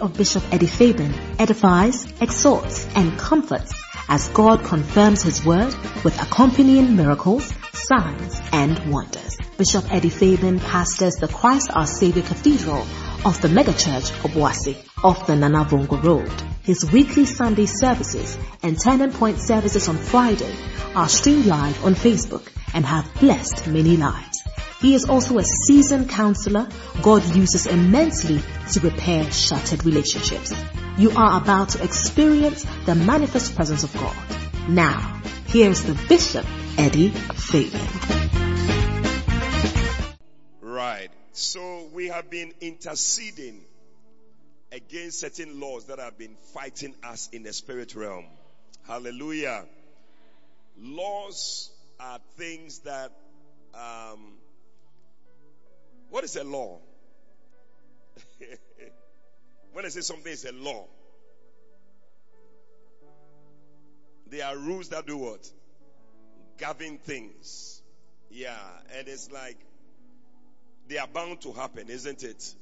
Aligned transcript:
of 0.00 0.16
Bishop 0.16 0.42
Eddie 0.52 0.66
Fabian 0.66 1.12
edifies, 1.38 2.06
exhorts, 2.20 2.86
and 2.94 3.18
comforts 3.18 3.72
as 4.08 4.28
God 4.28 4.64
confirms 4.64 5.22
His 5.22 5.44
word 5.44 5.74
with 6.04 6.20
accompanying 6.20 6.96
miracles, 6.96 7.52
signs, 7.72 8.40
and 8.52 8.92
wonders. 8.92 9.36
Bishop 9.56 9.92
Eddie 9.92 10.10
Fabian 10.10 10.58
pastors 10.58 11.16
the 11.16 11.28
Christ 11.28 11.70
Our 11.72 11.86
Savior 11.86 12.22
Cathedral 12.22 12.86
of 13.24 13.40
the 13.42 13.48
megachurch 13.48 14.24
of 14.24 14.32
Wasi 14.32 14.76
off 15.04 15.26
the 15.26 15.34
Nanavongo 15.34 16.02
Road. 16.02 16.32
His 16.62 16.90
weekly 16.90 17.26
Sunday 17.26 17.66
services 17.66 18.38
and 18.62 18.80
Turning 18.80 19.12
Point 19.12 19.38
services 19.38 19.88
on 19.88 19.96
Friday 19.96 20.54
are 20.94 21.08
streamed 21.08 21.46
live 21.46 21.84
on 21.84 21.94
Facebook 21.94 22.48
and 22.74 22.84
have 22.86 23.12
blessed 23.20 23.66
many 23.66 23.96
lives. 23.96 24.39
He 24.80 24.94
is 24.94 25.04
also 25.04 25.36
a 25.36 25.44
seasoned 25.44 26.08
counselor 26.08 26.66
God 27.02 27.22
uses 27.36 27.66
immensely 27.66 28.40
to 28.72 28.80
repair 28.80 29.30
shattered 29.30 29.84
relationships. 29.84 30.54
You 30.96 31.10
are 31.10 31.40
about 31.40 31.70
to 31.70 31.84
experience 31.84 32.64
the 32.86 32.94
manifest 32.94 33.54
presence 33.54 33.84
of 33.84 33.92
God. 33.92 34.16
Now, 34.68 35.20
here's 35.48 35.82
the 35.82 35.92
Bishop, 36.08 36.46
Eddie 36.78 37.10
Fabian. 37.10 37.86
Right. 40.62 41.10
So 41.32 41.88
we 41.92 42.08
have 42.08 42.30
been 42.30 42.54
interceding 42.62 43.60
against 44.72 45.20
certain 45.20 45.60
laws 45.60 45.86
that 45.86 45.98
have 45.98 46.16
been 46.16 46.36
fighting 46.54 46.94
us 47.04 47.28
in 47.32 47.42
the 47.42 47.52
spirit 47.52 47.94
realm. 47.94 48.24
Hallelujah. 48.86 49.66
Laws 50.78 51.70
are 51.98 52.18
things 52.38 52.78
that 52.80 53.12
um, 53.74 54.39
what 56.10 56.24
is 56.24 56.36
a 56.36 56.44
law? 56.44 56.78
when 59.72 59.84
I 59.84 59.88
say 59.88 60.00
something 60.00 60.32
is 60.32 60.44
a 60.44 60.52
law, 60.52 60.86
there 64.28 64.46
are 64.46 64.56
rules 64.56 64.88
that 64.90 65.06
do 65.06 65.16
what? 65.16 65.48
Govern 66.58 66.98
things. 66.98 67.82
Yeah, 68.30 68.56
and 68.96 69.08
it's 69.08 69.30
like 69.30 69.56
they 70.88 70.98
are 70.98 71.08
bound 71.08 71.40
to 71.42 71.52
happen, 71.52 71.88
isn't 71.88 72.22
it? 72.22 72.54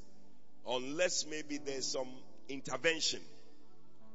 Unless 0.66 1.27
maybe 1.27 1.58
there's 1.58 1.86
some 1.86 2.08
intervention. 2.48 3.20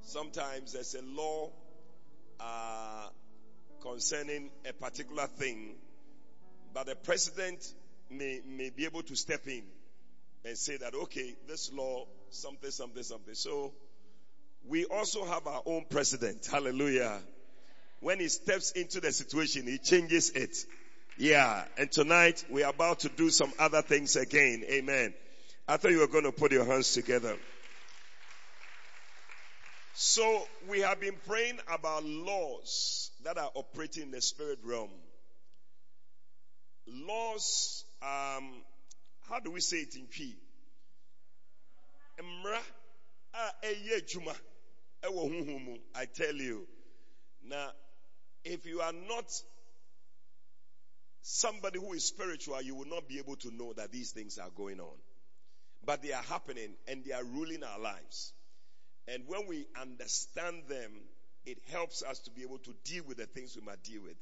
Sometimes 0.02 0.73
there's 0.73 0.95
a 0.95 1.02
law 1.02 1.50
uh, 2.40 3.08
concerning 3.81 4.50
a 4.68 4.73
particular 4.73 5.28
thing, 5.28 5.75
but 6.73 6.88
the 6.88 6.95
president 6.95 7.73
may, 8.14 8.42
may 8.45 8.69
be 8.69 8.86
able 8.86 9.03
to 9.03 9.16
step 9.16 9.47
in 9.47 9.64
and 10.45 10.58
say 10.58 10.78
that, 10.78 10.94
okay, 10.94 11.36
this 11.47 11.72
law, 11.73 12.06
something, 12.30 12.72
something, 12.72 13.03
something. 13.03 13.33
So 13.33 13.73
we 14.67 14.86
also 14.86 15.25
have 15.25 15.47
our 15.47 15.61
own 15.66 15.86
president. 15.89 16.47
Hallelujah. 16.50 17.19
When 18.00 18.19
he 18.19 18.28
steps 18.28 18.72
into 18.72 19.00
the 19.00 19.11
situation, 19.11 19.67
he 19.67 19.78
changes 19.78 20.31
it. 20.31 20.56
Yeah. 21.17 21.66
And 21.78 21.91
tonight 21.91 22.44
we 22.50 22.64
are 22.64 22.72
about 22.72 23.00
to 23.02 23.09
do 23.09 23.30
some 23.30 23.53
other 23.59 23.81
things 23.81 24.16
again. 24.16 24.64
Amen. 24.69 25.14
I 25.67 25.78
thought 25.78 25.91
you 25.91 26.00
were 26.00 26.08
going 26.08 26.25
to 26.25 26.31
put 26.31 26.52
your 26.52 26.66
hands 26.66 26.94
together. 26.94 27.38
So 29.95 30.44
we 30.67 30.81
have 30.81 31.00
been 31.00 31.16
praying 31.28 31.59
about 31.72 32.03
laws 32.03 33.11
that 33.23 33.38
are 33.38 33.52
operating 33.53 34.03
in 34.03 34.11
the 34.11 34.22
spirit 34.22 34.59
realm. 34.64 34.89
Laws 36.88 37.86
um, 38.04 38.52
how 39.30 39.40
do 39.40 39.52
we 39.52 39.62
say 39.62 39.78
it 39.78 39.96
in 39.96 40.06
P? 40.08 40.36
Mra 42.20 42.59
a 43.34 43.68
eye 43.68 44.02
juma 44.08 44.34
ewo 45.04 45.30
huhumu. 45.30 45.80
I 45.96 46.06
tell 46.06 46.36
you. 46.36 46.68
Now, 47.46 47.72
if 48.44 48.66
you 48.66 48.81
are 48.81 48.94
not 48.94 49.25
somebody 51.22 51.80
who 51.80 51.94
is 51.94 52.06
spiritual, 52.06 52.62
you 52.62 52.75
will 52.75 52.88
not 52.88 53.08
be 53.08 53.19
able 53.19 53.36
to 53.38 53.52
know 53.56 53.74
that 53.74 53.91
these 53.91 54.12
things 54.12 54.38
are 54.38 54.50
going 54.56 54.80
on. 54.80 54.96
But 55.85 56.02
they 56.02 56.14
are 56.14 56.24
happening 56.24 56.75
and 56.88 57.03
they 57.03 57.12
are 57.12 57.24
ruling 57.24 57.64
our 57.64 57.80
lives. 57.80 58.34
And 59.08 59.24
when 59.28 59.47
we 59.47 59.66
understand 59.80 60.64
them, 60.70 60.91
it 61.46 61.58
helps 61.72 62.03
us 62.03 62.20
to 62.20 62.31
be 62.31 62.44
able 62.44 62.59
to 62.59 62.74
deal 62.85 63.03
with 63.06 63.18
the 63.18 63.25
things 63.25 63.56
we 63.56 63.66
must 63.66 63.84
deal 63.84 64.02
with. 64.03 64.16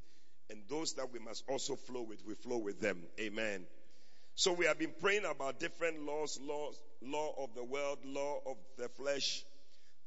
And 0.51 0.63
those 0.67 0.93
that 0.95 1.13
we 1.13 1.19
must 1.19 1.45
also 1.47 1.77
flow 1.77 2.01
with, 2.01 2.25
we 2.27 2.35
flow 2.35 2.57
with 2.57 2.81
them. 2.81 3.03
Amen. 3.19 3.65
So 4.35 4.51
we 4.51 4.65
have 4.65 4.77
been 4.77 4.93
praying 4.99 5.23
about 5.23 5.61
different 5.61 6.03
laws, 6.03 6.37
laws, 6.41 6.77
law 7.01 7.33
of 7.37 7.55
the 7.55 7.63
world, 7.63 7.99
law 8.03 8.39
of 8.45 8.57
the 8.77 8.89
flesh, 8.89 9.45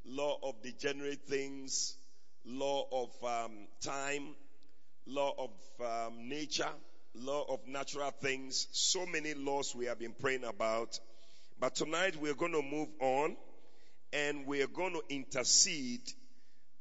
law 0.04 0.36
of 0.42 0.62
degenerate 0.62 1.26
things, 1.26 1.96
law 2.44 2.84
of 2.92 3.10
um, 3.24 3.68
time, 3.82 4.34
law 5.06 5.32
of 5.38 5.50
um, 5.80 6.28
nature, 6.28 6.72
law 7.14 7.46
of 7.48 7.66
natural 7.66 8.10
things. 8.10 8.68
So 8.72 9.06
many 9.06 9.32
laws 9.32 9.74
we 9.74 9.86
have 9.86 9.98
been 9.98 10.14
praying 10.20 10.44
about. 10.44 10.98
But 11.58 11.74
tonight 11.74 12.16
we're 12.20 12.34
going 12.34 12.52
to 12.52 12.62
move 12.62 12.88
on 13.00 13.36
and 14.12 14.46
we're 14.46 14.66
going 14.66 14.92
to 14.92 15.02
intercede 15.08 16.02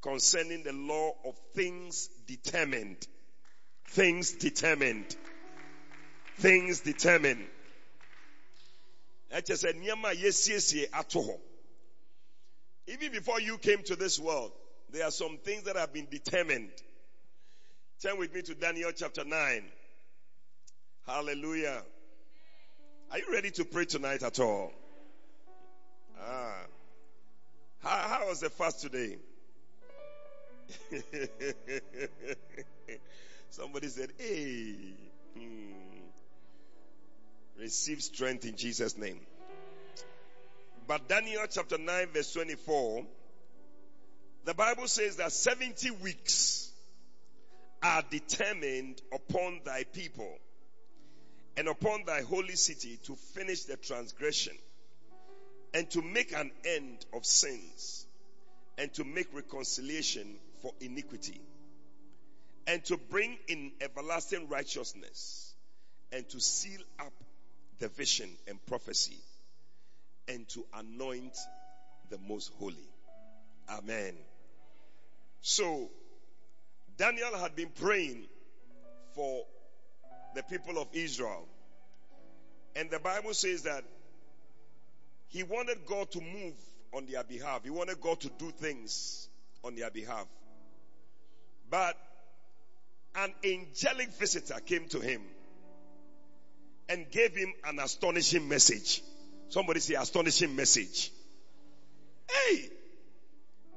concerning 0.01 0.63
the 0.63 0.73
law 0.73 1.13
of 1.25 1.35
things 1.55 2.09
determined 2.27 3.07
things 3.87 4.31
determined. 4.33 5.15
Things 6.37 6.81
determined. 6.81 7.45
Even 12.87 13.11
before 13.11 13.39
you 13.39 13.57
came 13.57 13.81
to 13.83 13.95
this 13.95 14.19
world, 14.19 14.51
there 14.91 15.05
are 15.05 15.11
some 15.11 15.37
things 15.37 15.63
that 15.63 15.75
have 15.75 15.93
been 15.93 16.07
determined. 16.09 16.71
Turn 18.01 18.17
with 18.19 18.33
me 18.33 18.41
to 18.43 18.55
Daniel 18.55 18.91
chapter 18.95 19.23
9. 19.23 19.63
Hallelujah. 21.07 21.81
Are 23.11 23.17
you 23.17 23.25
ready 23.31 23.51
to 23.51 23.65
pray 23.65 23.85
tonight 23.85 24.23
at 24.23 24.39
all? 24.39 24.71
Ah. 26.19 26.65
How, 27.83 27.97
how 28.07 28.27
was 28.27 28.39
the 28.39 28.49
fast 28.49 28.81
today? 28.81 29.17
Somebody 33.53 33.87
said, 33.87 34.09
Hey, 34.17 34.73
hmm. 35.37 36.01
receive 37.59 38.01
strength 38.01 38.45
in 38.45 38.55
Jesus' 38.55 38.97
name. 38.97 39.19
But 40.87 41.07
Daniel 41.07 41.43
chapter 41.47 41.77
9, 41.77 42.07
verse 42.11 42.33
24, 42.33 43.05
the 44.45 44.55
Bible 44.55 44.87
says 44.87 45.17
that 45.17 45.31
70 45.31 45.91
weeks 46.01 46.71
are 47.83 48.01
determined 48.09 48.99
upon 49.13 49.61
thy 49.63 49.83
people 49.83 50.35
and 51.55 51.67
upon 51.67 52.05
thy 52.07 52.21
holy 52.21 52.55
city 52.55 52.97
to 53.03 53.15
finish 53.35 53.65
the 53.65 53.77
transgression 53.77 54.53
and 55.75 55.87
to 55.91 56.01
make 56.01 56.33
an 56.35 56.49
end 56.65 57.05
of 57.13 57.23
sins 57.23 58.07
and 58.79 58.91
to 58.95 59.03
make 59.03 59.27
reconciliation 59.31 60.37
for 60.63 60.71
iniquity 60.81 61.39
and 62.67 62.83
to 62.85 62.97
bring 62.97 63.37
in 63.47 63.71
everlasting 63.81 64.47
righteousness 64.49 65.53
and 66.11 66.27
to 66.29 66.39
seal 66.39 66.81
up 66.99 67.13
the 67.79 67.89
vision 67.89 68.29
and 68.47 68.63
prophecy 68.65 69.17
and 70.27 70.47
to 70.49 70.65
anoint 70.73 71.37
the 72.09 72.17
most 72.27 72.51
holy. 72.59 72.87
Amen. 73.69 74.13
So, 75.41 75.89
Daniel 76.97 77.37
had 77.37 77.55
been 77.55 77.69
praying 77.69 78.25
for 79.15 79.45
the 80.35 80.43
people 80.43 80.77
of 80.77 80.87
Israel. 80.93 81.47
And 82.75 82.89
the 82.89 82.99
Bible 82.99 83.33
says 83.33 83.63
that 83.63 83.83
he 85.27 85.43
wanted 85.43 85.85
God 85.85 86.11
to 86.11 86.21
move 86.21 86.53
on 86.93 87.05
their 87.07 87.23
behalf. 87.23 87.63
He 87.63 87.69
wanted 87.69 87.99
God 87.99 88.19
to 88.21 88.29
do 88.37 88.51
things 88.51 89.27
on 89.63 89.75
their 89.75 89.89
behalf. 89.89 90.27
But 91.69 91.97
an 93.15 93.33
angelic 93.43 94.11
visitor 94.13 94.59
came 94.65 94.87
to 94.89 94.99
him 94.99 95.21
and 96.89 97.09
gave 97.11 97.35
him 97.35 97.53
an 97.65 97.79
astonishing 97.79 98.47
message. 98.47 99.01
Somebody 99.49 99.79
say 99.79 99.95
astonishing 99.95 100.55
message. 100.55 101.11
Hey! 102.29 102.69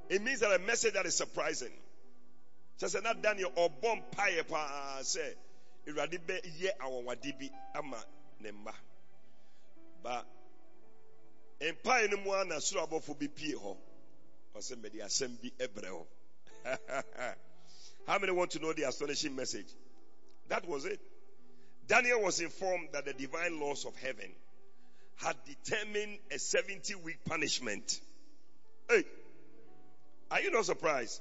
It 0.08 0.22
means 0.22 0.40
that 0.40 0.52
a 0.52 0.58
message 0.58 0.94
that 0.94 1.06
is 1.06 1.14
surprising. 1.14 1.72
Just 2.78 3.02
not 3.02 3.22
Daniel 3.22 3.52
or 3.56 3.70
bomb 3.70 4.02
pie 4.10 4.40
pa 4.48 4.98
say 5.02 5.34
Iradi 5.88 6.18
be 6.26 6.34
ye 6.58 6.70
awawadi 6.80 7.50
ama 7.74 7.96
nemba. 8.42 8.72
But 10.02 10.26
in 11.60 11.74
pie 11.82 12.06
no 12.10 12.18
mu 12.18 12.32
ana 12.32 12.56
soro 12.56 12.86
abofo 12.86 13.18
bi 13.18 13.28
pie 13.28 13.54
ho. 13.58 13.76
Asɛm 14.56 14.82
bi 15.40 15.50
ɛbrɛ 15.58 15.88
ho. 15.88 16.06
How 18.06 18.18
many 18.18 18.32
want 18.32 18.52
to 18.52 18.60
know 18.60 18.72
the 18.72 18.88
astonishing 18.88 19.34
message? 19.34 19.66
That 20.48 20.68
was 20.68 20.84
it. 20.84 21.00
Daniel 21.88 22.22
was 22.22 22.40
informed 22.40 22.88
that 22.92 23.04
the 23.04 23.12
divine 23.12 23.60
laws 23.60 23.84
of 23.84 23.96
heaven 23.96 24.30
had 25.16 25.36
determined 25.44 26.18
a 26.30 26.38
70 26.38 26.94
week 26.96 27.18
punishment 27.24 28.00
Hey, 28.88 29.04
are 30.30 30.40
you 30.40 30.50
not 30.50 30.64
surprised? 30.64 31.20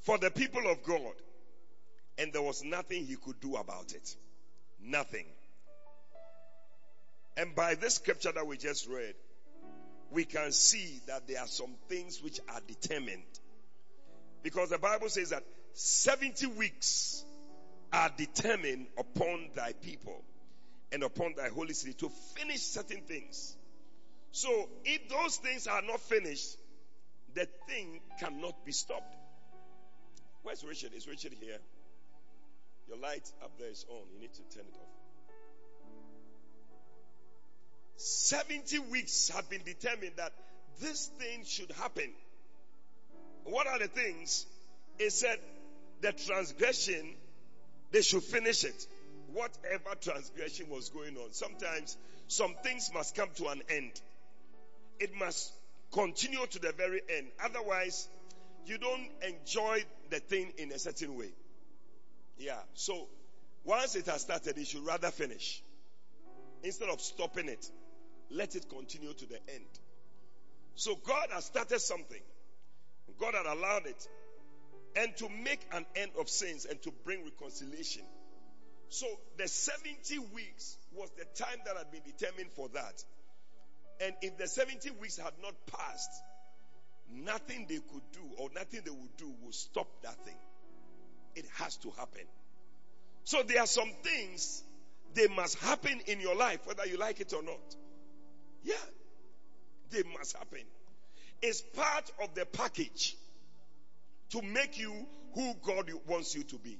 For 0.00 0.18
the 0.18 0.30
people 0.30 0.68
of 0.70 0.82
God, 0.82 1.14
and 2.18 2.32
there 2.32 2.42
was 2.42 2.64
nothing 2.64 3.06
he 3.06 3.16
could 3.16 3.40
do 3.40 3.56
about 3.56 3.92
it. 3.92 4.16
Nothing. 4.82 5.26
And 7.36 7.54
by 7.54 7.74
this 7.74 7.94
scripture 7.94 8.32
that 8.32 8.46
we 8.46 8.56
just 8.56 8.88
read, 8.88 9.14
we 10.10 10.24
can 10.24 10.52
see 10.52 11.00
that 11.06 11.26
there 11.26 11.40
are 11.40 11.46
some 11.46 11.74
things 11.88 12.22
which 12.22 12.40
are 12.48 12.60
determined. 12.66 13.22
Because 14.42 14.70
the 14.70 14.78
Bible 14.78 15.08
says 15.08 15.30
that 15.30 15.42
70 15.74 16.46
weeks 16.46 17.24
are 17.92 18.10
determined 18.16 18.86
upon 18.96 19.48
thy 19.54 19.72
people 19.72 20.22
and 20.92 21.02
upon 21.02 21.34
thy 21.36 21.48
holy 21.48 21.74
city 21.74 21.92
to 21.94 22.08
finish 22.36 22.60
certain 22.60 23.02
things. 23.02 23.56
So 24.30 24.68
if 24.84 25.08
those 25.08 25.36
things 25.36 25.66
are 25.66 25.82
not 25.82 26.00
finished, 26.00 26.56
the 27.34 27.46
thing 27.68 28.00
cannot 28.20 28.64
be 28.64 28.72
stopped. 28.72 29.14
Where's 30.42 30.64
Richard? 30.64 30.92
Is 30.94 31.08
Richard 31.08 31.32
here? 31.40 31.58
Your 32.88 32.98
light 32.98 33.28
up 33.42 33.58
there 33.58 33.70
is 33.70 33.84
on. 33.88 34.02
You 34.12 34.20
need 34.20 34.34
to 34.34 34.42
turn 34.56 34.64
it 34.66 34.76
off. 34.76 34.88
70 37.96 38.78
weeks 38.90 39.30
have 39.34 39.48
been 39.48 39.62
determined 39.64 40.12
that 40.16 40.32
this 40.80 41.06
thing 41.18 41.44
should 41.44 41.70
happen. 41.72 42.10
What 43.44 43.66
are 43.66 43.78
the 43.78 43.88
things? 43.88 44.46
It 44.98 45.12
said 45.12 45.38
the 46.04 46.12
transgression, 46.12 47.14
they 47.90 48.02
should 48.02 48.22
finish 48.22 48.64
it. 48.64 48.86
Whatever 49.32 49.94
transgression 50.00 50.68
was 50.68 50.90
going 50.90 51.16
on. 51.16 51.32
Sometimes 51.32 51.96
some 52.28 52.54
things 52.62 52.90
must 52.92 53.16
come 53.16 53.30
to 53.36 53.48
an 53.48 53.62
end. 53.70 54.00
It 55.00 55.14
must 55.18 55.50
continue 55.92 56.46
to 56.46 56.58
the 56.58 56.72
very 56.76 57.00
end. 57.16 57.28
Otherwise, 57.42 58.06
you 58.66 58.76
don't 58.76 59.08
enjoy 59.26 59.82
the 60.10 60.20
thing 60.20 60.52
in 60.58 60.72
a 60.72 60.78
certain 60.78 61.16
way. 61.16 61.30
Yeah. 62.36 62.60
So 62.74 63.08
once 63.64 63.96
it 63.96 64.04
has 64.06 64.20
started, 64.20 64.58
it 64.58 64.66
should 64.66 64.84
rather 64.84 65.10
finish. 65.10 65.62
Instead 66.62 66.90
of 66.90 67.00
stopping 67.00 67.48
it, 67.48 67.66
let 68.30 68.54
it 68.56 68.68
continue 68.68 69.14
to 69.14 69.26
the 69.26 69.38
end. 69.48 69.64
So 70.74 70.96
God 70.96 71.28
has 71.32 71.46
started 71.46 71.80
something. 71.80 72.22
God 73.18 73.34
had 73.34 73.46
allowed 73.46 73.86
it. 73.86 74.08
And 74.96 75.16
to 75.16 75.28
make 75.28 75.60
an 75.72 75.84
end 75.96 76.12
of 76.18 76.28
sins 76.28 76.66
and 76.66 76.80
to 76.82 76.92
bring 77.04 77.24
reconciliation. 77.24 78.02
So 78.88 79.06
the 79.38 79.48
70 79.48 80.18
weeks 80.34 80.76
was 80.94 81.10
the 81.18 81.24
time 81.36 81.58
that 81.66 81.76
had 81.76 81.90
been 81.90 82.02
determined 82.04 82.52
for 82.52 82.68
that. 82.68 83.04
And 84.00 84.14
if 84.22 84.38
the 84.38 84.46
70 84.46 84.90
weeks 85.00 85.16
had 85.16 85.32
not 85.42 85.54
passed, 85.66 86.10
nothing 87.12 87.66
they 87.68 87.76
could 87.76 88.02
do 88.12 88.20
or 88.38 88.50
nothing 88.54 88.82
they 88.84 88.90
would 88.90 89.16
do 89.16 89.32
will 89.42 89.52
stop 89.52 89.88
that 90.02 90.16
thing. 90.24 90.36
It 91.34 91.46
has 91.54 91.76
to 91.78 91.90
happen. 91.90 92.24
So 93.24 93.42
there 93.42 93.60
are 93.60 93.66
some 93.66 93.90
things 94.02 94.62
they 95.14 95.28
must 95.28 95.58
happen 95.58 96.00
in 96.06 96.20
your 96.20 96.36
life, 96.36 96.60
whether 96.64 96.86
you 96.86 96.98
like 96.98 97.20
it 97.20 97.32
or 97.32 97.42
not. 97.42 97.76
Yeah. 98.62 98.74
They 99.90 100.02
must 100.16 100.36
happen. 100.36 100.62
It's 101.42 101.60
part 101.60 102.10
of 102.22 102.34
the 102.34 102.46
package 102.46 103.16
to 104.34 104.42
make 104.42 104.78
you 104.78 104.92
who 105.34 105.54
God 105.62 105.90
wants 106.06 106.34
you 106.34 106.44
to 106.44 106.56
be. 106.58 106.78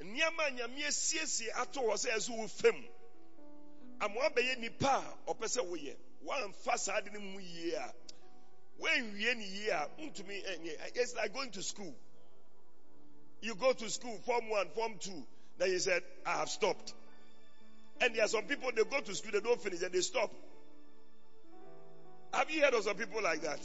nneɛma 0.00 0.50
nyame 0.56 0.84
asiesie 0.86 1.48
ato 1.56 1.80
hɔ 1.80 1.94
sɛ 1.96 2.10
ɛso 2.16 2.36
wo 2.36 2.46
fam 2.46 2.84
ama 4.00 4.14
wabɛyɛ 4.20 4.58
nipa 4.58 4.86
a 4.86 5.30
ɔpɛ 5.32 5.46
sɛ 5.48 5.60
woyɛ 5.64 5.96
woamfa 6.24 6.78
saa 6.78 7.00
de 7.00 7.10
no 7.10 7.20
mu 7.20 7.40
yie 7.40 7.72
a 7.74 7.94
ne 9.34 9.44
yie 9.44 9.70
a 9.70 9.88
ntumi 9.98 10.44
eh, 10.44 10.56
eh, 10.64 10.90
it's 10.96 11.14
like 11.16 11.32
going 11.32 11.50
to 11.50 11.62
school 11.62 11.94
you 13.40 13.54
go 13.54 13.72
to 13.72 13.88
school 13.88 14.18
form 14.26 14.50
one 14.50 14.68
form 14.70 14.98
two 14.98 15.26
then 15.56 15.70
you 15.70 15.78
said 15.78 16.02
i 16.26 16.38
have 16.38 16.50
stopped 16.50 16.92
and 18.00 18.14
there 18.14 18.24
are 18.24 18.28
some 18.28 18.44
people, 18.44 18.70
they 18.74 18.84
go 18.84 19.00
to 19.00 19.14
school, 19.14 19.32
they 19.32 19.40
don't 19.40 19.60
finish, 19.60 19.82
and 19.82 19.92
they 19.92 20.00
stop. 20.00 20.30
Have 22.32 22.50
you 22.50 22.62
heard 22.62 22.74
of 22.74 22.82
some 22.84 22.96
people 22.96 23.22
like 23.22 23.42
that? 23.42 23.60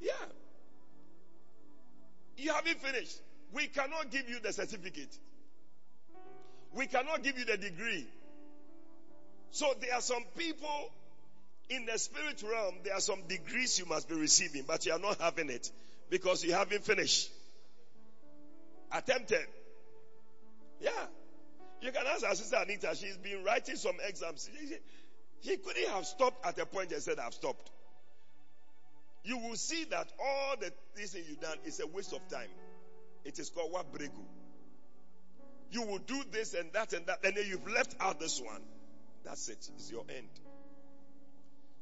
Yeah. 0.00 0.12
You 2.36 2.52
haven't 2.52 2.80
finished. 2.80 3.18
We 3.52 3.66
cannot 3.68 4.10
give 4.10 4.28
you 4.28 4.40
the 4.40 4.52
certificate. 4.52 5.16
We 6.74 6.86
cannot 6.86 7.22
give 7.22 7.38
you 7.38 7.44
the 7.44 7.56
degree. 7.56 8.06
So 9.50 9.72
there 9.80 9.94
are 9.94 10.00
some 10.00 10.24
people 10.36 10.90
in 11.68 11.86
the 11.86 11.98
spirit 11.98 12.42
realm, 12.42 12.74
there 12.84 12.94
are 12.94 13.00
some 13.00 13.22
degrees 13.28 13.78
you 13.78 13.86
must 13.86 14.08
be 14.08 14.14
receiving, 14.14 14.64
but 14.66 14.86
you 14.86 14.92
are 14.92 14.98
not 14.98 15.20
having 15.20 15.50
it 15.50 15.70
because 16.10 16.44
you 16.44 16.52
haven't 16.52 16.84
finished. 16.84 17.30
Attempted. 18.92 19.46
Yeah. 20.80 20.90
You 21.80 21.90
can 21.92 22.06
ask 22.06 22.24
our 22.24 22.34
sister 22.34 22.56
Anita, 22.60 22.94
she's 22.94 23.16
been 23.16 23.44
writing 23.44 23.76
some 23.76 23.96
exams. 24.06 24.48
She, 25.42 25.56
couldn't 25.56 25.88
have 25.88 26.06
stopped 26.06 26.46
at 26.46 26.58
a 26.58 26.66
point 26.66 26.92
and 26.92 27.02
said, 27.02 27.18
I've 27.18 27.34
stopped. 27.34 27.70
You 29.26 29.38
will 29.38 29.56
see 29.56 29.84
that 29.90 30.12
all 30.20 30.54
the 30.58 30.72
things 30.94 31.10
that 31.10 31.24
you've 31.28 31.40
done 31.40 31.58
is 31.64 31.80
a 31.80 31.86
waste 31.88 32.12
of 32.12 32.26
time. 32.28 32.48
It 33.24 33.40
is 33.40 33.50
called 33.50 33.72
what 33.72 33.92
bregu. 33.92 34.24
You 35.72 35.82
will 35.82 35.98
do 35.98 36.22
this 36.30 36.54
and 36.54 36.72
that 36.74 36.92
and 36.92 37.04
that, 37.06 37.24
and 37.24 37.36
then 37.36 37.44
you've 37.48 37.66
left 37.66 37.96
out 37.98 38.20
this 38.20 38.40
one. 38.40 38.62
That's 39.24 39.48
it. 39.48 39.68
It's 39.74 39.90
your 39.90 40.04
end. 40.08 40.28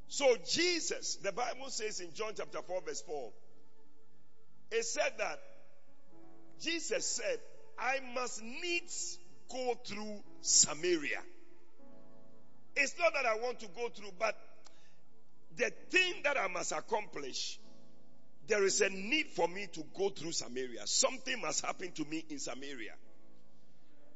So 0.08 0.36
Jesus, 0.48 1.16
the 1.16 1.32
Bible 1.32 1.68
says 1.68 2.00
in 2.00 2.14
John 2.14 2.32
chapter 2.34 2.62
4 2.62 2.80
verse 2.80 3.02
4, 3.02 3.30
it 4.72 4.84
said 4.86 5.12
that 5.18 5.38
Jesus 6.62 7.04
said, 7.04 7.38
I 7.78 7.98
must 8.14 8.42
needs 8.42 9.18
go 9.50 9.74
through 9.84 10.22
Samaria. 10.40 11.20
It's 12.76 12.98
not 12.98 13.12
that 13.12 13.26
I 13.26 13.36
want 13.36 13.60
to 13.60 13.66
go 13.76 13.90
through, 13.90 14.12
but 14.18 14.34
the 15.56 15.72
thing 15.90 16.14
that 16.24 16.38
I 16.38 16.48
must 16.48 16.72
accomplish, 16.72 17.58
there 18.46 18.64
is 18.64 18.80
a 18.80 18.88
need 18.90 19.28
for 19.28 19.48
me 19.48 19.66
to 19.72 19.84
go 19.96 20.10
through 20.10 20.32
Samaria. 20.32 20.86
Something 20.86 21.40
must 21.40 21.64
happen 21.64 21.92
to 21.92 22.04
me 22.04 22.24
in 22.28 22.38
Samaria. 22.38 22.94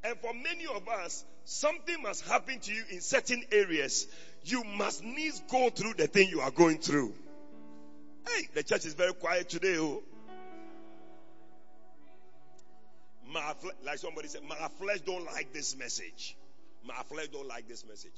And 0.05 0.17
for 0.19 0.33
many 0.33 0.67
of 0.67 0.89
us, 0.89 1.25
something 1.45 2.03
must 2.03 2.27
happen 2.27 2.61
to 2.61 2.73
you 2.73 2.85
in 2.91 3.01
certain 3.01 3.43
areas. 3.51 4.07
You 4.45 4.65
must 4.65 5.03
needs 5.03 5.43
go 5.51 5.71
through 5.71 5.95
the 5.95 6.07
thing 6.07 6.29
you 6.29 6.41
are 6.41 6.51
going 6.51 6.79
through. 6.79 7.15
Hey, 8.27 8.49
the 8.55 8.63
church 8.63 8.85
is 8.85 8.95
very 8.95 9.15
quiet 9.15 9.49
today. 9.49 9.77
Oh. 9.79 10.03
My 13.31 13.55
like 13.85 13.99
somebody 13.99 14.29
said, 14.29 14.43
my 14.49 14.69
flesh 14.79 15.01
don't 15.01 15.25
like 15.27 15.53
this 15.53 15.77
message. 15.77 16.37
My 16.87 17.03
flesh 17.09 17.29
don't 17.29 17.49
like 17.49 17.69
this 17.69 17.85
message. 17.87 18.13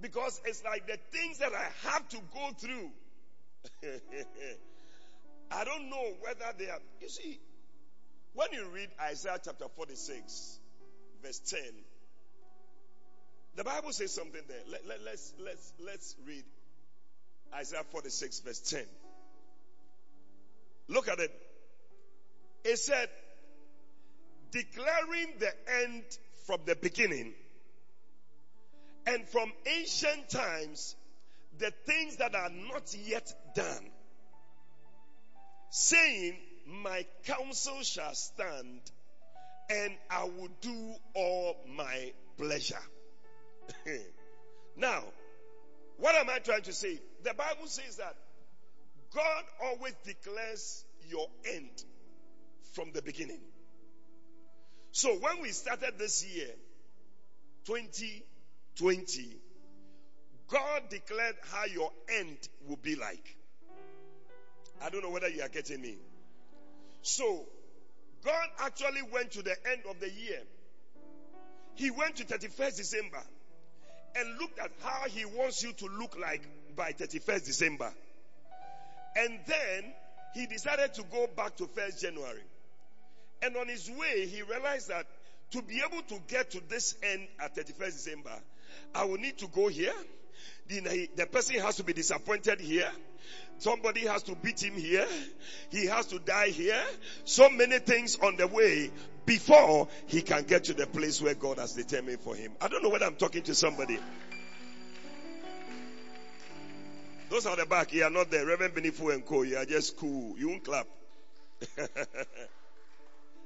Because 0.00 0.40
it's 0.44 0.62
like 0.64 0.86
the 0.86 0.98
things 1.10 1.38
that 1.38 1.52
I 1.54 1.88
have 1.88 2.08
to 2.10 2.18
go 2.34 2.50
through. 2.58 2.90
I 5.50 5.64
don't 5.64 5.88
know 5.88 6.12
whether 6.20 6.52
they 6.58 6.68
are. 6.68 6.80
You 7.00 7.08
see, 7.08 7.40
when 8.34 8.48
you 8.52 8.66
read 8.74 8.88
Isaiah 9.00 9.38
chapter 9.42 9.66
46, 9.74 10.58
verse 11.22 11.38
10, 11.38 11.60
the 13.56 13.64
Bible 13.64 13.92
says 13.92 14.12
something 14.12 14.42
there. 14.48 14.60
Let, 14.70 14.86
let, 14.86 15.02
let's, 15.02 15.32
let's, 15.42 15.72
let's 15.84 16.16
read 16.26 16.44
Isaiah 17.54 17.84
46, 17.90 18.40
verse 18.40 18.60
10. 18.60 18.84
Look 20.88 21.08
at 21.08 21.18
it. 21.18 21.32
It 22.64 22.78
said, 22.78 23.08
declaring 24.50 25.34
the 25.38 25.52
end 25.82 26.04
from 26.46 26.60
the 26.66 26.76
beginning 26.76 27.32
and 29.06 29.26
from 29.28 29.52
ancient 29.78 30.28
times 30.28 30.96
the 31.58 31.70
things 31.86 32.16
that 32.16 32.34
are 32.34 32.50
not 32.50 32.94
yet 33.06 33.32
done, 33.54 33.90
saying, 35.70 36.36
My 36.66 37.06
counsel 37.24 37.82
shall 37.82 38.14
stand 38.14 38.80
and 39.68 39.92
I 40.10 40.24
will 40.24 40.50
do 40.60 40.94
all 41.14 41.56
my 41.76 42.12
pleasure. 42.36 42.82
now, 44.76 45.02
what 45.98 46.14
am 46.14 46.28
I 46.30 46.38
trying 46.38 46.62
to 46.62 46.72
say? 46.72 47.00
The 47.24 47.34
Bible 47.34 47.66
says 47.66 47.96
that 47.96 48.14
God 49.14 49.44
always 49.64 49.94
declares 50.04 50.84
your 51.08 51.26
end 51.54 51.84
from 52.74 52.92
the 52.92 53.02
beginning. 53.02 53.40
So 54.92 55.14
when 55.16 55.42
we 55.42 55.50
started 55.50 55.94
this 55.98 56.24
year, 56.24 56.50
2020, 58.76 59.36
God 60.48 60.82
declared 60.90 61.34
how 61.50 61.64
your 61.64 61.90
end 62.20 62.36
will 62.68 62.76
be 62.76 62.94
like. 62.94 63.36
I 64.82 64.90
don't 64.90 65.02
know 65.02 65.10
whether 65.10 65.28
you 65.28 65.42
are 65.42 65.48
getting 65.48 65.80
me. 65.80 65.96
So, 67.02 67.44
God 68.24 68.48
actually 68.60 69.02
went 69.12 69.32
to 69.32 69.42
the 69.42 69.54
end 69.70 69.82
of 69.88 70.00
the 70.00 70.10
year. 70.10 70.42
He 71.74 71.90
went 71.90 72.16
to 72.16 72.24
31st 72.24 72.76
December 72.76 73.22
and 74.16 74.38
looked 74.38 74.58
at 74.58 74.70
how 74.82 75.08
he 75.08 75.24
wants 75.24 75.62
you 75.62 75.72
to 75.72 75.86
look 75.86 76.18
like 76.18 76.42
by 76.74 76.92
31st 76.92 77.44
December. 77.44 77.92
And 79.16 79.38
then 79.46 79.92
he 80.34 80.46
decided 80.46 80.94
to 80.94 81.02
go 81.04 81.26
back 81.36 81.56
to 81.56 81.64
1st 81.64 82.02
January. 82.02 82.42
And 83.42 83.56
on 83.56 83.68
his 83.68 83.90
way, 83.90 84.26
he 84.26 84.42
realized 84.42 84.88
that 84.88 85.06
to 85.52 85.62
be 85.62 85.82
able 85.86 86.02
to 86.02 86.18
get 86.28 86.50
to 86.52 86.60
this 86.68 86.94
end 87.02 87.28
at 87.40 87.54
31st 87.54 87.92
December, 87.92 88.42
I 88.94 89.04
will 89.04 89.18
need 89.18 89.38
to 89.38 89.48
go 89.48 89.68
here. 89.68 89.92
The, 90.68 91.08
the 91.14 91.26
person 91.26 91.56
has 91.60 91.76
to 91.76 91.84
be 91.84 91.92
disappointed 91.92 92.60
here. 92.60 92.90
Somebody 93.58 94.00
has 94.06 94.22
to 94.24 94.34
beat 94.34 94.62
him 94.62 94.74
here. 94.74 95.06
He 95.70 95.86
has 95.86 96.06
to 96.06 96.18
die 96.18 96.48
here. 96.48 96.82
So 97.24 97.48
many 97.48 97.78
things 97.78 98.16
on 98.16 98.36
the 98.36 98.46
way 98.46 98.90
before 99.24 99.88
he 100.06 100.22
can 100.22 100.44
get 100.44 100.64
to 100.64 100.74
the 100.74 100.86
place 100.86 101.22
where 101.22 101.34
God 101.34 101.58
has 101.58 101.72
determined 101.72 102.20
for 102.20 102.34
him. 102.34 102.52
I 102.60 102.68
don't 102.68 102.82
know 102.82 102.90
whether 102.90 103.06
I'm 103.06 103.16
talking 103.16 103.42
to 103.44 103.54
somebody. 103.54 103.98
Those 107.28 107.46
are 107.46 107.56
the 107.56 107.66
back. 107.66 107.92
You 107.92 108.04
are 108.04 108.10
not 108.10 108.30
there. 108.30 108.46
Reverend 108.46 108.74
Benifu 108.74 109.12
and 109.12 109.24
Co. 109.24 109.42
You 109.42 109.56
are 109.56 109.64
just 109.64 109.96
cool. 109.96 110.38
You 110.38 110.48
won't 110.50 110.64
clap. 110.64 110.86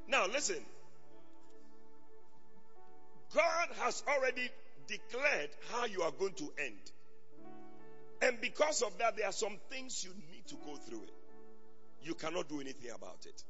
now 0.09 0.27
listen. 0.27 0.59
God 3.35 3.69
has 3.79 4.03
already 4.09 4.51
declared 4.91 5.51
how 5.73 5.87
you 5.87 6.03
are 6.03 6.11
going 6.11 6.35
to 6.35 6.53
end. 6.59 6.91
And 8.23 8.41
because 8.41 8.83
of 8.83 8.99
that, 8.99 9.17
there 9.17 9.27
are 9.27 9.33
some 9.33 9.57
things 9.71 10.05
you 10.05 10.11
need 10.33 10.47
to 10.49 10.57
go 10.57 10.77
through 10.77 11.03
it. 11.05 11.13
You 12.03 12.15
cannot 12.15 12.49
do 12.49 12.61
anything 12.61 12.91
about 12.95 13.25
it. 13.27 13.45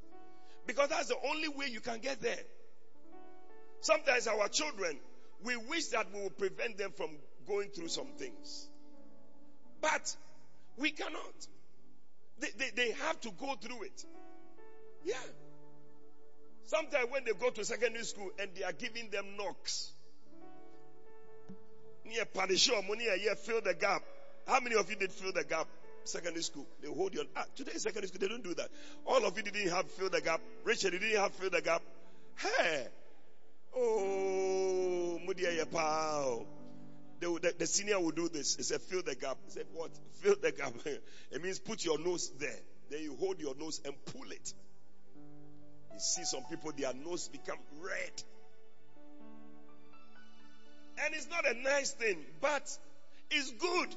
Because 0.66 0.90
that's 0.90 1.08
the 1.08 1.16
only 1.28 1.48
way 1.48 1.66
you 1.68 1.80
can 1.80 1.98
get 2.00 2.20
there. 2.20 2.38
Sometimes 3.80 4.26
our 4.28 4.48
children, 4.48 4.98
we 5.42 5.56
wish 5.56 5.86
that 5.88 6.06
we 6.14 6.20
will 6.20 6.30
prevent 6.30 6.76
them 6.76 6.92
from 6.96 7.10
going 7.48 7.70
through 7.70 7.88
some 7.88 8.08
things. 8.18 8.68
But 9.80 10.14
we 10.76 10.90
cannot. 10.90 11.46
They, 12.38 12.48
they, 12.58 12.70
they 12.76 12.90
have 12.92 13.20
to 13.22 13.30
go 13.30 13.54
through 13.60 13.82
it. 13.84 14.04
Yeah. 15.04 15.14
Sometimes 16.66 17.10
when 17.10 17.24
they 17.24 17.32
go 17.32 17.50
to 17.50 17.64
secondary 17.64 18.04
school 18.04 18.30
and 18.38 18.50
they 18.54 18.62
are 18.62 18.72
giving 18.72 19.10
them 19.10 19.24
knocks, 19.36 19.90
near 22.10 22.24
money 22.88 23.06
a 23.06 23.16
year, 23.16 23.34
fill 23.36 23.60
the 23.62 23.74
gap. 23.74 24.02
How 24.46 24.60
many 24.60 24.76
of 24.76 24.90
you 24.90 24.96
did 24.96 25.12
fill 25.12 25.32
the 25.32 25.44
gap? 25.44 25.66
Secondary 26.04 26.42
school. 26.42 26.66
They 26.82 26.88
hold 26.88 27.14
you 27.14 27.20
on. 27.20 27.26
Ah, 27.36 27.44
today 27.54 27.72
secondary 27.76 28.08
school, 28.08 28.20
they 28.20 28.28
don't 28.28 28.42
do 28.42 28.54
that. 28.54 28.68
All 29.06 29.24
of 29.24 29.36
you 29.36 29.42
didn't 29.42 29.70
have 29.70 29.90
fill 29.92 30.10
the 30.10 30.20
gap. 30.20 30.40
Richard, 30.64 30.92
you 30.94 30.98
didn't 30.98 31.20
have 31.20 31.32
fill 31.34 31.50
the 31.50 31.60
gap. 31.60 31.82
Hey. 32.36 32.86
Oh, 33.76 35.20
Mudia 35.26 35.64
Yapao. 35.64 36.46
The, 37.20 37.38
the, 37.42 37.54
the, 37.58 37.66
senior 37.66 38.00
will 38.00 38.12
do 38.12 38.28
this. 38.28 38.56
He 38.56 38.62
said, 38.62 38.80
fill 38.80 39.02
the 39.02 39.14
gap. 39.14 39.36
He 39.44 39.50
said, 39.52 39.66
what? 39.74 39.90
Fill 40.22 40.36
the 40.40 40.52
gap. 40.52 40.72
it 41.30 41.42
means 41.42 41.58
put 41.58 41.84
your 41.84 41.98
nose 41.98 42.30
there. 42.38 42.58
Then 42.90 43.02
you 43.02 43.16
hold 43.16 43.40
your 43.40 43.54
nose 43.56 43.80
and 43.84 43.94
pull 44.06 44.30
it. 44.30 44.52
You 45.92 46.00
see 46.00 46.24
some 46.24 46.42
people, 46.50 46.72
their 46.76 46.92
nose 46.94 47.28
become 47.28 47.58
red. 47.80 48.22
And 51.04 51.14
it's 51.14 51.28
not 51.30 51.46
a 51.46 51.54
nice 51.54 51.92
thing, 51.92 52.18
but 52.40 52.76
it's 53.30 53.50
good. 53.52 53.94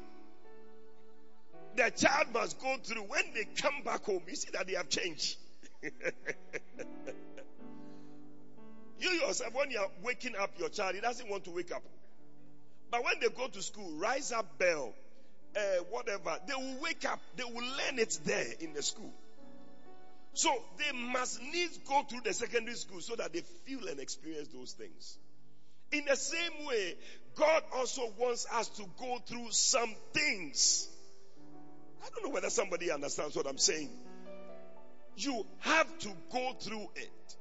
The 1.75 1.91
child 1.91 2.27
must 2.33 2.59
go 2.61 2.77
through. 2.83 3.03
When 3.03 3.23
they 3.33 3.45
come 3.45 3.81
back 3.83 4.05
home, 4.05 4.21
you 4.27 4.35
see 4.35 4.51
that 4.53 4.67
they 4.67 4.73
have 4.73 4.89
changed. 4.89 5.37
you 8.99 9.09
yourself, 9.09 9.53
when 9.53 9.71
you 9.71 9.79
are 9.79 9.89
waking 10.03 10.35
up 10.39 10.51
your 10.59 10.69
child, 10.69 10.95
he 10.95 11.01
doesn't 11.01 11.29
want 11.29 11.45
to 11.45 11.51
wake 11.51 11.73
up. 11.73 11.81
But 12.91 13.03
when 13.03 13.15
they 13.19 13.29
go 13.29 13.47
to 13.47 13.61
school, 13.61 13.91
rise 13.97 14.31
up 14.31 14.59
bell, 14.59 14.93
uh, 15.57 15.59
whatever, 15.89 16.37
they 16.47 16.53
will 16.53 16.79
wake 16.81 17.05
up. 17.09 17.19
They 17.35 17.43
will 17.43 17.65
learn 17.65 17.97
it 17.97 18.19
there 18.23 18.53
in 18.59 18.73
the 18.73 18.83
school. 18.83 19.11
So 20.33 20.51
they 20.77 20.97
must 20.97 21.41
needs 21.41 21.77
go 21.79 22.03
through 22.03 22.21
the 22.23 22.33
secondary 22.33 22.75
school 22.75 23.01
so 23.01 23.15
that 23.15 23.33
they 23.33 23.41
feel 23.65 23.87
and 23.87 23.99
experience 23.99 24.47
those 24.49 24.73
things. 24.73 25.17
In 25.93 26.05
the 26.05 26.15
same 26.15 26.65
way, 26.65 26.95
God 27.35 27.61
also 27.75 28.11
wants 28.17 28.47
us 28.51 28.67
to 28.69 28.85
go 28.99 29.19
through 29.27 29.51
some 29.51 29.93
things. 30.11 30.89
I 32.03 32.09
don't 32.09 32.25
know 32.25 32.33
whether 32.33 32.49
somebody 32.49 32.91
understands 32.91 33.35
what 33.35 33.47
I'm 33.47 33.59
saying. 33.59 33.89
You 35.15 35.45
have 35.59 35.97
to 35.99 36.09
go 36.31 36.53
through 36.59 36.87
it. 36.95 37.35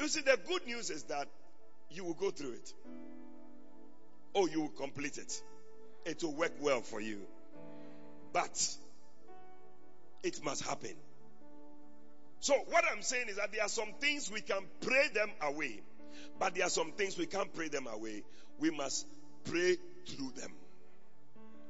You 0.00 0.08
see, 0.08 0.22
the 0.22 0.38
good 0.48 0.66
news 0.66 0.88
is 0.88 1.04
that 1.04 1.28
you 1.90 2.04
will 2.04 2.14
go 2.14 2.30
through 2.30 2.52
it. 2.52 2.72
Oh, 4.34 4.46
you 4.46 4.62
will 4.62 4.68
complete 4.68 5.18
it. 5.18 5.42
It 6.06 6.22
will 6.22 6.34
work 6.34 6.52
well 6.60 6.80
for 6.80 7.00
you. 7.00 7.20
But 8.32 8.76
it 10.22 10.42
must 10.42 10.64
happen. 10.64 10.94
So, 12.40 12.54
what 12.68 12.84
I'm 12.90 13.02
saying 13.02 13.28
is 13.28 13.36
that 13.36 13.52
there 13.52 13.62
are 13.62 13.68
some 13.68 13.92
things 14.00 14.30
we 14.30 14.40
can 14.40 14.62
pray 14.80 15.08
them 15.12 15.30
away. 15.42 15.80
But 16.38 16.54
there 16.54 16.66
are 16.66 16.70
some 16.70 16.92
things 16.92 17.18
we 17.18 17.26
can't 17.26 17.52
pray 17.52 17.68
them 17.68 17.86
away. 17.86 18.22
We 18.58 18.70
must 18.70 19.06
pray 19.44 19.76
through 20.06 20.32
them. 20.36 20.52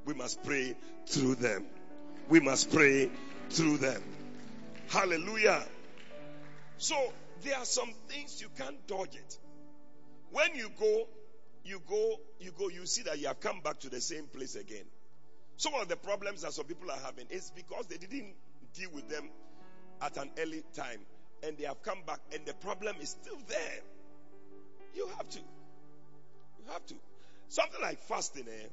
We 0.05 0.15
must 0.15 0.43
pray 0.43 0.77
through 1.07 1.37
them. 1.37 1.67
We 2.29 2.41
must 2.41 2.71
pray 2.73 3.11
through 3.51 3.79
them. 3.79 4.03
Hallelujah. 4.89 5.63
So 6.79 6.97
there 7.43 7.57
are 7.59 7.65
some 7.65 7.93
things 8.09 8.41
you 8.41 8.49
can't 8.57 8.87
dodge 8.87 9.15
it. 9.15 9.39
When 10.31 10.55
you 10.55 10.71
go, 10.79 11.09
you 11.65 11.81
go, 11.89 12.21
you 12.41 12.53
go, 12.53 12.69
you 12.69 12.87
see 12.87 13.03
that 13.03 13.19
you 13.19 13.27
have 13.27 13.41
come 13.41 13.61
back 13.61 13.81
to 13.81 13.91
the 13.91 14.01
same 14.01 14.27
place 14.27 14.55
again. 14.55 14.85
Some 15.57 15.75
of 15.75 15.89
the 15.89 15.97
problems 15.97 16.43
that 16.43 16.53
some 16.53 16.67
people 16.67 16.91
are 16.91 16.99
having 17.05 17.27
is 17.31 17.51
because 17.55 17.87
they 17.87 17.97
didn't 17.97 18.35
deal 18.75 18.91
with 18.93 19.09
them 19.09 19.29
at 20.01 20.17
an 20.17 20.31
early 20.39 20.63
time 20.75 21.01
and 21.43 21.57
they 21.59 21.65
have 21.65 21.83
come 21.83 21.99
back 22.07 22.21
and 22.33 22.45
the 22.47 22.55
problem 22.55 22.97
is 23.01 23.11
still 23.11 23.39
there. 23.49 23.81
You 24.95 25.09
have 25.17 25.29
to. 25.31 25.39
You 25.39 26.73
have 26.73 26.87
to. 26.87 26.95
Something 27.49 27.81
like 27.81 27.99
fasting, 28.01 28.45
eh? 28.49 28.67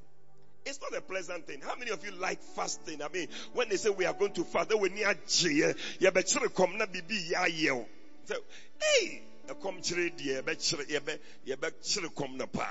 It's 0.65 0.79
not 0.81 0.97
a 0.97 1.01
pleasant 1.01 1.45
thing. 1.45 1.61
How 1.61 1.75
many 1.75 1.91
of 1.91 2.03
you 2.03 2.11
like 2.19 2.41
fasting? 2.41 3.01
I 3.03 3.07
mean, 3.09 3.27
when 3.53 3.69
they 3.69 3.77
say 3.77 3.91
we 3.91 4.05
are 4.05 4.13
going 4.13 4.33
to 4.33 4.43
fast, 4.43 4.69
they 4.69 4.75
will 4.75 4.91
near 4.91 5.13
J. 5.27 5.73
You 5.99 6.11
better 6.11 6.49
come 6.49 6.77
na 6.77 6.87
bibi 6.87 7.29
ya 7.29 7.45
yeo. 7.45 7.85
So, 8.25 8.35
hey, 8.81 9.21
come 9.61 9.81
chire 9.81 10.09
die, 10.09 10.41
be 10.41 10.55
chire, 10.55 10.89
ye 10.89 10.99
be, 10.99 11.13
ye 11.45 11.55
be 11.55 11.67
chire 11.83 12.09
come 12.15 12.37
na 12.37 12.47
pa. 12.47 12.67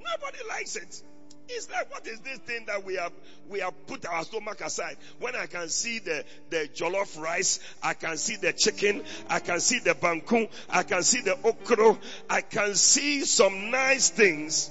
Nobody 0.00 0.38
likes 0.48 0.76
it. 0.76 1.02
It's 1.48 1.70
like, 1.70 1.90
what 1.90 2.06
is 2.06 2.20
this 2.20 2.38
thing 2.38 2.64
that 2.66 2.84
we 2.84 2.96
have, 2.96 3.12
we 3.48 3.60
have 3.60 3.86
put 3.86 4.04
our 4.06 4.24
stomach 4.24 4.60
aside? 4.60 4.96
When 5.20 5.36
I 5.36 5.46
can 5.46 5.68
see 5.68 6.00
the, 6.00 6.24
the 6.50 6.68
jollof 6.74 7.20
rice, 7.20 7.60
I 7.82 7.94
can 7.94 8.16
see 8.16 8.36
the 8.36 8.52
chicken, 8.52 9.02
I 9.28 9.38
can 9.38 9.60
see 9.60 9.78
the 9.78 9.94
banku, 9.94 10.48
I 10.68 10.82
can 10.82 11.02
see 11.02 11.20
the 11.20 11.34
okro, 11.34 11.98
I 12.28 12.40
can 12.40 12.74
see 12.74 13.24
some 13.24 13.70
nice 13.70 14.10
things. 14.10 14.70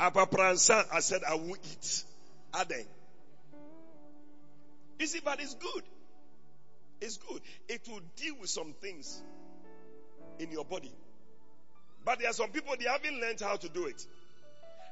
Apa 0.00 0.26
pransa, 0.26 0.84
I 0.92 1.00
said 1.00 1.22
I 1.28 1.34
will 1.34 1.56
eat. 1.56 2.04
They? 2.68 2.86
You 4.98 5.06
see, 5.06 5.20
but 5.24 5.40
it's 5.40 5.54
good. 5.54 5.82
It's 7.00 7.16
good. 7.16 7.42
It 7.68 7.86
will 7.88 8.00
deal 8.16 8.34
with 8.40 8.50
some 8.50 8.74
things 8.80 9.22
in 10.38 10.50
your 10.50 10.64
body. 10.64 10.92
But 12.04 12.18
there 12.20 12.30
are 12.30 12.32
some 12.32 12.50
people, 12.50 12.74
they 12.78 12.88
haven't 12.88 13.20
learned 13.20 13.40
how 13.40 13.56
to 13.56 13.68
do 13.68 13.86
it. 13.86 14.06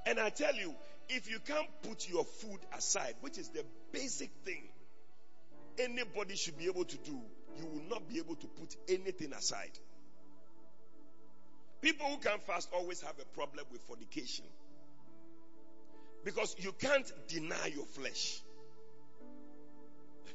And 0.06 0.18
I 0.18 0.30
tell 0.30 0.54
you, 0.54 0.74
if 1.08 1.30
you 1.30 1.38
can't 1.40 1.68
put 1.82 2.08
your 2.08 2.24
food 2.24 2.58
aside, 2.76 3.14
which 3.20 3.38
is 3.38 3.48
the 3.48 3.64
basic 3.92 4.30
thing 4.44 4.62
anybody 5.78 6.36
should 6.36 6.58
be 6.58 6.66
able 6.66 6.84
to 6.84 6.96
do, 6.98 7.18
you 7.58 7.66
will 7.66 7.82
not 7.88 8.08
be 8.08 8.18
able 8.18 8.36
to 8.36 8.46
put 8.46 8.76
anything 8.88 9.32
aside. 9.32 9.70
People 11.80 12.06
who 12.06 12.16
can 12.18 12.38
fast 12.46 12.68
always 12.72 13.00
have 13.02 13.14
a 13.20 13.24
problem 13.36 13.64
with 13.72 13.80
fornication. 13.82 14.44
Because 16.24 16.54
you 16.58 16.72
can't 16.72 17.10
deny 17.26 17.66
your 17.74 17.84
flesh. 17.86 18.40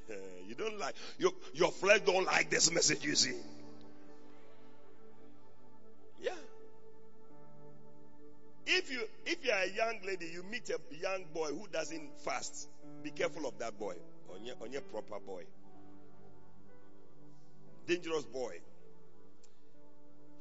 you 0.48 0.56
don't 0.56 0.78
like, 0.78 0.96
your, 1.18 1.32
your 1.54 1.72
flesh 1.72 2.02
don't 2.06 2.26
like 2.26 2.50
this 2.50 2.72
message, 2.72 3.04
you 3.06 3.16
see. 3.16 3.36
Yeah. 6.22 6.32
If 8.70 8.92
you 8.92 9.02
if 9.26 9.46
you 9.46 9.52
are 9.52 9.64
a 9.64 9.70
young 9.70 10.02
lady, 10.06 10.30
you 10.34 10.44
meet 10.44 10.70
a 10.70 10.96
young 10.96 11.24
boy 11.34 11.48
who 11.48 11.68
doesn't 11.72 12.20
fast, 12.20 12.68
be 13.02 13.12
careful 13.12 13.48
of 13.48 13.58
that 13.60 13.80
boy. 13.80 13.96
On 14.34 14.44
your, 14.44 14.56
on 14.62 14.74
your 14.74 14.82
proper 14.82 15.20
boy. 15.26 15.44
Dangerous 17.88 18.26
boy. 18.26 18.60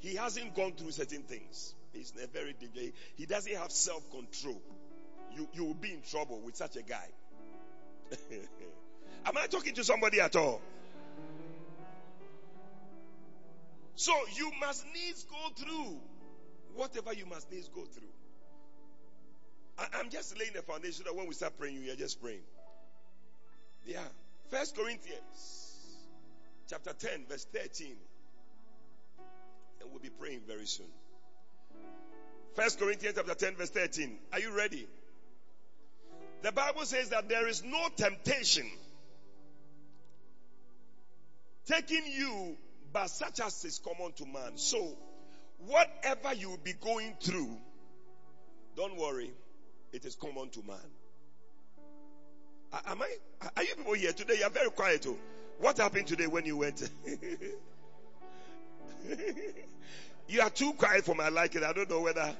He 0.00 0.16
hasn't 0.16 0.56
gone 0.56 0.72
through 0.72 0.90
certain 0.90 1.22
things. 1.22 1.74
He's 1.92 2.12
a 2.20 2.26
very 2.26 2.52
dangerous. 2.52 2.90
He 3.16 3.26
doesn't 3.26 3.54
have 3.54 3.70
self-control. 3.70 4.60
You 5.36 5.48
you 5.52 5.64
will 5.64 5.74
be 5.74 5.92
in 5.92 6.02
trouble 6.02 6.40
with 6.40 6.56
such 6.56 6.74
a 6.74 6.82
guy. 6.82 7.08
Am 9.26 9.36
I 9.38 9.46
talking 9.46 9.74
to 9.74 9.84
somebody 9.84 10.20
at 10.20 10.34
all? 10.34 10.60
So 13.94 14.12
you 14.36 14.50
must 14.60 14.84
needs 14.92 15.24
go 15.24 15.62
through 15.62 15.96
whatever 16.74 17.14
you 17.14 17.26
must 17.26 17.50
needs 17.52 17.68
go 17.68 17.84
through. 17.84 18.15
I, 20.06 20.08
am 20.08 20.12
just 20.12 20.38
laying 20.38 20.52
the 20.52 20.62
foundation 20.62 21.04
that 21.04 21.16
when 21.16 21.26
we 21.26 21.34
start 21.34 21.58
praying, 21.58 21.82
you 21.82 21.92
are 21.92 21.96
just 21.96 22.22
praying. 22.22 22.42
Yeah. 23.84 24.04
First 24.50 24.76
Corinthians 24.76 25.74
chapter 26.70 26.92
10, 26.92 27.26
verse 27.28 27.44
13. 27.52 27.88
And 29.80 29.90
we'll 29.90 30.00
be 30.00 30.10
praying 30.10 30.42
very 30.46 30.66
soon. 30.66 30.86
First 32.54 32.78
Corinthians 32.78 33.16
chapter 33.16 33.34
10, 33.34 33.56
verse 33.56 33.70
13. 33.70 34.16
Are 34.32 34.38
you 34.38 34.56
ready? 34.56 34.86
The 36.42 36.52
Bible 36.52 36.84
says 36.84 37.08
that 37.08 37.28
there 37.28 37.48
is 37.48 37.64
no 37.64 37.88
temptation 37.96 38.66
taking 41.66 42.06
you 42.06 42.56
but 42.92 43.08
such 43.08 43.40
as 43.40 43.64
is 43.64 43.80
common 43.80 44.12
to 44.12 44.24
man. 44.24 44.52
So, 44.54 44.96
whatever 45.66 46.32
you 46.34 46.50
will 46.50 46.58
be 46.58 46.74
going 46.74 47.14
through, 47.20 47.56
don't 48.76 48.96
worry, 48.96 49.32
it 49.96 50.04
is 50.04 50.14
common 50.14 50.50
to 50.50 50.62
man. 50.66 50.76
Am 52.86 53.00
I? 53.00 53.16
Are 53.56 53.62
you 53.62 53.74
people 53.76 53.94
here 53.94 54.12
today? 54.12 54.36
You 54.38 54.44
are 54.44 54.50
very 54.50 54.68
quiet. 54.70 55.06
Oh. 55.08 55.16
What 55.58 55.78
happened 55.78 56.06
today 56.06 56.26
when 56.26 56.44
you 56.44 56.58
went? 56.58 56.86
you 60.28 60.42
are 60.42 60.50
too 60.50 60.74
quiet 60.74 61.02
for 61.04 61.14
my 61.14 61.30
liking. 61.30 61.64
I 61.64 61.72
don't 61.72 61.88
know 61.88 62.02
whether 62.02 62.30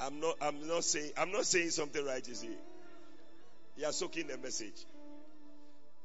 I'm 0.00 0.20
not. 0.20 0.36
I'm 0.40 0.68
not 0.68 0.84
saying. 0.84 1.10
I'm 1.16 1.32
not 1.32 1.44
saying 1.44 1.70
something 1.70 2.06
right. 2.06 2.24
You 2.26 2.34
see, 2.34 2.56
you 3.76 3.86
are 3.86 3.92
soaking 3.92 4.28
the 4.28 4.38
message. 4.38 4.86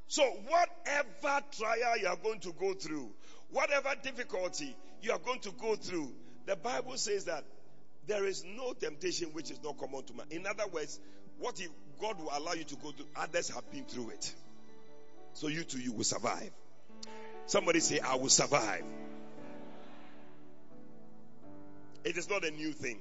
So, 0.08 0.24
whatever 0.24 1.46
trial 1.56 2.00
you 2.02 2.08
are 2.08 2.18
going 2.18 2.40
to 2.40 2.52
go 2.60 2.74
through, 2.74 3.12
whatever 3.52 3.94
difficulty 4.02 4.76
you 5.04 5.12
are 5.12 5.20
going 5.20 5.42
to 5.42 5.52
go 5.52 5.76
through, 5.76 6.12
the 6.48 6.56
Bible 6.56 6.98
says 6.98 7.26
that 7.26 7.44
there 8.10 8.26
is 8.26 8.44
no 8.44 8.74
temptation 8.74 9.30
which 9.34 9.52
is 9.52 9.64
not 9.64 9.78
common 9.78 10.04
to 10.04 10.14
man. 10.14 10.26
In 10.32 10.48
other 10.48 10.68
words, 10.68 11.00
what 11.38 11.62
if 11.62 11.70
God 12.02 12.20
will 12.20 12.32
allow 12.34 12.54
you 12.54 12.64
to 12.64 12.76
go 12.76 12.92
through? 12.92 13.06
Others 13.16 13.50
have 13.50 13.72
been 13.72 13.86
through 13.86 14.10
it. 14.10 14.34
So 15.34 15.48
you 15.48 15.64
too, 15.64 15.80
you 15.80 15.94
will 15.94 16.04
survive. 16.04 16.50
Somebody 17.46 17.80
say, 17.80 18.00
I 18.00 18.16
will 18.16 18.30
survive. 18.30 18.84
It 22.04 22.18
is 22.18 22.30
not 22.30 22.44
a 22.44 22.52
new 22.52 22.72
thing. 22.72 23.00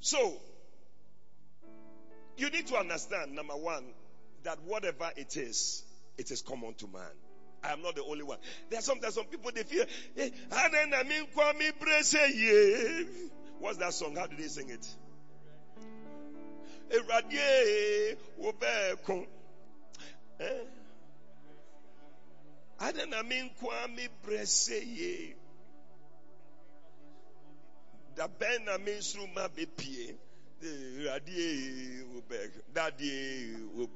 So, 0.00 0.34
you 2.36 2.50
need 2.50 2.66
to 2.66 2.76
understand, 2.76 3.34
number 3.34 3.54
one, 3.54 3.84
that 4.44 4.58
whatever 4.64 5.10
it 5.16 5.36
is, 5.36 5.82
it 6.18 6.30
is 6.30 6.42
common 6.42 6.74
to 6.74 6.86
man. 6.86 7.02
I 7.62 7.72
am 7.72 7.82
not 7.82 7.94
the 7.94 8.04
only 8.04 8.22
one. 8.22 8.38
There 8.70 8.78
are 8.78 8.82
sometimes 8.82 9.14
some 9.14 9.26
people 9.26 9.50
they 9.54 9.62
feel, 9.62 9.84
hey, 10.14 10.32
what's 13.58 13.78
that 13.78 13.94
song? 13.94 14.16
How 14.16 14.26
do 14.26 14.36
they 14.36 14.48
sing 14.48 14.70
it? 14.70 14.86
Eh? 20.38 20.46
Da 28.16 28.26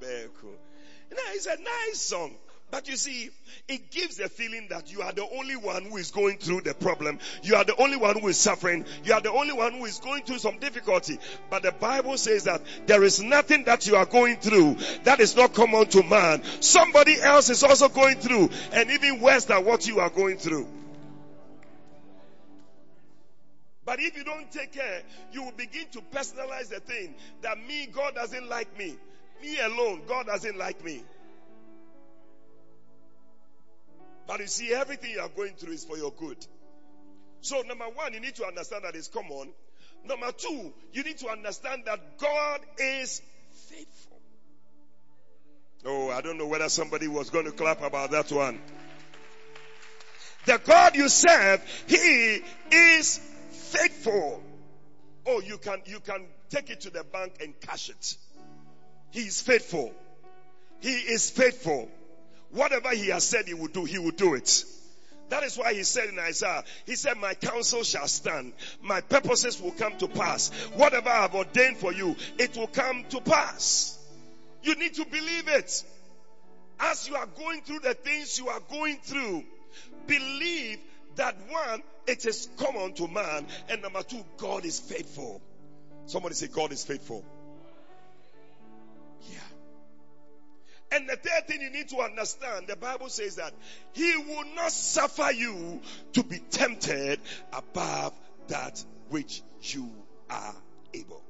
back. 0.00 0.30
It's 1.34 1.46
a 1.46 1.56
nice 1.56 2.00
song. 2.00 2.34
But 2.70 2.88
you 2.88 2.96
see, 2.96 3.30
it 3.68 3.90
gives 3.90 4.16
the 4.16 4.28
feeling 4.28 4.68
that 4.70 4.92
you 4.92 5.02
are 5.02 5.12
the 5.12 5.26
only 5.28 5.56
one 5.56 5.84
who 5.86 5.96
is 5.96 6.12
going 6.12 6.38
through 6.38 6.60
the 6.60 6.74
problem. 6.74 7.18
You 7.42 7.56
are 7.56 7.64
the 7.64 7.74
only 7.76 7.96
one 7.96 8.20
who 8.20 8.28
is 8.28 8.38
suffering. 8.38 8.84
You 9.04 9.14
are 9.14 9.20
the 9.20 9.32
only 9.32 9.52
one 9.52 9.72
who 9.72 9.84
is 9.86 9.98
going 9.98 10.22
through 10.22 10.38
some 10.38 10.58
difficulty. 10.58 11.18
But 11.50 11.62
the 11.62 11.72
Bible 11.72 12.16
says 12.16 12.44
that 12.44 12.62
there 12.86 13.02
is 13.02 13.20
nothing 13.20 13.64
that 13.64 13.86
you 13.88 13.96
are 13.96 14.06
going 14.06 14.36
through 14.36 14.76
that 15.02 15.18
is 15.18 15.34
not 15.34 15.52
common 15.52 15.86
to 15.86 16.04
man. 16.04 16.42
Somebody 16.60 17.20
else 17.20 17.50
is 17.50 17.64
also 17.64 17.88
going 17.88 18.16
through 18.16 18.50
and 18.72 18.90
even 18.90 19.20
worse 19.20 19.46
than 19.46 19.64
what 19.64 19.88
you 19.88 19.98
are 19.98 20.10
going 20.10 20.36
through. 20.36 20.68
But 23.84 23.98
if 23.98 24.16
you 24.16 24.22
don't 24.22 24.48
take 24.52 24.72
care, 24.72 25.02
you 25.32 25.42
will 25.42 25.52
begin 25.52 25.86
to 25.92 26.00
personalize 26.12 26.68
the 26.68 26.78
thing 26.78 27.12
that 27.42 27.58
me, 27.58 27.86
God 27.86 28.14
doesn't 28.14 28.48
like 28.48 28.78
me. 28.78 28.94
Me 29.42 29.58
alone, 29.58 30.02
God 30.06 30.26
doesn't 30.26 30.56
like 30.56 30.84
me. 30.84 31.02
But 34.30 34.38
you 34.38 34.46
see, 34.46 34.72
everything 34.72 35.10
you 35.10 35.18
are 35.18 35.28
going 35.28 35.54
through 35.54 35.72
is 35.72 35.84
for 35.84 35.96
your 35.96 36.12
good. 36.12 36.36
So, 37.40 37.62
number 37.62 37.86
one, 37.86 38.14
you 38.14 38.20
need 38.20 38.36
to 38.36 38.46
understand 38.46 38.84
that 38.84 38.94
it's 38.94 39.08
common. 39.08 39.48
Number 40.04 40.30
two, 40.30 40.72
you 40.92 41.02
need 41.02 41.18
to 41.18 41.28
understand 41.30 41.82
that 41.86 42.16
God 42.16 42.60
is 42.78 43.20
faithful. 43.68 44.20
Oh, 45.84 46.10
I 46.10 46.20
don't 46.20 46.38
know 46.38 46.46
whether 46.46 46.68
somebody 46.68 47.08
was 47.08 47.30
going 47.30 47.46
to 47.46 47.50
clap 47.50 47.82
about 47.82 48.12
that 48.12 48.30
one. 48.30 48.60
The 50.46 50.60
God 50.64 50.94
you 50.94 51.08
serve, 51.08 51.60
He 51.88 52.40
is 52.70 53.18
faithful. 53.50 54.44
Oh, 55.26 55.40
you 55.40 55.58
can, 55.58 55.82
you 55.86 55.98
can 55.98 56.24
take 56.50 56.70
it 56.70 56.82
to 56.82 56.90
the 56.90 57.02
bank 57.02 57.32
and 57.40 57.60
cash 57.60 57.88
it. 57.88 58.16
He 59.10 59.22
is 59.22 59.40
faithful. 59.40 59.92
He 60.78 60.92
is 60.92 61.28
faithful. 61.30 61.90
Whatever 62.52 62.90
he 62.90 63.08
has 63.08 63.24
said 63.24 63.46
he 63.46 63.54
will 63.54 63.68
do, 63.68 63.84
he 63.84 63.98
will 63.98 64.10
do 64.10 64.34
it. 64.34 64.64
That 65.28 65.44
is 65.44 65.56
why 65.56 65.74
he 65.74 65.84
said 65.84 66.08
in 66.08 66.18
Isaiah, 66.18 66.64
he 66.86 66.96
said, 66.96 67.16
my 67.16 67.34
counsel 67.34 67.84
shall 67.84 68.08
stand. 68.08 68.52
My 68.82 69.00
purposes 69.00 69.60
will 69.60 69.70
come 69.70 69.96
to 69.98 70.08
pass. 70.08 70.50
Whatever 70.74 71.08
I 71.08 71.22
have 71.22 71.34
ordained 71.36 71.76
for 71.76 71.92
you, 71.92 72.16
it 72.38 72.56
will 72.56 72.66
come 72.66 73.04
to 73.10 73.20
pass. 73.20 73.96
You 74.62 74.74
need 74.74 74.94
to 74.94 75.04
believe 75.04 75.46
it. 75.46 75.84
As 76.80 77.08
you 77.08 77.14
are 77.14 77.26
going 77.26 77.60
through 77.62 77.80
the 77.80 77.94
things 77.94 78.38
you 78.38 78.48
are 78.48 78.60
going 78.68 78.96
through, 79.04 79.44
believe 80.08 80.78
that 81.14 81.36
one, 81.48 81.82
it 82.08 82.26
is 82.26 82.48
common 82.56 82.94
to 82.94 83.06
man. 83.06 83.46
And 83.68 83.82
number 83.82 84.02
two, 84.02 84.24
God 84.38 84.64
is 84.64 84.80
faithful. 84.80 85.40
Somebody 86.06 86.34
say, 86.34 86.48
God 86.48 86.72
is 86.72 86.82
faithful. 86.84 87.24
And 90.92 91.08
the 91.08 91.16
third 91.16 91.46
thing 91.46 91.60
you 91.60 91.70
need 91.70 91.88
to 91.90 91.98
understand, 91.98 92.66
the 92.66 92.76
Bible 92.76 93.08
says 93.08 93.36
that 93.36 93.52
He 93.92 94.16
will 94.16 94.44
not 94.54 94.72
suffer 94.72 95.30
you 95.32 95.80
to 96.14 96.22
be 96.24 96.38
tempted 96.38 97.20
above 97.52 98.12
that 98.48 98.84
which 99.08 99.42
you 99.62 99.90
are 100.28 100.54
able. 100.92 101.22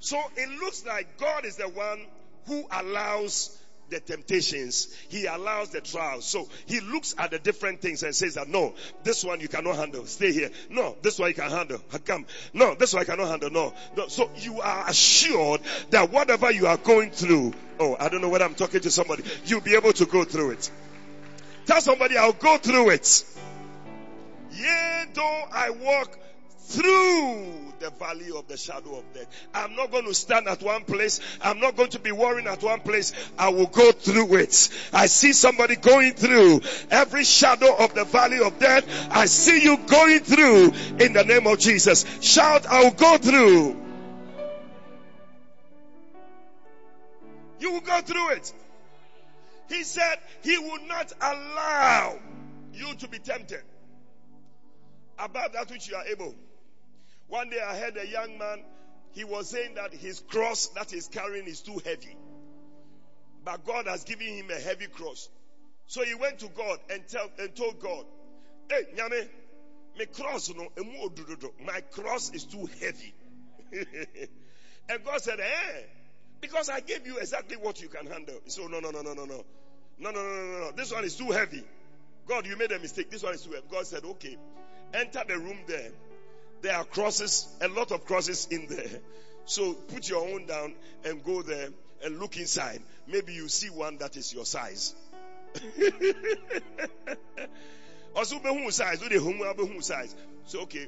So 0.00 0.20
it 0.36 0.48
looks 0.60 0.84
like 0.84 1.16
God 1.16 1.44
is 1.46 1.56
the 1.56 1.68
one 1.68 2.04
who 2.46 2.64
allows 2.70 3.56
the 3.92 4.00
temptations. 4.00 4.94
He 5.08 5.26
allows 5.26 5.70
the 5.70 5.80
trials. 5.80 6.24
So 6.24 6.48
he 6.66 6.80
looks 6.80 7.14
at 7.16 7.30
the 7.30 7.38
different 7.38 7.80
things 7.80 8.02
and 8.02 8.14
says 8.14 8.34
that 8.34 8.48
no, 8.48 8.74
this 9.04 9.24
one 9.24 9.40
you 9.40 9.48
cannot 9.48 9.76
handle. 9.76 10.04
Stay 10.06 10.32
here. 10.32 10.50
No, 10.68 10.96
this 11.02 11.18
one 11.18 11.28
you 11.28 11.34
can 11.34 11.50
handle. 11.50 11.78
Come. 12.04 12.26
No, 12.52 12.74
this 12.74 12.92
one 12.92 13.02
I 13.02 13.04
cannot 13.04 13.28
handle. 13.28 13.50
No. 13.50 13.74
no. 13.96 14.08
So 14.08 14.30
you 14.36 14.60
are 14.60 14.88
assured 14.88 15.60
that 15.90 16.10
whatever 16.10 16.50
you 16.50 16.66
are 16.66 16.76
going 16.76 17.10
through, 17.10 17.52
oh, 17.78 17.96
I 17.98 18.08
don't 18.08 18.20
know 18.20 18.28
whether 18.28 18.44
I'm 18.44 18.54
talking 18.54 18.80
to 18.80 18.90
somebody, 18.90 19.22
you'll 19.44 19.60
be 19.60 19.76
able 19.76 19.92
to 19.92 20.06
go 20.06 20.24
through 20.24 20.52
it. 20.52 20.70
Tell 21.66 21.80
somebody 21.80 22.16
I'll 22.16 22.32
go 22.32 22.58
through 22.58 22.90
it. 22.90 23.24
Yea, 24.52 25.04
though 25.14 25.44
I 25.52 25.70
walk 25.70 26.18
through 26.64 27.72
the 27.80 27.90
valley 27.90 28.30
of 28.36 28.46
the 28.46 28.56
shadow 28.56 28.98
of 28.98 29.04
death. 29.12 29.26
I'm 29.52 29.74
not 29.74 29.90
going 29.90 30.04
to 30.04 30.14
stand 30.14 30.46
at 30.46 30.62
one 30.62 30.84
place. 30.84 31.20
I'm 31.40 31.60
not 31.60 31.76
going 31.76 31.90
to 31.90 31.98
be 31.98 32.12
worrying 32.12 32.46
at 32.46 32.62
one 32.62 32.80
place. 32.80 33.12
I 33.38 33.48
will 33.48 33.66
go 33.66 33.90
through 33.92 34.36
it. 34.36 34.68
I 34.92 35.06
see 35.06 35.32
somebody 35.32 35.76
going 35.76 36.12
through 36.12 36.62
every 36.90 37.24
shadow 37.24 37.74
of 37.76 37.94
the 37.94 38.04
valley 38.04 38.40
of 38.40 38.58
death. 38.58 38.86
I 39.10 39.26
see 39.26 39.62
you 39.62 39.76
going 39.76 40.20
through 40.20 40.72
in 41.00 41.12
the 41.12 41.24
name 41.24 41.46
of 41.46 41.58
Jesus. 41.58 42.04
Shout, 42.20 42.66
I 42.66 42.84
will 42.84 42.92
go 42.92 43.18
through. 43.18 43.76
You 47.58 47.72
will 47.72 47.80
go 47.80 48.00
through 48.00 48.30
it. 48.30 48.52
He 49.68 49.84
said 49.84 50.16
he 50.42 50.58
will 50.58 50.86
not 50.86 51.12
allow 51.20 52.18
you 52.72 52.94
to 52.94 53.08
be 53.08 53.18
tempted 53.18 53.62
above 55.18 55.52
that 55.52 55.70
which 55.70 55.88
you 55.88 55.96
are 55.96 56.04
able. 56.06 56.34
One 57.32 57.48
day 57.48 57.60
I 57.66 57.78
heard 57.78 57.96
a 57.96 58.06
young 58.06 58.36
man, 58.36 58.58
he 59.12 59.24
was 59.24 59.48
saying 59.48 59.76
that 59.76 59.94
his 59.94 60.20
cross 60.20 60.66
that 60.74 60.90
he's 60.90 61.08
carrying 61.08 61.46
is 61.46 61.62
too 61.62 61.80
heavy. 61.82 62.14
But 63.42 63.64
God 63.64 63.86
has 63.86 64.04
given 64.04 64.26
him 64.26 64.50
a 64.50 64.60
heavy 64.60 64.86
cross. 64.86 65.30
So 65.86 66.04
he 66.04 66.14
went 66.14 66.40
to 66.40 66.48
God 66.48 66.78
and, 66.90 67.02
tell, 67.08 67.30
and 67.38 67.56
told 67.56 67.80
God, 67.80 68.04
Hey, 68.68 68.82
Nyame, 68.98 69.26
my 69.98 70.04
cross, 70.04 70.52
no, 70.54 70.68
my 71.64 71.80
cross 71.92 72.30
is 72.34 72.44
too 72.44 72.68
heavy. 72.82 73.14
and 74.90 75.02
God 75.02 75.22
said, 75.22 75.40
Eh, 75.40 75.80
Because 76.42 76.68
I 76.68 76.80
gave 76.80 77.06
you 77.06 77.16
exactly 77.16 77.56
what 77.56 77.80
you 77.80 77.88
can 77.88 78.08
handle. 78.08 78.40
So 78.48 78.66
no, 78.66 78.80
no, 78.80 78.90
no, 78.90 79.00
no, 79.00 79.14
no, 79.14 79.24
no. 79.24 79.42
No, 79.98 80.10
no, 80.10 80.22
no, 80.22 80.34
no, 80.34 80.52
no, 80.52 80.58
no. 80.66 80.72
This 80.72 80.92
one 80.92 81.04
is 81.04 81.16
too 81.16 81.30
heavy. 81.30 81.64
God, 82.28 82.44
you 82.44 82.58
made 82.58 82.72
a 82.72 82.78
mistake. 82.78 83.10
This 83.10 83.22
one 83.22 83.32
is 83.32 83.40
too 83.42 83.52
heavy. 83.52 83.64
God 83.70 83.86
said, 83.86 84.04
okay, 84.04 84.36
enter 84.92 85.22
the 85.26 85.38
room 85.38 85.56
there. 85.66 85.92
There 86.62 86.74
are 86.76 86.84
crosses, 86.84 87.48
a 87.60 87.68
lot 87.68 87.90
of 87.90 88.04
crosses 88.04 88.46
in 88.50 88.66
there. 88.68 89.00
So 89.44 89.74
put 89.74 90.08
your 90.08 90.26
own 90.28 90.46
down 90.46 90.74
and 91.04 91.22
go 91.24 91.42
there 91.42 91.68
and 92.04 92.18
look 92.18 92.36
inside. 92.36 92.80
Maybe 93.06 93.34
you 93.34 93.48
see 93.48 93.68
one 93.68 93.98
that 93.98 94.16
is 94.16 94.32
your 94.32 94.44
size. 94.44 94.94
Also, 98.14 98.38
size, 98.68 99.00
size. 99.80 100.14
So 100.44 100.60
okay. 100.62 100.86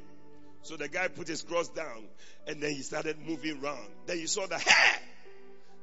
So 0.61 0.77
the 0.77 0.87
guy 0.87 1.07
put 1.07 1.27
his 1.27 1.41
cross 1.41 1.69
down 1.69 2.05
and 2.47 2.61
then 2.61 2.71
he 2.71 2.83
started 2.83 3.17
moving 3.19 3.63
around. 3.63 3.87
Then 4.05 4.19
you 4.19 4.27
saw 4.27 4.45
the 4.45 4.59
hair. 4.59 4.99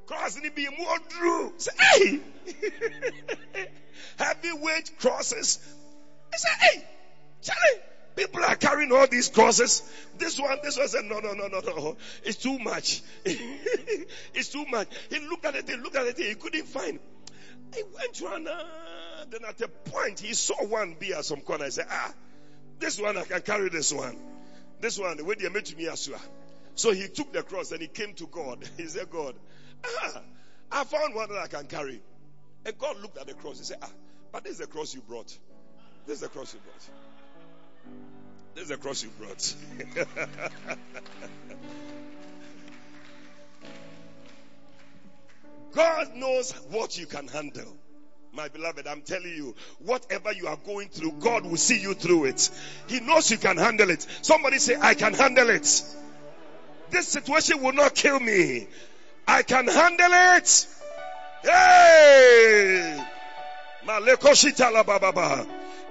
Cross 0.05 0.37
and 0.37 0.55
be 0.55 0.67
more 0.77 0.97
drew. 1.09 1.53
Say, 1.57 1.71
hey! 1.77 2.19
Heavyweight 4.17 4.97
crosses. 4.99 5.59
I 6.33 6.37
said, 6.37 6.51
hey, 6.59 6.83
Charlie, 7.41 7.81
people 8.15 8.43
are 8.43 8.55
carrying 8.55 8.91
all 8.91 9.07
these 9.07 9.29
crosses. 9.29 9.83
This 10.17 10.39
one, 10.39 10.57
this 10.63 10.77
one 10.77 10.87
said, 10.87 11.05
no, 11.05 11.19
no, 11.19 11.33
no, 11.33 11.47
no, 11.47 11.59
no. 11.59 11.97
It's 12.23 12.37
too 12.37 12.59
much. 12.59 13.01
it's 13.25 14.49
too 14.49 14.65
much. 14.69 14.87
He 15.09 15.19
looked 15.19 15.45
at 15.45 15.55
it, 15.55 15.69
he 15.69 15.75
looked 15.75 15.95
at 15.95 16.05
it, 16.05 16.17
he 16.17 16.35
couldn't 16.35 16.65
find. 16.65 16.99
He 17.73 17.83
went 17.95 18.13
to 18.15 18.33
an, 18.33 18.47
uh, 18.47 19.25
then 19.29 19.41
at 19.47 19.59
a 19.61 19.67
point 19.67 20.19
he 20.19 20.33
saw 20.33 20.63
one 20.65 20.95
be 20.99 21.13
at 21.13 21.25
some 21.25 21.41
corner. 21.41 21.65
He 21.65 21.71
said, 21.71 21.87
ah, 21.89 22.13
this 22.79 22.99
one 22.99 23.17
I 23.17 23.23
can 23.23 23.41
carry 23.41 23.69
this 23.69 23.91
one. 23.91 24.17
This 24.79 24.99
one, 24.99 25.17
the 25.17 25.23
way 25.23 25.35
they 25.39 25.49
made 25.49 25.75
me 25.77 25.87
as. 25.87 26.09
So 26.75 26.91
he 26.91 27.07
took 27.07 27.31
the 27.31 27.43
cross 27.43 27.71
and 27.71 27.81
he 27.81 27.87
came 27.87 28.13
to 28.15 28.27
God. 28.27 28.67
He 28.77 28.87
said, 28.87 29.09
God, 29.09 29.35
ah, 29.85 30.21
I 30.71 30.83
found 30.83 31.15
one 31.15 31.29
that 31.29 31.37
I 31.37 31.47
can 31.47 31.67
carry. 31.67 32.01
And 32.65 32.77
God 32.77 32.99
looked 33.01 33.17
at 33.17 33.27
the 33.27 33.33
cross. 33.33 33.59
He 33.59 33.65
said, 33.65 33.77
ah, 33.81 33.89
but 34.31 34.43
this 34.43 34.53
is 34.53 34.59
the 34.59 34.67
cross 34.67 34.93
you 34.93 35.01
brought. 35.01 35.37
This 36.05 36.15
is 36.15 36.21
the 36.21 36.29
cross 36.29 36.53
you 36.53 36.59
brought. 36.59 37.12
This 38.55 38.63
is 38.63 38.69
the 38.69 38.77
cross 38.77 39.03
you 39.03 39.09
brought. 39.19 39.55
God 45.73 46.15
knows 46.15 46.51
what 46.69 46.97
you 46.97 47.07
can 47.07 47.27
handle. 47.27 47.75
My 48.31 48.47
beloved, 48.47 48.87
I'm 48.87 49.01
telling 49.01 49.29
you, 49.35 49.55
whatever 49.79 50.31
you 50.31 50.47
are 50.47 50.57
going 50.57 50.89
through, 50.89 51.13
God 51.19 51.45
will 51.45 51.57
see 51.57 51.79
you 51.79 51.93
through 51.93 52.25
it. 52.25 52.49
He 52.87 52.99
knows 52.99 53.29
you 53.29 53.37
can 53.37 53.57
handle 53.57 53.89
it. 53.89 54.05
Somebody 54.21 54.57
say, 54.59 54.75
I 54.79 54.93
can 54.95 55.13
handle 55.13 55.49
it. 55.49 55.83
This 56.89 57.07
situation 57.07 57.61
will 57.61 57.73
not 57.73 57.93
kill 57.95 58.19
me. 58.19 58.67
I 59.27 59.43
can 59.43 59.67
handle 59.67 60.09
it. 60.11 60.67
Hey! 61.43 63.03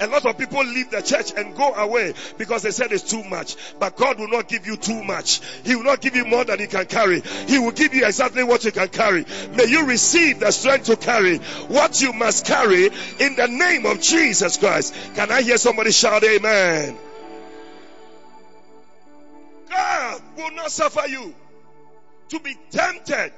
A 0.03 0.09
lot 0.09 0.27
of 0.27 0.37
people 0.37 0.65
leave 0.65 0.91
the 0.91 1.01
church 1.01 1.33
and 1.37 1.55
go 1.55 1.73
away 1.75 2.15
because 2.37 2.63
they 2.63 2.73
said 2.73 2.91
it's 2.91 3.09
too 3.09 3.23
much. 3.23 3.55
But 3.79 3.97
God 3.97 4.19
will 4.19 4.27
not 4.27 4.49
give 4.49 4.67
you 4.67 4.77
too 4.77 5.05
much. 5.05 5.41
He 5.65 5.77
will 5.77 5.85
not 5.85 6.01
give 6.01 6.17
you 6.17 6.25
more 6.25 6.45
than 6.45 6.59
you 6.59 6.67
can 6.67 6.87
carry. 6.87 7.21
He 7.21 7.61
will 7.61 7.71
give 7.71 7.95
you 7.95 8.05
exactly 8.05 8.43
what 8.43 8.65
you 8.65 8.73
can 8.73 8.89
carry. 8.89 9.25
May 9.55 9.67
you 9.67 9.87
receive 9.87 10.41
the 10.41 10.51
strength 10.51 10.87
to 10.87 10.97
carry 10.97 11.39
what 11.69 12.03
you 12.03 12.13
must 12.13 12.47
carry 12.47 12.87
in 12.87 13.37
the 13.37 13.47
name 13.47 13.87
of 13.87 14.01
Jesus 14.01 14.57
Christ. 14.57 14.93
Can 15.15 15.31
I 15.31 15.43
hear 15.43 15.57
somebody 15.57 15.93
shout 15.93 16.25
amen? 16.25 16.99
God 19.71 20.23
will 20.37 20.51
not 20.51 20.73
suffer 20.73 21.07
you 21.07 21.33
to 22.31 22.41
be 22.41 22.57
tempted 22.71 23.33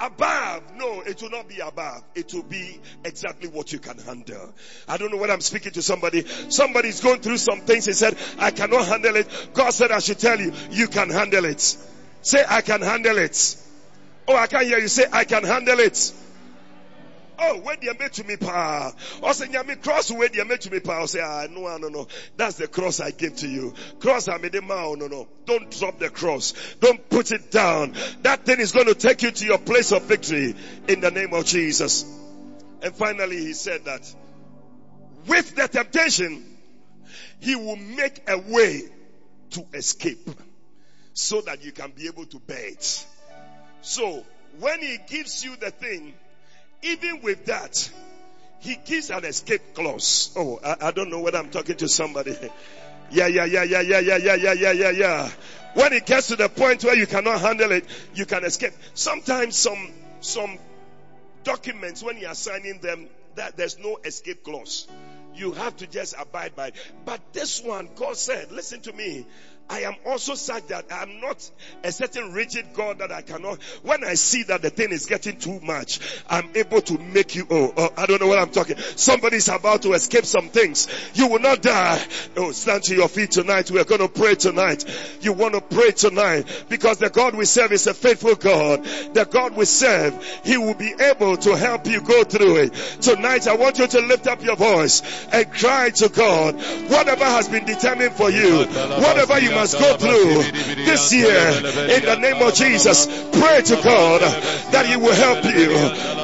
above. 0.00 0.62
No, 0.76 1.00
it 1.02 1.20
will 1.22 1.30
not 1.30 1.48
be 1.48 1.60
above. 1.60 2.02
It 2.14 2.32
will 2.32 2.42
be 2.42 2.80
exactly 3.04 3.48
what 3.48 3.72
you 3.72 3.78
can 3.78 3.98
handle. 3.98 4.52
I 4.86 4.96
don't 4.96 5.10
know 5.10 5.18
when 5.18 5.30
I'm 5.30 5.40
speaking 5.40 5.72
to 5.72 5.82
somebody. 5.82 6.26
Somebody's 6.48 7.00
going 7.00 7.20
through 7.20 7.38
some 7.38 7.60
things. 7.60 7.86
He 7.86 7.92
said, 7.92 8.16
I 8.38 8.50
cannot 8.50 8.86
handle 8.86 9.16
it. 9.16 9.28
God 9.54 9.70
said, 9.70 9.90
I 9.90 9.98
should 9.98 10.18
tell 10.18 10.38
you, 10.38 10.52
you 10.70 10.88
can 10.88 11.10
handle 11.10 11.44
it. 11.44 11.76
Say, 12.22 12.44
I 12.48 12.60
can 12.60 12.80
handle 12.82 13.18
it. 13.18 13.56
Oh, 14.26 14.36
I 14.36 14.46
can't 14.46 14.66
hear 14.66 14.78
you. 14.78 14.88
Say, 14.88 15.04
I 15.12 15.24
can 15.24 15.44
handle 15.44 15.78
it. 15.78 16.12
Oh, 17.40 17.58
where 17.60 17.76
they 17.76 17.92
made 17.98 18.12
to 18.14 18.24
me 18.24 18.36
pa. 18.36 18.92
Or 19.22 19.32
say 19.32 19.46
nyame 19.46 19.80
cross 19.82 20.10
where 20.10 20.28
they 20.28 20.42
made 20.44 20.60
to 20.62 20.70
me 20.70 20.80
pa. 20.80 21.02
Or 21.02 21.08
say 21.08 21.20
ah 21.22 21.46
no 21.50 21.76
no 21.76 21.88
no. 21.88 22.08
That's 22.36 22.56
the 22.56 22.66
cross 22.66 23.00
I 23.00 23.12
gave 23.12 23.36
to 23.36 23.48
you. 23.48 23.74
Cross 24.00 24.28
I 24.28 24.38
made 24.38 24.52
the 24.52 24.62
oh 24.68 24.94
no 24.94 25.06
no. 25.06 25.28
Don't 25.46 25.70
drop 25.70 25.98
the 25.98 26.10
cross. 26.10 26.54
Don't 26.80 27.08
put 27.08 27.30
it 27.30 27.50
down. 27.50 27.94
That 28.22 28.44
thing 28.44 28.60
is 28.60 28.72
going 28.72 28.86
to 28.86 28.94
take 28.94 29.22
you 29.22 29.30
to 29.30 29.44
your 29.44 29.58
place 29.58 29.92
of 29.92 30.02
victory 30.02 30.54
in 30.88 31.00
the 31.00 31.10
name 31.10 31.32
of 31.32 31.44
Jesus. 31.44 32.04
And 32.82 32.94
finally 32.94 33.38
he 33.38 33.52
said 33.54 33.84
that 33.84 34.14
with 35.26 35.54
the 35.54 35.68
temptation, 35.68 36.44
he 37.40 37.54
will 37.54 37.76
make 37.76 38.28
a 38.28 38.38
way 38.38 38.82
to 39.50 39.64
escape 39.74 40.28
so 41.12 41.40
that 41.42 41.64
you 41.64 41.72
can 41.72 41.90
be 41.90 42.06
able 42.06 42.26
to 42.26 42.38
bear 42.40 42.68
it. 42.68 43.06
So 43.82 44.24
when 44.60 44.80
he 44.80 44.98
gives 45.08 45.44
you 45.44 45.56
the 45.56 45.70
thing, 45.70 46.14
even 46.82 47.22
with 47.22 47.46
that, 47.46 47.90
he 48.60 48.76
gives 48.76 49.10
an 49.10 49.24
escape 49.24 49.74
clause. 49.74 50.32
Oh, 50.36 50.60
I, 50.64 50.88
I 50.88 50.90
don't 50.90 51.10
know 51.10 51.20
whether 51.20 51.38
I'm 51.38 51.50
talking 51.50 51.76
to 51.76 51.88
somebody. 51.88 52.36
Yeah, 53.10 53.26
yeah, 53.28 53.44
yeah, 53.44 53.62
yeah, 53.62 53.80
yeah, 53.80 54.00
yeah, 54.00 54.16
yeah, 54.16 54.34
yeah, 54.34 54.52
yeah, 54.52 54.72
yeah, 54.72 54.90
yeah. 54.90 55.30
When 55.74 55.92
it 55.92 56.06
gets 56.06 56.28
to 56.28 56.36
the 56.36 56.48
point 56.48 56.82
where 56.84 56.96
you 56.96 57.06
cannot 57.06 57.40
handle 57.40 57.70
it, 57.72 57.84
you 58.14 58.26
can 58.26 58.44
escape. 58.44 58.72
Sometimes 58.94 59.56
some, 59.56 59.92
some 60.20 60.58
documents, 61.44 62.02
when 62.02 62.18
you 62.18 62.26
are 62.26 62.34
signing 62.34 62.80
them, 62.80 63.08
that 63.36 63.56
there's 63.56 63.78
no 63.78 63.98
escape 64.04 64.42
clause. 64.42 64.88
You 65.34 65.52
have 65.52 65.76
to 65.76 65.86
just 65.86 66.14
abide 66.18 66.56
by 66.56 66.68
it. 66.68 66.74
But 67.04 67.20
this 67.32 67.62
one, 67.62 67.88
God 67.94 68.16
said, 68.16 68.50
listen 68.50 68.80
to 68.82 68.92
me. 68.92 69.26
I 69.70 69.80
am 69.80 69.96
also 70.06 70.34
such 70.34 70.66
that 70.68 70.86
I'm 70.90 71.20
not 71.20 71.50
a 71.84 71.92
certain 71.92 72.32
rigid 72.32 72.66
God 72.72 72.98
that 72.98 73.12
I 73.12 73.20
cannot. 73.20 73.62
When 73.82 74.02
I 74.02 74.14
see 74.14 74.44
that 74.44 74.62
the 74.62 74.70
thing 74.70 74.92
is 74.92 75.04
getting 75.04 75.38
too 75.38 75.60
much, 75.60 76.00
I'm 76.28 76.50
able 76.54 76.80
to 76.80 76.98
make 76.98 77.34
you. 77.34 77.46
Oh, 77.50 77.74
oh 77.76 77.92
I 77.96 78.06
don't 78.06 78.20
know 78.20 78.28
what 78.28 78.38
I'm 78.38 78.50
talking. 78.50 78.78
Somebody's 78.96 79.48
about 79.48 79.82
to 79.82 79.92
escape 79.92 80.24
some 80.24 80.48
things. 80.48 80.88
You 81.14 81.28
will 81.28 81.40
not 81.40 81.60
die. 81.60 82.02
Oh, 82.36 82.52
stand 82.52 82.84
to 82.84 82.94
your 82.94 83.08
feet 83.08 83.30
tonight. 83.30 83.70
We 83.70 83.78
are 83.78 83.84
going 83.84 84.00
to 84.00 84.08
pray 84.08 84.36
tonight. 84.36 84.84
You 85.20 85.34
want 85.34 85.54
to 85.54 85.60
pray 85.60 85.90
tonight 85.90 86.64
because 86.70 86.96
the 86.96 87.10
God 87.10 87.34
we 87.34 87.44
serve 87.44 87.72
is 87.72 87.86
a 87.86 87.94
faithful 87.94 88.36
God. 88.36 88.84
The 88.84 89.26
God 89.30 89.54
we 89.54 89.66
serve, 89.66 90.14
He 90.44 90.56
will 90.56 90.74
be 90.74 90.94
able 90.98 91.36
to 91.36 91.56
help 91.56 91.86
you 91.86 92.00
go 92.00 92.24
through 92.24 92.56
it. 92.56 92.74
Tonight, 93.02 93.46
I 93.46 93.56
want 93.56 93.78
you 93.78 93.86
to 93.86 94.00
lift 94.00 94.26
up 94.26 94.42
your 94.42 94.56
voice 94.56 95.02
and 95.30 95.52
cry 95.52 95.90
to 95.90 96.08
God. 96.08 96.54
Whatever 96.90 97.24
has 97.24 97.48
been 97.48 97.66
determined 97.66 98.14
for 98.14 98.30
you, 98.30 98.64
whatever 98.64 99.38
you 99.38 99.57
must 99.58 99.78
go 99.78 99.96
through 99.96 100.42
this 100.86 101.12
year 101.12 101.50
in 101.90 102.04
the 102.04 102.16
name 102.20 102.40
of 102.40 102.54
Jesus. 102.54 103.06
Pray 103.06 103.60
to 103.62 103.76
God 103.82 104.20
that 104.70 104.86
He 104.86 104.96
will 104.96 105.14
help 105.14 105.44
you, 105.44 105.74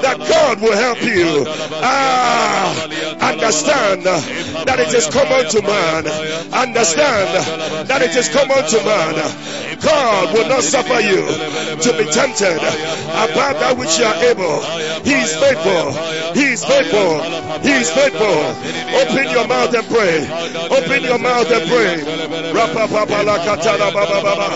that 0.02 0.18
God 0.18 0.60
will 0.60 0.76
help 0.76 1.02
you. 1.02 1.44
Ah, 1.82 2.84
understand 3.32 4.04
that 4.04 4.78
it 4.78 4.94
is 4.94 5.06
common 5.10 5.50
to 5.50 5.62
man. 5.62 6.06
Understand 6.54 7.88
that 7.88 8.02
it 8.02 8.14
is 8.14 8.28
common 8.28 8.62
to 8.62 8.78
man. 8.84 9.14
God 9.82 10.34
will 10.34 10.48
not 10.48 10.62
suffer 10.62 11.00
you 11.00 11.26
to 11.82 11.90
be 11.98 12.06
tempted 12.10 12.58
above 12.62 13.58
that 13.58 13.76
which 13.76 13.98
you 13.98 14.04
are 14.04 14.20
able. 14.30 14.62
He 15.02 15.14
is 15.18 15.34
faithful. 15.34 15.90
He 16.38 16.54
is 16.54 16.64
faithful. 16.64 17.22
He 17.60 17.72
is 17.82 17.90
faithful. 17.90 18.38
Open 19.02 19.26
your 19.30 19.48
mouth 19.48 19.74
and 19.74 19.86
pray. 19.90 20.22
Open 20.70 21.02
your 21.02 21.18
mouth 21.18 21.50
and 21.50 21.66
pray. 21.68 22.04
Katala 23.32 23.90
baba 23.92 24.20
baba. 24.22 24.48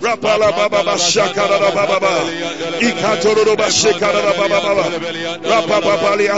Rapala 0.00 0.50
baba 0.52 0.68
baba 0.68 0.98
shakara 0.98 1.58
baba 1.58 1.86
baba. 1.86 2.12
Ikatoro 2.80 3.56
baba 3.56 3.70
shakara 3.70 4.22
baba 4.36 4.48
baba. 4.48 4.84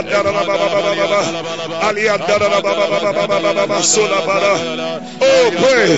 Andara 0.03 0.31
baba 0.33 0.57
baba 0.57 0.95
baba. 0.95 1.87
Ali 1.87 2.07
andara 2.07 2.49
baba 2.49 2.87
baba 2.89 3.27
baba 3.27 3.53
baba 3.53 3.83
sola 3.83 4.25
baba. 4.25 4.53
Oh, 5.21 5.51
pray. 5.57 5.97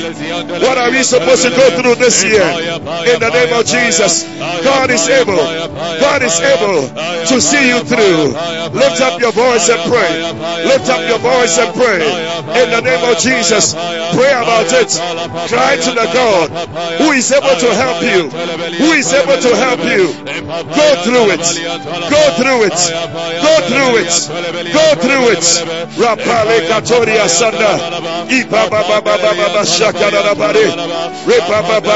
What 0.60 0.78
are 0.78 0.92
we 0.92 1.04
supposed 1.04 1.44
to 1.44 1.50
go 1.50 1.82
through 1.82 1.96
this 1.96 2.24
year? 2.24 2.44
In 2.44 3.20
the 3.20 3.30
name 3.34 3.54
of 3.54 3.66
Jesus, 3.66 4.24
God 4.64 4.92
is 4.92 5.08
able. 5.10 5.36
God 5.36 6.22
is 6.24 6.40
able 6.40 6.90
to 7.28 7.42
see 7.42 7.70
you 7.70 7.80
through. 7.84 8.36
Lift 8.74 9.02
up 9.02 9.20
your 9.20 9.32
voice 9.32 9.70
and 9.70 9.82
pray. 9.92 10.22
Lift 10.66 10.90
up 10.90 11.08
your 11.10 11.20
voice 11.20 11.58
and 11.58 11.74
pray. 11.74 12.02
In 12.62 12.70
the 12.72 12.82
name 12.82 13.04
of 13.12 13.18
Jesus, 13.20 13.74
pray 13.74 14.32
about 14.32 14.72
it. 14.72 14.92
Cry 15.50 15.75
to 15.78 15.92
the 15.92 16.06
God 16.14 16.50
who 17.00 17.12
is 17.12 17.32
able 17.32 17.56
to 17.56 17.74
help 17.76 18.02
you. 18.02 18.30
Who 18.30 18.92
is 18.94 19.14
able 19.14 19.38
to 19.38 19.56
help 19.56 19.84
you. 19.86 20.14
Go 20.76 20.88
through 21.04 21.32
it. 21.32 21.46
Go 22.10 22.24
through 22.38 22.64
it. 22.64 22.80
Go 23.42 23.54
through 23.68 23.98
it. 23.98 24.14
Go 24.74 24.96
through 24.96 25.30
it. 25.30 25.46
Rapale 25.98 26.68
Katoria 26.68 27.28
Sanda. 27.28 27.80
Ipa 28.30 28.70
Baba 28.70 29.02
Baba 29.02 29.34
Baba. 29.36 29.66
Repa 31.26 31.62
Baba. 31.62 31.96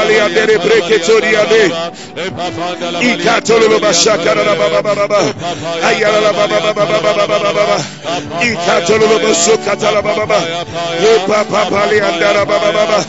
Ayala 5.82 6.32
Baba 6.32 6.58
Baba 6.60 6.86
Baba 6.86 7.26
Baba 7.26 7.52
Baba. 7.52 7.76
Repa 11.00 11.44
Baba. 11.50 13.04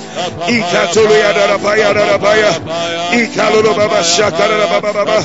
Ikatolo 0.52 1.16
Yadara 1.16 1.58
Baya 1.64 1.94
Dara 1.94 2.18
Baya. 2.18 2.52
Ikalolo 3.12 3.76
Baba 3.76 4.04
Shakara 4.04 4.68
Baba 4.70 4.94
Baba. 4.94 5.18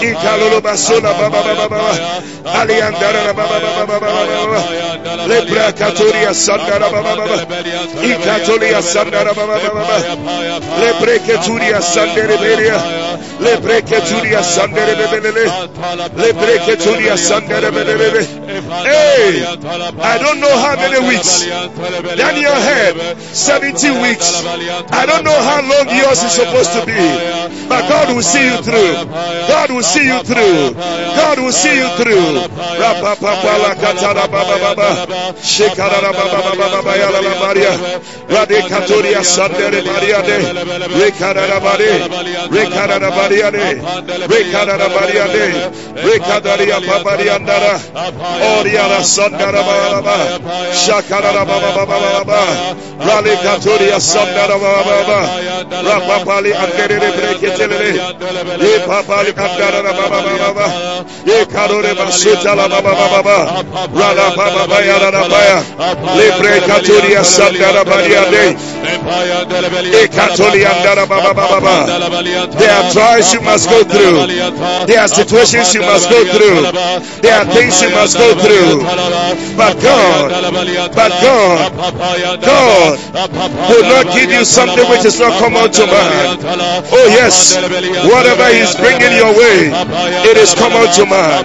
Ikalolo 0.00 0.60
Basuna 0.60 1.12
Baba 1.18 1.42
Baba 1.42 1.68
Baba. 1.68 2.22
Aliandara 2.44 3.34
Baba 3.34 3.60
Baba 3.60 4.00
Baba. 4.00 4.60
Lepra 5.26 5.72
Katoria 5.72 6.32
Sandara 6.34 6.90
Baba 6.90 7.16
Baba. 7.16 7.36
Ikatolia 8.02 8.80
Sandara 8.82 9.34
Baba 9.34 9.58
Baba. 9.58 9.96
Lepre 10.80 11.18
Keturia 11.20 11.80
Sandere 11.82 12.36
Beria. 12.38 12.78
Lepre 13.40 13.82
Keturia 13.82 14.42
Sandere 14.42 14.94
Bebele. 15.10 15.44
Lepre 16.16 16.58
Keturia 16.66 17.16
Sandere 17.16 17.70
Bebele. 17.70 18.40
Hey, 18.70 19.44
I 19.44 20.18
don't 20.18 20.40
know 20.40 20.56
how 20.58 20.76
many 20.76 21.00
weeks 21.06 21.44
Daniel 22.16 22.52
had 22.52 23.18
70 23.34 23.90
weeks. 24.00 24.42
I 24.68 25.06
don't 25.06 25.24
know 25.24 25.40
how 25.40 25.62
long 25.62 25.88
yours 25.88 26.22
is 26.22 26.32
supposed 26.32 26.72
to 26.72 26.84
be, 26.84 27.00
but 27.68 27.88
God 27.88 28.14
will 28.14 28.22
see 28.22 28.44
you 28.44 28.60
through. 28.62 28.92
God 29.48 29.70
will 29.70 29.82
see 29.82 30.04
you 30.04 30.22
through. 30.22 30.74
God 30.74 31.38
will 31.40 31.52
see 31.52 31.76
you 31.76 31.88
through. 31.96 32.44
Katara 51.00 51.44
baba 51.46 51.86
baba 51.86 52.24
baba. 52.24 52.50
There 72.58 72.70
are 72.70 72.92
trials 72.92 73.34
you 73.34 73.40
must 73.40 73.68
go 73.70 73.84
through. 73.84 74.26
There 74.86 75.00
are 75.00 75.08
situations 75.08 75.74
you 75.74 75.82
must 75.82 76.08
go 76.10 76.24
through. 76.24 76.72
There 77.22 77.34
are 77.34 77.44
things 77.46 77.82
you 77.82 77.90
must 77.90 78.16
go 78.18 78.34
through. 78.34 78.82
But 79.56 79.80
God, 79.80 80.30
but 80.94 81.12
God, 81.22 81.72
God 82.44 82.98
will 83.70 83.86
not 83.88 84.14
give 84.14 84.30
you 84.30 84.39
something 84.44 84.88
which 84.88 85.04
is 85.04 85.18
not 85.20 85.38
common 85.40 85.70
to 85.72 85.86
man. 85.86 86.38
Oh 86.92 87.06
yes, 87.12 87.56
whatever 88.08 88.46
He's 88.48 88.74
bringing 88.76 89.12
your 89.16 89.32
way, 89.36 89.68
it 90.30 90.36
is 90.36 90.54
common 90.54 90.86
to 90.96 91.04
man. 91.06 91.44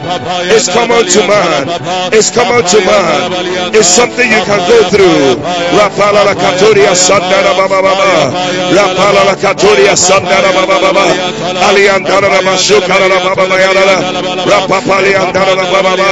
It's 0.51 0.69
common 0.69 1.05
to 1.05 1.21
man. 1.27 1.67
It's 2.13 2.29
common 2.31 2.63
to 2.63 2.79
man. 2.85 3.73
It's 3.75 3.87
something 3.87 4.29
you 4.29 4.41
can 4.45 4.61
go 4.69 4.79
through. 4.89 5.41
Rapala 5.75 6.23
la 6.25 6.33
katoria 6.33 6.95
sandara 6.95 7.51
baba 7.57 7.81
baba. 7.81 8.31
Rapala 8.71 9.21
la 9.25 9.35
katoria 9.35 9.95
sandara 9.97 10.53
baba 10.53 10.79
baba. 10.79 11.05
Ali 11.67 11.89
andara 11.89 12.29
la 12.29 12.41
mashukara 12.41 13.09
baba 13.09 13.45
bayala. 13.49 13.97
Rapapali 14.45 15.13
andara 15.15 15.55
baba 15.55 15.81
baba. 15.83 16.11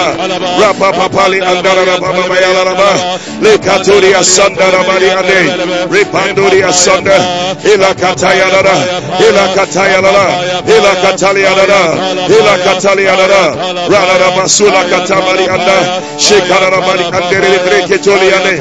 Rapapapali 0.59 1.39
andara 1.41 1.99
baba 1.99 2.23
bayala 2.27 2.65
la 2.65 2.73
baba. 2.73 3.19
Le 3.41 3.57
katoria 3.57 4.23
sandara 4.23 4.83
bali 4.83 5.09
ande. 5.09 5.41
Ripandoria 5.89 6.72
sanda. 6.73 7.17
Ila 7.63 7.93
kataya 7.93 8.47
la. 8.49 8.75
Ila 9.19 9.43
kataya 9.55 10.01
la. 10.01 10.25
Ila 10.67 10.91
katalia 11.01 11.51
la. 11.55 11.81
Ila 12.27 12.53
katalia 12.65 13.15
la 13.15 13.27
la. 13.27 13.43
Rala 13.89 14.15
la 14.19 14.29
basula 14.35 14.83
katamari 14.89 15.45
anda. 15.47 16.01
Shekara 16.17 16.69
la 16.69 16.79
bali 16.81 17.03
andere 17.03 17.59
breke 17.65 17.97
toliane. 17.97 18.59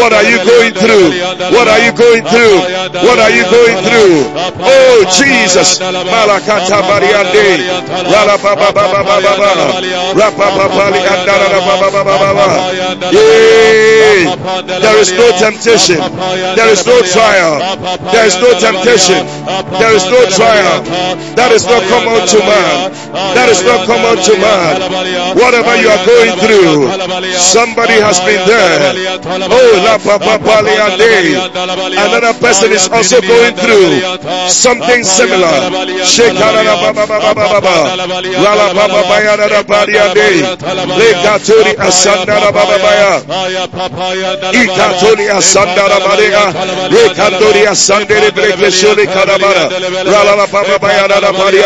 What 0.00 0.12
are 0.12 0.24
you 0.24 0.38
going 0.44 0.74
through? 0.74 1.12
What 1.54 1.68
are 1.68 1.80
you 1.84 1.92
going 1.92 2.24
through? 2.24 2.58
What 3.06 3.18
are 3.18 3.30
you 3.30 3.44
going 3.44 3.78
through? 3.86 4.32
Oh 4.60 5.04
Jesus. 5.18 5.78
Malakata 5.80 6.82
bariande. 6.88 7.46
Rala 8.12 8.36
baba 8.42 8.72
baba 8.72 9.02
baba 9.04 9.36
baba. 9.38 9.80
Rapa 10.14 10.46
baba 10.56 10.90
li 10.90 11.00
andara 11.14 11.60
baba 11.66 11.88
baba 11.90 12.14
baba. 12.18 12.48
There 14.82 14.98
is 15.00 15.12
no 15.12 15.30
temptation. 15.38 15.98
There 16.56 16.70
is 16.72 16.86
no 16.86 17.02
trial. 17.02 17.51
There 17.58 18.26
is 18.26 18.36
no 18.36 18.50
temptation. 18.58 19.26
There 19.80 19.92
is 19.94 20.04
no 20.06 20.20
trial. 20.30 20.82
That 21.36 21.50
is 21.52 21.64
not 21.66 21.82
common 21.88 22.26
to 22.28 22.38
man. 22.38 22.92
That 23.12 23.48
is 23.52 23.60
not 23.60 23.84
common 23.84 24.16
to 24.24 24.32
man. 24.40 24.80
Whatever 25.36 25.76
you 25.76 25.88
are 25.92 26.00
going 26.08 26.32
through, 26.40 26.88
somebody 27.36 28.00
has 28.00 28.16
been 28.24 28.40
there. 28.48 28.96
Oh, 29.52 29.72
la 29.84 30.00
papa 30.00 30.40
Another 31.92 32.32
person 32.40 32.72
is 32.72 32.88
also 32.88 33.20
going 33.20 33.52
through 33.60 34.00
something 34.48 35.04
similar. 35.04 35.52
Lekaturi 40.96 41.76
asandara 41.76 42.48
baba 42.52 42.78
baya. 42.80 43.20
Ikaturi 44.56 45.28
asandara 45.28 46.00
baya. 46.00 46.44
Lekanduri 46.88 47.66
asandere 47.68 48.30
breke 48.32 48.70
sholi 48.72 49.04
kadabara. 49.06 49.68
Rala 50.08 50.46
baba 50.48 50.78
baya 50.80 51.08
na 51.08 51.32
bari 51.32 51.60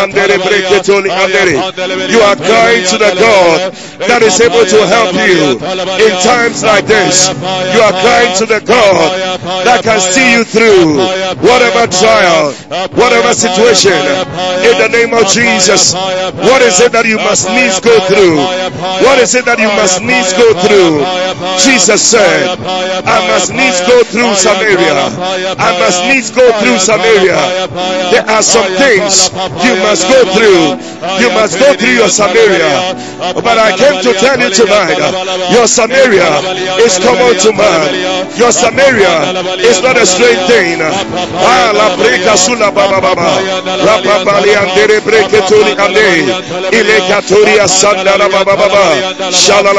andere 1.37 1.96
breke 1.96 2.12
toli 2.12 2.12
andere. 2.12 2.12
You 2.12 2.20
are 2.22 2.37
going 2.37 2.85
to 2.87 2.99
the 2.99 3.12
God 3.20 3.72
that 4.09 4.22
is 4.22 4.40
able 4.40 4.64
to 4.64 4.79
help 4.87 5.12
you 5.14 5.59
in 6.07 6.12
times 6.22 6.62
like 6.62 6.87
this. 6.87 7.29
You 7.75 7.81
are 7.83 7.92
crying 7.92 8.37
to 8.38 8.46
the 8.46 8.61
God 8.61 9.37
that 9.64 9.83
can 9.83 10.01
see 10.01 10.33
you 10.33 10.44
through 10.44 10.96
whatever 11.40 11.87
trial, 11.87 12.53
whatever 12.94 13.33
situation. 13.35 13.96
In 14.64 14.75
the 14.79 14.88
name 14.90 15.12
of 15.14 15.29
Jesus, 15.29 15.94
what 16.49 16.62
is 16.62 16.81
it 16.81 16.92
that 16.92 17.05
you 17.07 17.16
must 17.16 17.49
needs 17.51 17.81
go 17.81 17.94
through? 18.09 18.37
What 19.05 19.18
is 19.18 19.35
it 19.35 19.44
that 19.44 19.59
you 19.59 19.68
must 19.77 20.03
needs 20.03 20.33
go 20.35 20.49
through? 20.64 21.05
Jesus 21.61 22.01
said, 22.03 22.59
I 23.07 23.18
must 23.29 23.53
needs 23.53 23.81
go 23.87 24.03
through 24.05 24.35
Samaria. 24.35 25.12
I 25.57 25.70
must 25.79 26.01
needs 26.09 26.31
go 26.31 26.46
through 26.61 26.79
Samaria. 26.79 27.68
There 28.12 28.27
are 28.27 28.42
some 28.42 28.66
things 28.77 29.31
you 29.64 29.75
must 29.83 30.09
go 30.09 30.20
through. 30.35 30.79
You 31.20 31.26
must 31.35 31.59
go 31.59 31.75
through 31.75 31.97
your 31.97 32.09
Samaria. 32.09 32.95
But 33.35 33.59
I 33.59 33.77
came 33.77 34.03
to 34.03 34.12
tell 34.15 34.39
you 34.41 34.51
tonight, 34.51 34.99
your 35.53 35.67
Samaria 35.67 36.29
is 36.83 36.99
common 36.99 37.39
to 37.41 37.53
man. 37.53 38.29
Your 38.37 38.53
Samaria 38.53 39.33
is 39.61 39.81
not 39.83 39.97
a 39.97 40.07
strange 40.07 40.41
thing. 40.47 40.81
Ah, 40.83 41.73
la 41.75 41.97
breka 41.97 42.37
sula 42.37 42.71
baba 42.71 43.01
baba. 43.01 43.41
Rapa 43.87 44.25
bali 44.25 44.55
andere 44.55 45.01
breke 45.01 45.41
tuli 45.49 45.73
ande. 45.77 46.29
Ile 46.73 46.97
katoria 47.09 47.67
sanda 47.69 48.17
la 48.19 48.29
baba 48.29 48.57
baba. 48.57 48.85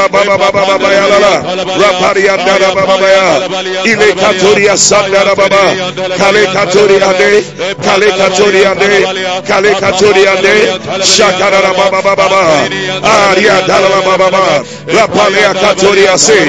Baba 0.08 0.38
baba 0.38 0.66
baba 0.66 0.88
ya 0.92 1.06
la 1.06 1.18
la. 1.18 1.34
Rapari 1.78 2.28
anda 2.28 2.58
la 2.58 2.74
baba 2.74 2.86
baba 2.86 3.08
ya. 3.08 3.26
Ile 3.84 4.12
katoria 4.14 4.76
sanda 4.76 5.24
la 5.24 5.34
baba. 5.34 5.74
Kale 6.18 6.46
katori 6.52 6.96
ande. 7.02 7.44
Kale 7.82 8.06
katori 8.16 8.62
ande. 8.66 8.94
Kale 9.46 9.70
katori 11.38 11.60
la 11.60 11.72
baba 11.72 12.16
baba. 12.16 12.42
Aria 13.02 13.62
dala 13.66 13.88
la 13.88 14.00
baba 14.02 14.30
baba. 14.30 14.64
Rapale 14.86 15.42
katoria 15.54 16.18
se. 16.18 16.40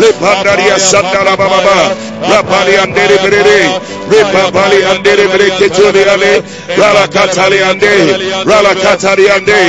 Le 0.00 0.12
pandaria 0.20 0.78
sanda 0.78 1.24
la 1.24 1.36
baba 1.36 1.58
baba. 1.64 1.96
Rapali 2.30 2.76
andere 2.76 3.16
berere. 3.22 3.80
Repapali 4.10 4.84
andere 4.84 5.26
breketuli 5.28 6.04
ande. 6.04 6.42
Rala 6.76 7.06
katali 7.08 7.62
ande. 7.62 7.94
Rala 8.44 8.74
katali 8.74 9.30
ande. 9.30 9.60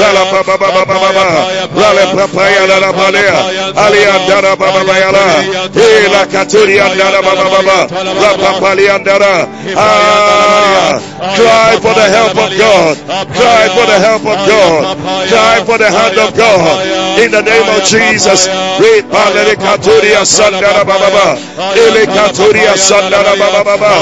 Rala 0.00 0.22
baba 0.32 0.56
baba 0.58 0.84
baba. 0.84 1.26
Rala 1.74 2.04
papaya 2.14 2.66
la 2.66 2.92
balea. 2.92 3.38
Ali 3.76 4.04
andara 4.04 4.56
baba 4.56 4.84
bayala. 4.84 5.26
E 5.74 6.08
la 6.12 6.26
katuri 6.26 6.78
andara 6.80 7.22
baba 7.22 7.46
baba. 7.54 7.78
Rapapali 8.22 8.88
andara. 8.88 9.48
Ah, 9.76 11.00
cry 11.36 11.78
for 11.80 11.94
the 11.94 12.08
help 12.16 12.36
of 12.36 12.50
God. 12.58 12.96
Cry 13.36 13.64
for 13.74 13.86
the 13.86 13.98
help 14.06 14.17
of 14.26 14.38
God. 14.48 14.96
Cry 15.28 15.64
for 15.64 15.78
the 15.78 15.90
hand 15.90 16.18
of 16.18 16.34
God. 16.36 16.86
In 17.18 17.30
the 17.30 17.42
name 17.42 17.68
of 17.68 17.84
Jesus. 17.84 18.48
Repale 18.78 19.56
katuri 19.56 20.14
asandara 20.14 20.84
baba 20.84 21.10
baba. 21.10 21.38
Ele 21.74 22.06
katuri 22.06 22.66
asandara 22.66 23.36
baba 23.36 23.64
baba. 23.64 23.92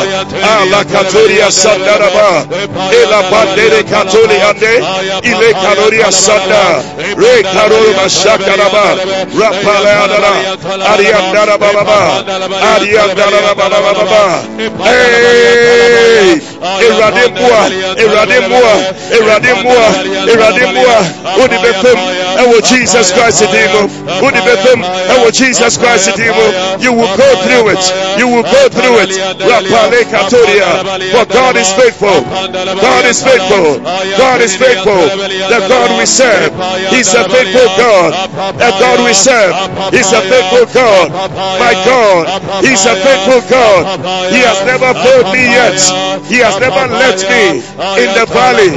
Ala 0.43 0.85
katuri 0.85 1.41
asandara 1.43 2.11
baba. 2.11 2.47
Ela 2.93 3.23
bandere 3.31 3.83
katuri 3.83 4.41
ande. 4.41 4.85
Ile 5.23 5.53
kalori 5.53 6.03
asanda. 6.03 6.83
Re 7.17 7.43
karori 7.43 7.93
mashakara 7.97 8.69
baba. 8.69 8.97
Rapale. 9.41 9.93
Ariandara 10.93 11.59
baba 11.59 11.85
baba. 11.85 12.25
Ariandara 12.75 13.55
baba 13.55 13.81
baba. 13.81 14.43
Ewurade 16.85 17.29
mmoa 17.29 17.63
Ewurade 17.97 18.41
mmoa 18.41 18.75
Ewurade 19.19 19.55
mmoa 19.55 19.87
Ewurade 20.29 20.67
mmoa 20.67 20.99
wo 21.39 21.49
de 21.49 21.59
ewo 22.43 22.61
Jesus 22.61 23.13
Christ 23.13 23.45
dimo. 23.53 23.89
Odi 24.23 24.41
befem, 24.41 24.81
ewo 25.15 25.31
Jesus 25.31 25.77
Christ 25.77 26.11
dimo. 26.17 26.47
You 26.81 26.93
will 26.93 27.17
go 27.17 27.29
through 27.45 27.71
it. 27.75 27.85
You 28.19 28.29
will 28.29 28.43
go 28.43 28.69
through 28.69 28.99
it. 29.05 29.11
Rapale. 29.41 30.05
For 31.13 31.25
God 31.27 31.57
is 31.57 31.73
faithful. 31.73 32.21
God 32.81 33.05
is 33.05 33.23
faithful. 33.23 33.81
God 34.19 34.41
is 34.41 34.57
faithful. 34.57 35.03
The 35.49 35.61
God 35.69 35.99
we 35.99 36.07
serve, 36.07 36.53
He's 36.91 37.15
a 37.15 37.29
faithful 37.29 37.69
God. 37.77 38.29
The 38.59 38.71
God 38.81 38.99
we 39.05 39.15
serve, 39.15 39.55
He's 39.93 40.13
a 40.13 40.21
faithful 40.23 40.67
God. 40.75 41.11
My 41.59 41.73
God, 41.85 42.65
He's 42.65 42.85
a 42.87 42.97
faithful 42.97 43.43
God. 43.49 44.01
He 44.31 44.41
has 44.41 44.61
never 44.67 44.93
failed 44.95 45.33
me 45.33 45.45
yet. 45.45 45.81
He 46.29 46.39
has 46.43 46.59
never 46.61 46.87
left 46.93 47.23
me 47.29 47.63
in 48.03 48.11
the 48.15 48.27
valley. 48.27 48.71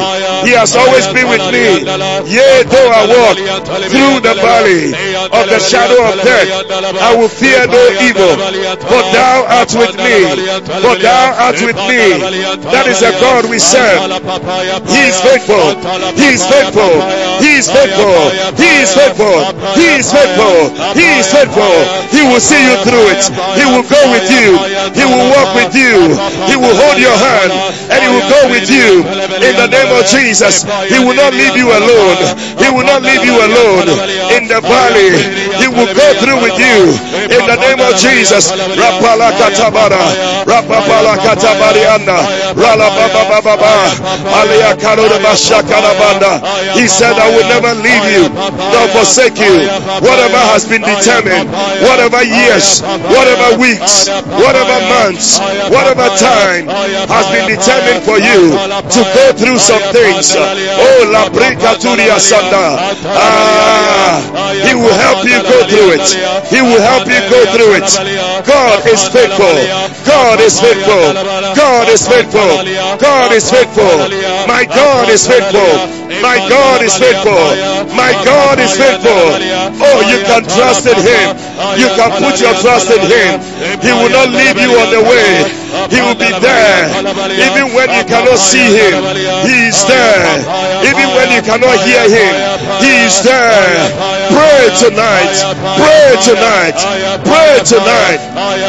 He 0.47 0.55
has 0.55 0.75
always 0.75 1.07
been 1.13 1.29
with 1.29 1.45
me. 1.51 1.83
Yea, 2.29 2.63
though 2.63 2.89
I 2.91 3.03
walk 3.07 3.37
through 3.57 4.21
the 4.21 4.35
valley 4.37 4.93
of 5.33 5.43
the 5.49 5.59
shadow 5.59 5.99
of 6.05 6.21
death, 6.21 6.49
I 7.01 7.15
will 7.15 7.29
fear 7.29 7.65
no 7.67 7.81
evil. 8.05 8.37
For 8.85 9.01
thou 9.13 9.45
art 9.49 9.71
with 9.73 9.95
me. 9.97 10.15
For 10.83 10.95
thou 10.99 11.25
art 11.33 11.59
with 11.61 11.79
me. 11.89 12.21
That 12.69 12.85
is 12.87 12.99
the 13.01 13.13
God 13.19 13.49
we 13.49 13.57
serve. 13.59 14.05
He 14.85 15.01
is 15.09 15.17
faithful. 15.21 15.73
He 16.13 16.37
is 16.37 16.43
faithful. 16.45 16.93
He 17.41 17.51
is 17.57 17.67
faithful. 17.69 18.19
He 18.57 18.69
is 18.83 18.91
faithful. 18.93 19.37
He 19.73 19.87
is 19.97 20.07
faithful. 20.11 20.57
He 20.93 21.07
is 21.17 21.27
faithful. 21.31 21.75
He 22.13 22.21
will 22.27 22.43
see 22.43 22.61
you 22.61 22.75
through 22.85 23.07
it. 23.13 23.23
He 23.57 23.65
will 23.65 23.85
go 23.87 24.01
with 24.13 24.27
you. 24.29 24.57
He 24.93 25.05
will 25.05 25.25
walk 25.33 25.55
with 25.55 25.73
you. 25.73 26.13
He 26.45 26.55
will 26.55 26.75
hold 26.75 26.97
your 26.99 27.15
hand 27.17 27.51
and 27.89 27.99
he 28.03 28.09
will 28.11 28.27
go 28.29 28.41
with 28.49 28.69
you 28.69 29.01
in 29.41 29.53
the 29.57 29.67
name 29.67 29.91
of 29.95 30.05
Jesus. 30.05 30.63
He 30.91 30.99
will 30.99 31.15
not 31.15 31.33
leave 31.33 31.55
you 31.57 31.71
alone. 31.71 32.19
He 32.59 32.69
will 32.69 32.85
not 32.85 33.01
leave 33.03 33.23
you 33.23 33.38
alone 33.39 33.87
in 34.35 34.47
the 34.47 34.59
valley. 34.61 35.11
He 35.59 35.67
will 35.67 35.91
go 35.93 36.07
through 36.21 36.39
with 36.43 36.57
you 36.59 36.95
in 37.31 37.41
the 37.47 37.57
name 37.59 37.79
of 37.79 37.95
Jesus. 37.97 38.51
Rapala 38.51 39.31
katabara, 39.39 40.03
rapapala 40.45 41.13
katabariana, 41.23 42.17
rala 42.55 42.87
baba 42.95 43.41
baba. 43.41 43.75
He 46.75 46.87
said, 46.87 47.13
I 47.15 47.27
will 47.35 47.47
never 47.47 47.73
leave 47.75 48.05
you 48.11 48.29
nor 48.29 48.87
forsake 48.95 49.37
you. 49.39 49.67
Whatever 50.01 50.39
has 50.53 50.65
been 50.65 50.81
determined, 50.81 51.49
whatever 51.83 52.23
years, 52.23 52.81
whatever 53.11 53.57
weeks, 53.57 54.07
whatever 54.39 54.77
months, 54.89 55.39
whatever 55.69 56.07
time 56.17 56.67
has 57.07 57.25
been 57.33 57.47
determined 57.57 58.03
for 58.03 58.17
you 58.17 58.53
to 58.89 59.01
go 59.13 59.25
through 59.35 59.59
some 59.59 59.81
things. 59.91 60.35
Oh, 60.35 61.09
la 61.11 61.29
bricaturia 61.29 62.19
sanda. 62.19 62.95
He 64.65 64.73
will 64.75 64.93
help 64.93 65.25
you 65.25 65.37
go 65.43 65.57
through 65.67 65.91
it. 65.97 66.07
He 66.49 66.61
will 66.61 66.81
help 66.81 67.07
you 67.07 67.19
go 67.29 67.41
through 67.53 67.73
it. 67.77 67.89
God 68.45 68.85
is 68.85 69.03
faithful. 69.09 69.55
God 70.05 70.39
is 70.41 70.59
faithful. 70.59 71.13
God 71.55 71.87
is 71.89 72.07
faithful. 72.07 72.51
God 72.97 73.31
is 73.31 73.49
faithful. 73.49 73.95
My 74.47 74.65
God 74.65 75.09
is 75.09 75.27
faithful. 75.27 75.73
My 76.21 76.37
God 76.49 76.81
is 76.81 76.95
faithful. 76.97 77.55
My 77.93 78.11
God 78.25 78.59
is 78.59 78.73
faithful. 78.75 79.25
Oh, 79.81 79.99
you 80.09 80.19
can 80.25 80.43
trust 80.43 80.85
in 80.85 80.97
Him. 80.97 81.37
You 81.77 81.87
can 81.95 82.11
put 82.21 82.39
your 82.41 82.53
trust 82.61 82.89
in 82.91 83.01
Him. 83.01 83.39
He 83.81 83.91
will 83.93 84.09
not 84.09 84.29
leave 84.29 84.57
you 84.57 84.71
on 84.79 84.89
the 84.91 85.01
way. 85.01 85.58
He 85.89 86.01
will 86.01 86.17
be 86.17 86.29
there. 86.41 86.89
Even 87.37 87.73
when 87.77 87.89
you 87.93 88.03
cannot 88.05 88.37
see 88.41 88.73
Him, 88.73 89.05
He 89.45 89.69
is 89.69 89.77
there. 89.85 90.41
Even 90.85 91.07
when 91.13 91.29
you 91.33 91.41
cannot 91.45 91.77
hear 91.85 92.03
Him, 92.09 92.33
He 92.81 93.05
is 93.05 93.21
there. 93.21 93.93
Pray 94.33 94.65
tonight. 94.81 95.35
Pray 95.77 96.09
tonight. 96.25 96.77
Pray 97.21 97.53
tonight. 97.65 98.19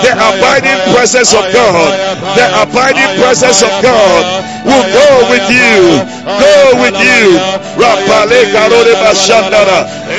The 0.05 0.13
abiding 0.13 0.81
presence 0.93 1.33
of 1.33 1.45
God. 1.53 1.93
The 2.37 2.47
abiding 2.63 3.17
presence 3.21 3.63
of 3.63 3.73
God 3.83 4.45
will 4.65 4.87
go 4.93 5.09
with 5.33 5.47
you. 5.49 6.05
Go 6.25 6.85
with 6.85 6.97
you. 7.01 7.41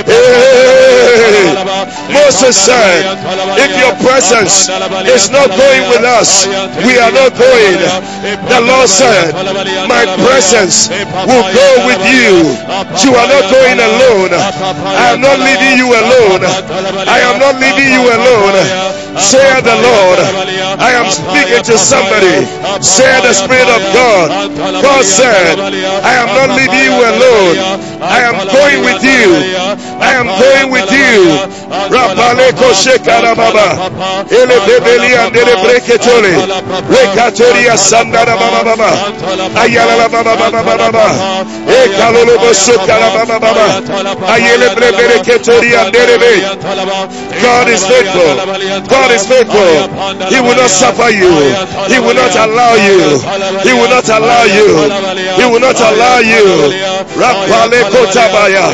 Hey. 0.02 1.54
Moses 2.10 2.56
said, 2.58 3.18
if 3.58 3.72
your 3.78 3.94
presence 4.02 4.70
is 5.08 5.30
not 5.30 5.50
going 5.50 5.84
with 5.90 6.04
us, 6.04 6.48
we 6.80 6.96
are 6.96 7.12
not 7.12 7.36
going. 7.36 7.78
The 8.48 8.62
Lord 8.64 8.88
said, 8.88 9.36
my 9.88 10.08
presence 10.24 10.88
will 11.28 11.46
go 11.52 11.70
with 11.88 12.04
you. 12.08 12.56
You 13.04 13.12
are 13.16 13.28
not 13.28 13.52
going 13.52 13.80
alone. 13.80 14.32
I 14.32 15.12
am 15.12 15.20
not 15.20 15.40
leaving 15.40 15.76
you 15.76 15.92
alone. 15.92 16.42
I 17.08 17.20
am 17.28 17.40
not 17.40 17.60
leaving 17.60 17.92
you 17.92 18.04
alone. 18.08 18.56
Say 19.20 19.44
the 19.62 19.76
Lord. 19.84 20.20
I 20.80 20.96
am 20.96 21.12
speaking 21.12 21.64
to 21.68 21.76
somebody. 21.78 22.48
Say 22.80 23.12
the 23.22 23.34
Spirit 23.36 23.68
of 23.68 23.82
God. 23.92 24.32
God 24.82 25.04
said, 25.04 25.60
I 25.60 26.16
am 26.24 26.32
not 26.32 26.56
leaving 26.56 26.84
you 26.88 26.96
alone. 26.96 27.54
I 28.00 28.24
am 28.24 28.48
going 28.48 28.82
with 28.88 29.04
you. 29.04 29.36
I 30.00 30.16
am 30.16 30.28
going 30.40 30.72
with 30.72 30.90
you. 30.92 31.61
Rapaleko 31.72 32.74
shekarababa. 32.84 33.68
Ele 34.30 34.56
bebeli 34.68 35.16
sandara 37.78 38.36
baba 38.36 38.64
baba. 38.64 38.92
Ayala 39.62 39.96
la 39.96 40.08
baba 40.10 40.36
baba 40.36 40.64
baba 40.64 40.92
baba. 40.92 41.08
E 41.68 41.90
kalolo 41.98 42.36
baba 43.16 43.40
baba. 43.40 43.66
Ayele 44.34 44.70
andere 45.76 46.18
be. 46.18 46.34
God 47.42 47.70
is 47.70 47.86
faithful. 47.88 48.36
God 48.88 49.12
is 49.12 49.26
faithful. 49.26 49.72
He 50.30 50.40
will 50.42 50.56
not 50.56 50.70
suffer 50.70 51.10
you. 51.10 51.32
He 51.88 52.00
will 52.00 52.16
not 52.16 52.36
allow 52.36 52.76
you. 52.76 53.20
He 53.64 53.74
will 53.74 53.90
not 53.90 54.10
allow 54.10 54.44
you. 54.44 54.68
He 55.40 55.46
will 55.48 55.60
not 55.60 55.80
allow 55.80 56.20
you. 56.20 56.46
Rapale 57.16 57.80
kotabaya 57.92 58.66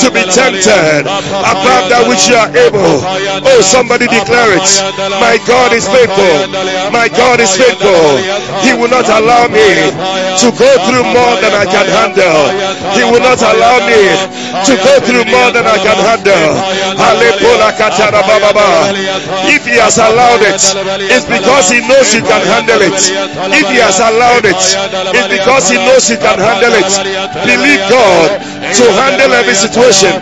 to 0.00 0.10
be 0.10 0.22
tempted 0.22 1.02
above 1.04 1.84
that 1.90 2.04
which 2.08 2.28
you 2.28 2.37
are 2.38 2.50
able. 2.54 3.02
Oh, 3.02 3.42
oh 3.42 3.60
somebody 3.60 4.06
declare 4.06 4.54
it. 4.54 4.70
My 5.18 5.36
God 5.44 5.74
is 5.74 5.84
faithful. 5.90 6.34
My 6.94 7.10
God 7.10 7.42
is 7.42 7.50
faithful. 7.58 8.22
He 8.62 8.72
will 8.78 8.90
not 8.90 9.10
allow 9.10 9.50
me 9.50 9.90
to 10.38 10.48
go 10.54 10.70
through 10.86 11.04
more 11.10 11.34
than 11.42 11.52
I 11.52 11.66
can 11.66 11.86
handle. 11.90 12.38
He 12.94 13.02
will 13.02 13.22
not 13.22 13.42
allow 13.42 13.82
me 13.82 13.98
to 14.64 14.72
go 14.78 14.94
through 15.02 15.26
more 15.26 15.50
than 15.50 15.66
I 15.66 15.78
can 15.82 15.98
handle. 15.98 16.46
If 19.50 19.66
he 19.66 19.76
has 19.82 19.98
allowed 19.98 20.42
it, 20.46 20.62
it's 21.10 21.26
because 21.26 21.66
he 21.70 21.80
knows 21.82 22.14
you 22.14 22.22
can 22.22 22.42
handle 22.46 22.80
it. 22.82 22.94
If 23.52 23.66
he 23.68 23.78
has 23.82 23.98
allowed 23.98 24.46
it, 24.46 24.56
it's 24.56 25.28
because 25.28 25.68
he 25.68 25.76
knows 25.76 26.08
you 26.08 26.18
can 26.18 26.38
handle 26.38 26.72
it. 26.72 26.90
Believe 27.44 27.82
God 27.90 28.40
to 28.74 28.84
handle 28.92 29.32
every 29.34 29.54
situation. 29.54 30.12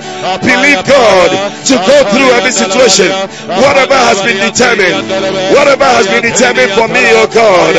Believe 0.43 0.81
God 0.87 1.29
to 1.67 1.75
go 1.87 1.99
through 2.13 2.31
every 2.37 2.53
situation. 2.53 3.09
Whatever 3.47 3.97
has 3.97 4.23
been 4.23 4.39
determined, 4.43 5.09
whatever 5.55 5.85
has 5.85 6.07
been 6.07 6.23
determined 6.23 6.73
for 6.73 6.89
me, 6.89 7.03
oh 7.17 7.27
God. 7.27 7.75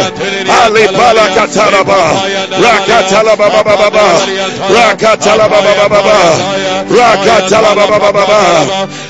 Ali 0.48 0.88
Balakataraba, 0.88 2.02
Rakatalaba 2.58 3.48
Baba 3.52 3.76
Baba, 3.78 4.08
Rakatalaba 4.72 5.60
Baba 5.62 5.90
Baba, 5.90 6.68
Rakatala 6.88 7.76
baba 7.76 8.00
baba 8.00 8.12
baba. 8.14 8.42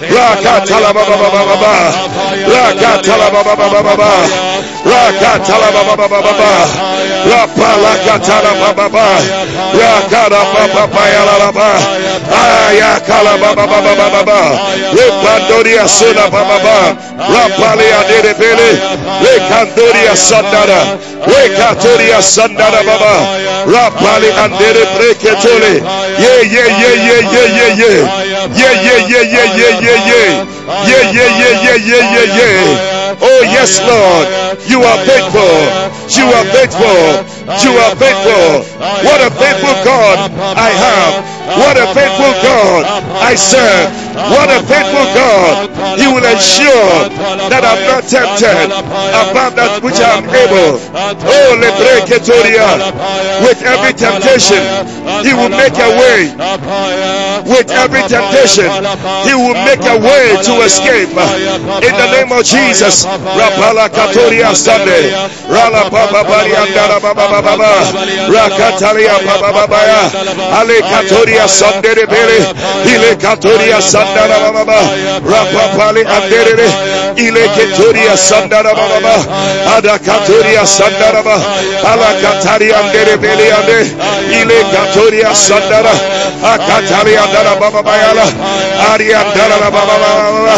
Rakatala 0.10 0.94
baba 0.94 1.16
baba 1.18 1.44
baba. 1.44 1.72
Rakatala 2.46 3.28
baba 3.34 3.56
baba 3.56 3.84
baba. 3.84 4.12
Rakatala 4.86 5.68
baba 5.74 5.96
baba 5.96 6.22
baba 6.22 6.38
baba 6.38 6.54
baba 6.54 6.88
baba. 15.10 15.28
Repandoria 15.28 15.88
sona 15.88 16.30
baba 16.30 16.60
baba. 16.60 16.98
Rapali 17.34 17.88
adere 18.00 18.34
bele. 18.34 18.70
Rekandoria 19.24 20.16
sandara. 20.16 20.98
Rekatoria 21.28 22.22
sandara 22.22 22.84
baba. 22.84 23.16
Rapali 23.66 24.32
andere 24.44 24.84
breketole. 24.96 25.74
Yeah 26.20 26.42
yeah 26.42 26.68
yeah 26.82 26.96
yeah 27.08 27.22
yeah 27.34 27.48
yeah 27.58 27.72
yeah. 27.82 27.98
Yeah 28.56 28.74
yeah 28.86 29.00
yeah 29.08 29.24
yeah 29.24 29.48
yeah 29.58 29.80
yeah 29.82 30.00
yeah. 30.08 30.46
Yeah 30.88 31.12
yeah 31.12 31.30
yeah 31.40 31.64
yeah 31.64 31.76
yeah 31.76 32.14
yeah 32.14 32.38
yeah. 32.38 33.16
Oh 33.22 33.42
yes 33.44 33.80
Lord. 33.82 34.28
You 34.68 34.84
are 34.84 35.00
faithful. 35.06 35.58
You 36.18 36.26
are 36.34 36.46
faithful. 36.46 37.24
You 37.64 37.72
are 37.80 37.96
faithful. 37.96 38.64
What 39.08 39.20
a 39.22 39.30
faithful 39.32 39.76
God 39.84 40.32
I 40.58 40.70
have. 40.70 41.37
What 41.48 41.80
a 41.80 41.88
faithful 41.96 42.34
God 42.44 42.84
I 43.24 43.36
serve. 43.36 43.88
What 44.18 44.52
a 44.52 44.60
faithful 44.68 45.08
God. 45.16 45.72
He 45.96 46.12
will 46.12 46.26
ensure 46.28 47.08
that 47.48 47.64
I'm 47.64 47.88
not 47.88 48.04
tempted 48.04 48.68
above 48.68 49.56
that 49.56 49.80
which 49.80 50.02
I 50.04 50.20
am 50.20 50.28
able. 50.28 50.76
Oh, 50.92 51.50
Lebreketoria. 51.56 52.68
With 53.48 53.64
every 53.64 53.94
temptation, 53.96 54.60
He 55.24 55.32
will 55.32 55.54
make 55.56 55.78
a 55.80 55.90
way. 55.96 56.36
With 57.48 57.72
every 57.72 58.04
temptation, 58.12 58.68
He 59.24 59.32
will 59.32 59.56
make 59.64 59.84
a 59.88 59.96
way 60.04 60.36
to 60.44 60.54
escape. 60.68 61.16
In 61.80 61.94
the 61.96 62.08
name 62.12 62.32
of 62.36 62.44
Jesus. 62.44 63.06
Rapala 63.08 63.88
Katoria 63.88 64.52
Sunday. 64.52 65.16
Rala 65.48 65.88
Baba 65.88 66.28
Andara 66.28 67.00
Baba 67.00 67.40
Baba. 67.40 67.88
Rakatalia 68.28 69.16
Baba 69.24 69.52
Baba. 69.54 69.78
Ale 70.60 70.82
Katoria 70.82 71.37
Sunday 71.46 72.06
Bele. 72.06 72.40
Ile 72.86 73.16
Katoria 73.18 73.82
Sandara 73.82 74.54
Baba. 74.54 74.80
Andere. 76.06 76.68
Ile 77.18 77.48
Katoria 77.48 78.16
Sandara 78.18 78.74
Baba. 78.74 79.16
Ada 79.78 79.98
Katoria 80.00 80.66
Sandara. 80.66 81.38
Ala 81.84 82.10
Andere 82.80 83.18
Bele. 83.18 83.48
Ile 84.32 84.64
Katoria 84.72 85.36
Sandara. 85.36 85.92
Baba 87.60 87.84
Bayala. 87.84 88.26
Baba. 89.72 90.56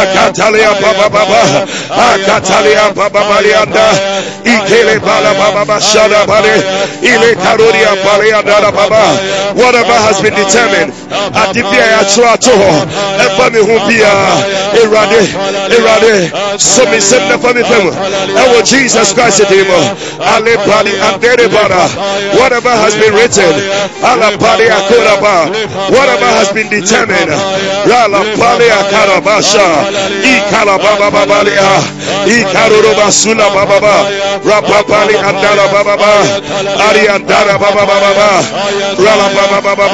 Akatalia 0.00 0.72
Baba 0.80 1.08
Baba. 1.10 1.66
Akatalia 1.90 2.94
Baba 2.94 3.20
Balianda. 3.28 3.86
Ikele 4.44 4.98
Bala 5.00 5.34
Baba 5.34 5.64
Bashada 5.64 6.26
Bale. 6.26 6.54
Ile 7.02 7.34
Baba. 8.72 9.02
Whatever 9.54 9.98
has 10.08 10.20
been 10.24 10.34
determined. 10.34 10.90
Adibia 11.36 11.86
Yachua 12.00 12.40
Toho. 12.40 12.72
Efa 13.20 13.46
mi 13.52 13.60
hu 13.60 13.76
bia. 13.88 14.12
Erade. 14.80 15.22
Erade. 15.76 16.16
So 16.60 16.84
mi 16.90 17.00
sem 17.00 17.28
na 17.28 17.36
fa 17.36 17.52
mi 17.52 17.62
fem. 17.62 17.92
Ewo 18.42 18.62
Jesus 18.64 19.12
Christ 19.12 19.44
dimo. 19.52 19.80
Ale 20.20 20.56
Bali 20.66 20.92
Andere 21.08 21.48
Bara. 21.52 21.84
Whatever 22.40 22.72
has 22.72 22.94
been 22.96 23.14
written. 23.14 23.52
Ala 24.02 24.36
Bali 24.38 24.66
Akoraba. 24.72 25.36
Whatever 25.92 26.30
has 26.38 26.48
been 26.52 26.68
determined. 26.68 27.30
Rala 27.84 28.24
Bali 28.40 28.68
Akarabasha. 28.80 29.68
Ikala 30.24 30.78
Baba 30.80 31.10
Babalia. 31.12 31.84
Ikaruro 32.24 32.94
Basula 32.96 33.52
Baba. 33.52 34.08
Rapapali 34.44 35.14
Andara 35.20 35.68
Baba. 35.72 36.12
Andara 37.18 37.58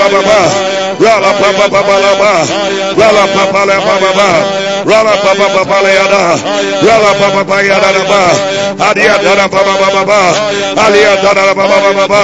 Baba 0.04 0.22
Baba. 0.22 0.74
Rala 1.00 1.32
Baba 1.40 1.68
Baba 1.68 1.96
Baba. 2.04 2.32
Rala 2.96 3.24
Baba 3.34 3.66
Baba 3.66 3.96
Baba. 4.00 4.28
Rala 4.84 5.14
Baba 5.24 5.48
Baba 5.48 5.64
Baba. 5.64 6.22
Rala 6.84 7.12
Baba 7.20 7.44
Baba 7.44 7.62
Yada. 7.62 7.84
Baba 7.84 8.08
Baba 8.76 8.96
Yada 8.96 9.48
Baba. 9.48 9.64
Baba 9.64 9.88
Baba. 9.94 10.20
Ali 10.84 11.04
Andara 11.04 11.54
Baba 11.54 11.92
Baba. 11.94 12.22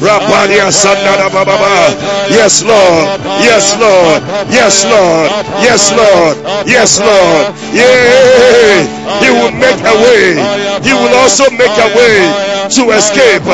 Rapadia 0.00 0.70
Sandara 0.70 1.28
Baba. 1.32 1.90
Yes, 2.30 2.62
Lord. 2.62 3.20
Yes, 3.42 3.74
Lord. 3.80 4.22
Yes, 4.50 4.84
Lord. 4.84 5.30
Yes, 5.62 5.92
Lord. 5.92 6.36
Yes, 6.66 7.00
Lord. 7.00 7.54
Yeah. 7.72 8.86
He 9.20 9.30
will 9.30 9.50
make 9.52 9.80
a 9.82 9.94
way. 10.04 10.36
He 10.82 10.92
will 10.92 11.14
also 11.16 11.50
make 11.50 11.74
a 11.74 11.88
way 11.96 12.46
to 12.70 12.82
escape 12.90 13.44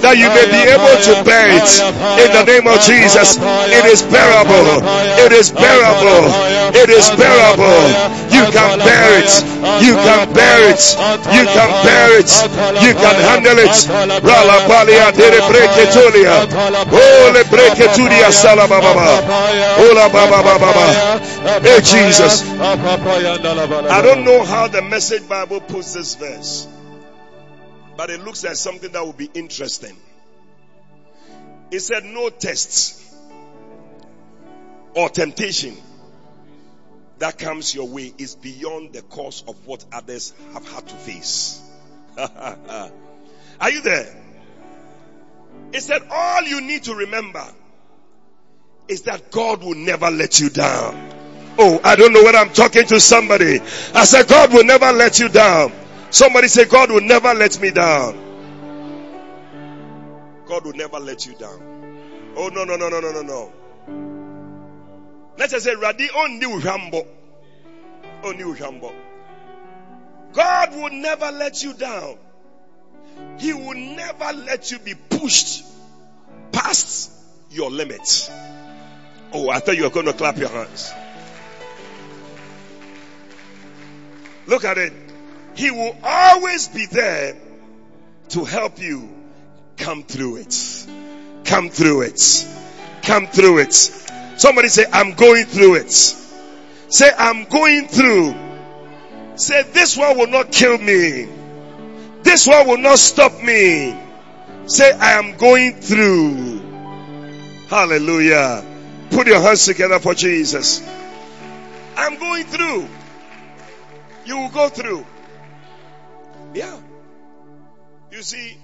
that 0.00 0.16
you 0.16 0.28
may 0.32 0.46
be 0.48 0.62
able 0.68 0.96
to 1.04 1.12
bear 1.24 1.48
it 1.52 1.68
in 2.20 2.28
the 2.32 2.44
name 2.44 2.66
of 2.66 2.80
Jesus. 2.80 3.38
It 3.70 3.84
is 3.86 4.02
bearable. 4.02 4.80
It 5.20 5.32
is 5.32 5.50
bearable. 5.50 6.24
It 6.74 6.88
is 6.90 7.06
bearable. 7.14 7.84
You 8.32 8.44
can 8.50 8.78
bear 8.80 9.20
it. 9.20 9.30
You 9.84 9.94
can 9.94 10.32
bear 10.32 10.58
it. 10.72 10.82
You 11.32 11.44
can 11.44 11.70
bear 11.84 12.08
it. 12.18 12.30
You 12.82 12.92
can 12.94 13.16
handle 13.28 13.58
it. 13.58 13.76
Rala 14.24 14.68
balia 14.68 15.12
dere 15.12 15.40
breketulia. 15.48 16.48
Oh 16.90 17.30
le 17.32 17.44
breketulia 17.44 18.32
sala 18.32 18.66
baba. 18.68 19.22
Ola 19.78 20.08
baba 20.08 20.42
baba. 20.42 21.20
Hey 21.62 21.80
Jesus. 21.80 22.42
I 22.60 24.00
don't 24.02 24.24
know 24.24 24.44
how 24.44 24.68
the 24.68 24.82
message 24.82 25.28
Bible 25.28 25.60
puts 25.60 25.92
this 25.94 26.14
verse. 26.14 26.66
But 27.96 28.10
it 28.10 28.20
looks 28.20 28.44
like 28.44 28.56
something 28.56 28.92
that 28.92 29.04
will 29.04 29.12
be 29.12 29.30
interesting. 29.34 29.96
It 31.70 31.80
said 31.80 32.04
no 32.04 32.28
tests 32.30 33.00
or 34.94 35.08
temptation 35.08 35.76
that 37.18 37.38
comes 37.38 37.74
your 37.74 37.88
way 37.88 38.12
is 38.18 38.34
beyond 38.34 38.92
the 38.92 39.02
course 39.02 39.44
of 39.46 39.66
what 39.66 39.84
others 39.92 40.32
have 40.52 40.66
had 40.68 40.86
to 40.88 40.94
face. 40.94 41.60
Are 42.16 43.70
you 43.70 43.80
there? 43.82 44.14
It 45.72 45.80
said 45.80 46.02
all 46.10 46.42
you 46.42 46.60
need 46.60 46.84
to 46.84 46.94
remember 46.94 47.44
is 48.88 49.02
that 49.02 49.30
God 49.30 49.62
will 49.62 49.76
never 49.76 50.10
let 50.10 50.40
you 50.40 50.50
down. 50.50 51.10
Oh, 51.56 51.80
I 51.84 51.96
don't 51.96 52.12
know 52.12 52.24
when 52.24 52.34
I'm 52.34 52.50
talking 52.50 52.84
to 52.86 53.00
somebody. 53.00 53.60
I 53.94 54.04
said 54.04 54.28
God 54.28 54.52
will 54.52 54.64
never 54.64 54.92
let 54.92 55.18
you 55.20 55.28
down. 55.28 55.72
Somebody 56.14 56.46
say 56.46 56.64
God 56.66 56.92
will 56.92 57.00
never 57.00 57.34
let 57.34 57.60
me 57.60 57.72
down. 57.72 58.14
God 60.46 60.64
will 60.64 60.72
never 60.74 61.00
let 61.00 61.26
you 61.26 61.34
down. 61.34 62.34
Oh 62.36 62.50
no 62.54 62.62
no 62.62 62.76
no 62.76 62.88
no 62.88 63.00
no 63.00 63.10
no 63.10 63.22
no. 63.22 63.52
Let's 65.36 65.50
just 65.50 65.64
say 65.64 65.74
Radi 65.74 66.06
only 66.16 66.46
Uhambo. 66.46 67.04
Only 68.22 68.44
Uhambo. 68.44 68.94
God 70.32 70.76
will 70.76 70.90
never 70.90 71.32
let 71.32 71.60
you 71.64 71.74
down. 71.74 72.16
He 73.40 73.52
will 73.52 73.74
never 73.74 74.32
let 74.34 74.70
you 74.70 74.78
be 74.78 74.94
pushed 74.94 75.64
past 76.52 77.10
your 77.50 77.72
limits. 77.72 78.30
Oh, 79.32 79.48
I 79.48 79.58
thought 79.58 79.76
you 79.76 79.82
were 79.82 79.90
going 79.90 80.06
to 80.06 80.12
clap 80.12 80.36
your 80.38 80.50
hands. 80.50 80.92
Look 84.46 84.64
at 84.64 84.78
it. 84.78 85.03
He 85.54 85.70
will 85.70 85.96
always 86.02 86.68
be 86.68 86.86
there 86.86 87.36
to 88.30 88.44
help 88.44 88.80
you 88.80 89.08
come 89.76 90.02
through 90.02 90.36
it. 90.36 90.86
Come 91.44 91.70
through 91.70 92.02
it. 92.02 92.46
Come 93.02 93.26
through 93.26 93.58
it. 93.58 93.74
Somebody 93.74 94.68
say, 94.68 94.84
I'm 94.92 95.14
going 95.14 95.44
through 95.44 95.76
it. 95.76 95.90
Say, 95.90 97.10
I'm 97.16 97.44
going 97.44 97.86
through. 97.88 98.34
Say, 99.36 99.62
this 99.72 99.96
one 99.96 100.18
will 100.18 100.26
not 100.26 100.50
kill 100.50 100.78
me. 100.78 101.28
This 102.22 102.46
one 102.46 102.66
will 102.66 102.78
not 102.78 102.98
stop 102.98 103.40
me. 103.42 103.96
Say, 104.66 104.90
I 104.90 105.12
am 105.12 105.36
going 105.36 105.74
through. 105.74 106.60
Hallelujah. 107.68 108.64
Put 109.10 109.26
your 109.26 109.40
hands 109.40 109.64
together 109.66 109.98
for 109.98 110.14
Jesus. 110.14 110.82
I'm 111.96 112.18
going 112.18 112.44
through. 112.44 112.88
You 114.24 114.38
will 114.38 114.50
go 114.50 114.68
through. 114.68 115.04
Yeah. 116.54 116.80
You 118.12 118.22
see, 118.22 118.56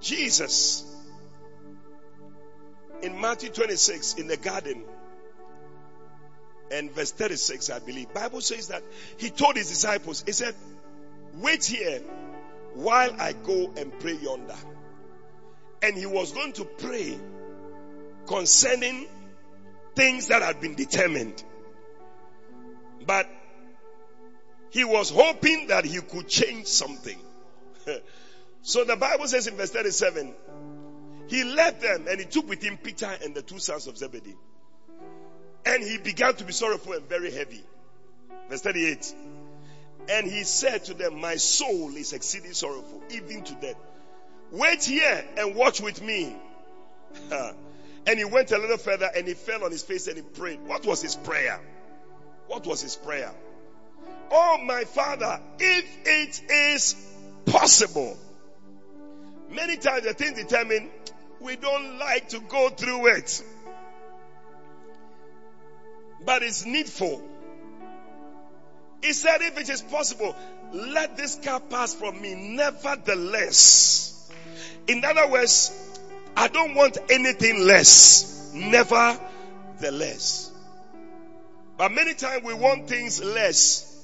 Jesus 0.00 0.92
in 3.02 3.20
Matthew 3.20 3.50
26 3.50 4.14
in 4.14 4.26
the 4.26 4.36
garden 4.36 4.84
and 6.70 6.90
verse 6.90 7.12
36, 7.12 7.70
I 7.70 7.78
believe, 7.78 8.12
Bible 8.12 8.40
says 8.40 8.68
that 8.68 8.82
he 9.18 9.30
told 9.30 9.56
his 9.56 9.68
disciples, 9.68 10.24
he 10.26 10.32
said, 10.32 10.54
wait 11.34 11.64
here 11.64 12.00
while 12.74 13.14
I 13.20 13.32
go 13.32 13.72
and 13.76 13.96
pray 14.00 14.14
yonder. 14.14 14.56
And 15.82 15.96
he 15.96 16.06
was 16.06 16.32
going 16.32 16.54
to 16.54 16.64
pray 16.64 17.18
concerning 18.26 19.06
things 19.94 20.28
that 20.28 20.42
had 20.42 20.60
been 20.60 20.74
determined. 20.74 21.42
But 23.06 23.28
he 24.76 24.84
was 24.84 25.08
hoping 25.08 25.68
that 25.68 25.86
he 25.86 25.98
could 26.02 26.28
change 26.28 26.66
something. 26.66 27.18
so 28.62 28.84
the 28.84 28.94
Bible 28.94 29.26
says 29.26 29.46
in 29.46 29.56
verse 29.56 29.70
37, 29.70 30.34
he 31.28 31.44
left 31.44 31.80
them 31.80 32.04
and 32.06 32.20
he 32.20 32.26
took 32.26 32.46
with 32.46 32.62
him 32.62 32.76
Peter 32.76 33.10
and 33.24 33.34
the 33.34 33.40
two 33.40 33.58
sons 33.58 33.86
of 33.86 33.96
Zebedee. 33.96 34.36
And 35.64 35.82
he 35.82 35.96
began 35.96 36.34
to 36.34 36.44
be 36.44 36.52
sorrowful 36.52 36.92
and 36.92 37.08
very 37.08 37.30
heavy. 37.30 37.64
Verse 38.50 38.60
38. 38.60 39.14
And 40.10 40.30
he 40.30 40.44
said 40.44 40.84
to 40.84 40.94
them, 40.94 41.22
My 41.22 41.36
soul 41.36 41.96
is 41.96 42.12
exceeding 42.12 42.52
sorrowful, 42.52 43.02
even 43.08 43.44
to 43.44 43.54
death. 43.54 43.76
Wait 44.50 44.84
here 44.84 45.24
and 45.38 45.54
watch 45.54 45.80
with 45.80 46.02
me. 46.02 46.36
and 47.30 48.18
he 48.18 48.26
went 48.26 48.52
a 48.52 48.58
little 48.58 48.76
further 48.76 49.08
and 49.16 49.26
he 49.26 49.32
fell 49.32 49.64
on 49.64 49.70
his 49.70 49.82
face 49.82 50.06
and 50.06 50.18
he 50.18 50.22
prayed. 50.22 50.60
What 50.66 50.84
was 50.84 51.00
his 51.00 51.16
prayer? 51.16 51.58
What 52.46 52.66
was 52.66 52.82
his 52.82 52.94
prayer? 52.94 53.32
Oh, 54.30 54.58
my 54.64 54.84
father, 54.84 55.40
if 55.58 55.98
it 56.04 56.42
is 56.50 56.96
possible. 57.46 58.16
Many 59.50 59.76
times 59.76 60.04
the 60.04 60.14
thing 60.14 60.34
determined, 60.34 60.90
we 61.40 61.56
don't 61.56 61.98
like 61.98 62.28
to 62.30 62.40
go 62.40 62.68
through 62.70 63.06
it. 63.08 63.42
But 66.24 66.42
it's 66.42 66.64
needful. 66.66 67.22
He 69.02 69.12
said, 69.12 69.40
if 69.42 69.58
it 69.58 69.68
is 69.68 69.82
possible, 69.82 70.34
let 70.72 71.16
this 71.16 71.36
cup 71.36 71.70
pass 71.70 71.94
from 71.94 72.20
me. 72.20 72.34
Nevertheless. 72.56 74.28
In 74.88 75.04
other 75.04 75.28
words, 75.28 75.70
I 76.36 76.48
don't 76.48 76.74
want 76.74 76.98
anything 77.10 77.64
less. 77.64 78.52
Nevertheless. 78.54 80.50
But 81.76 81.92
many 81.92 82.14
times 82.14 82.42
we 82.44 82.54
want 82.54 82.88
things 82.88 83.22
less. 83.22 83.95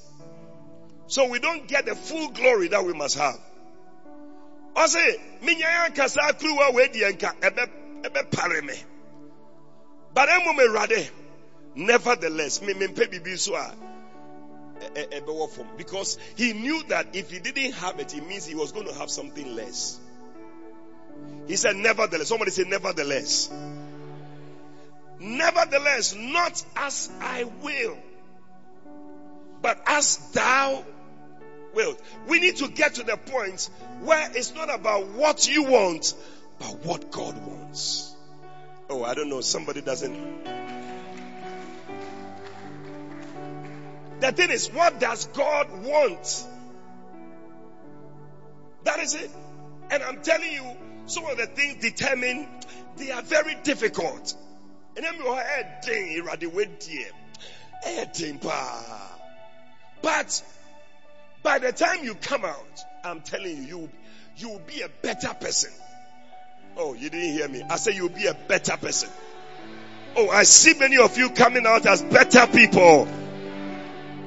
So 1.07 1.27
we 1.29 1.39
don't 1.39 1.67
get 1.67 1.85
the 1.85 1.95
full 1.95 2.29
glory 2.29 2.69
that 2.69 2.85
we 2.85 2.93
must 2.93 3.17
have. 3.17 3.39
I 4.75 4.87
say, 4.87 5.17
minya 5.43 5.95
kasa 5.95 6.33
kruwa 6.33 6.73
we 6.73 6.87
di 6.87 7.01
enka 7.01 7.33
ebe 7.43 7.69
ebe 8.05 8.31
pare 8.31 8.61
me. 8.61 8.73
But 10.13 10.29
emu 10.29 10.53
me 10.53 10.67
rade. 10.67 11.09
Nevertheless, 11.75 12.61
me 12.61 12.73
me 12.73 12.87
mpe 12.87 13.11
a 14.95 15.17
ebe 15.17 15.47
from 15.49 15.67
because 15.77 16.17
he 16.35 16.53
knew 16.53 16.83
that 16.89 17.15
if 17.15 17.31
he 17.31 17.39
didn't 17.39 17.73
have 17.73 17.99
it, 17.99 18.13
it 18.15 18.27
means 18.27 18.45
he 18.45 18.55
was 18.55 18.71
going 18.71 18.87
to 18.87 18.93
have 18.93 19.09
something 19.09 19.55
less. 19.55 19.99
He 21.47 21.55
said, 21.55 21.75
nevertheless. 21.75 22.27
Somebody 22.27 22.51
say, 22.51 22.63
nevertheless. 22.63 23.51
Nevertheless, 25.19 26.15
not 26.15 26.63
as 26.75 27.09
I 27.21 27.45
will, 27.61 27.97
but 29.61 29.81
as 29.85 30.17
thou 30.33 30.83
We 32.27 32.39
need 32.39 32.57
to 32.57 32.67
get 32.67 32.95
to 32.95 33.03
the 33.03 33.17
point 33.17 33.69
where 34.01 34.29
it's 34.35 34.53
not 34.53 34.73
about 34.73 35.07
what 35.09 35.47
you 35.47 35.63
want, 35.63 36.13
but 36.59 36.85
what 36.85 37.11
God 37.11 37.35
wants. 37.45 38.15
Oh, 38.89 39.03
I 39.03 39.13
don't 39.13 39.29
know. 39.29 39.41
Somebody 39.41 39.81
doesn't. 39.81 40.43
The 44.19 44.31
thing 44.31 44.51
is, 44.51 44.71
what 44.71 44.99
does 44.99 45.25
God 45.27 45.83
want? 45.83 46.45
That 48.83 48.99
is 48.99 49.15
it. 49.15 49.31
And 49.89 50.03
I'm 50.03 50.21
telling 50.21 50.51
you, 50.51 50.63
some 51.07 51.25
of 51.25 51.37
the 51.37 51.47
things 51.47 51.81
determine 51.81 52.47
they 52.97 53.11
are 53.11 53.21
very 53.21 53.55
difficult. 53.63 54.35
And 54.95 55.03
then 55.05 55.15
your 55.15 55.35
head 55.35 55.83
thing 55.83 56.13
eradicate 56.13 57.11
But 60.01 60.43
by 61.43 61.59
the 61.59 61.71
time 61.71 62.03
you 62.03 62.15
come 62.15 62.45
out, 62.45 62.85
I'm 63.03 63.21
telling 63.21 63.57
you, 63.57 63.63
you 63.63 63.89
you 64.35 64.49
will 64.49 64.59
be 64.59 64.81
a 64.81 64.89
better 64.89 65.33
person. 65.33 65.71
Oh, 66.75 66.93
you 66.93 67.09
didn't 67.09 67.33
hear 67.33 67.47
me. 67.47 67.61
I 67.69 67.75
said 67.75 67.93
you'll 67.93 68.09
be 68.09 68.25
a 68.25 68.33
better 68.33 68.77
person. 68.77 69.09
Oh, 70.15 70.29
I 70.29 70.43
see 70.43 70.73
many 70.73 70.97
of 70.97 71.17
you 71.17 71.29
coming 71.29 71.67
out 71.67 71.85
as 71.85 72.01
better 72.01 72.47
people. 72.47 73.07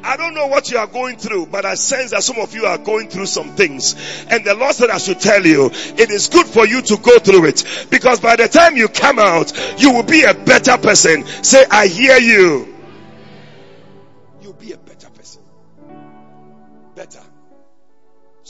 I 0.04 0.16
don't 0.16 0.34
know 0.34 0.46
what 0.46 0.70
you 0.70 0.78
are 0.78 0.86
going 0.86 1.16
through, 1.16 1.46
but 1.46 1.64
I 1.64 1.74
sense 1.74 2.12
that 2.12 2.22
some 2.22 2.38
of 2.38 2.54
you 2.54 2.66
are 2.66 2.78
going 2.78 3.08
through 3.08 3.26
some 3.26 3.56
things. 3.56 3.96
And 4.30 4.44
the 4.44 4.54
Lord 4.54 4.74
said 4.76 4.90
I 4.90 4.98
should 4.98 5.18
tell 5.18 5.44
you, 5.44 5.70
it 5.72 6.10
is 6.10 6.28
good 6.28 6.46
for 6.46 6.64
you 6.64 6.80
to 6.82 6.96
go 6.98 7.18
through 7.18 7.46
it. 7.46 7.88
Because 7.90 8.20
by 8.20 8.36
the 8.36 8.46
time 8.46 8.76
you 8.76 8.86
come 8.86 9.18
out, 9.18 9.52
you 9.80 9.92
will 9.92 10.04
be 10.04 10.22
a 10.22 10.34
better 10.34 10.78
person. 10.78 11.26
Say, 11.42 11.64
I 11.68 11.88
hear 11.88 12.18
you. 12.18 12.75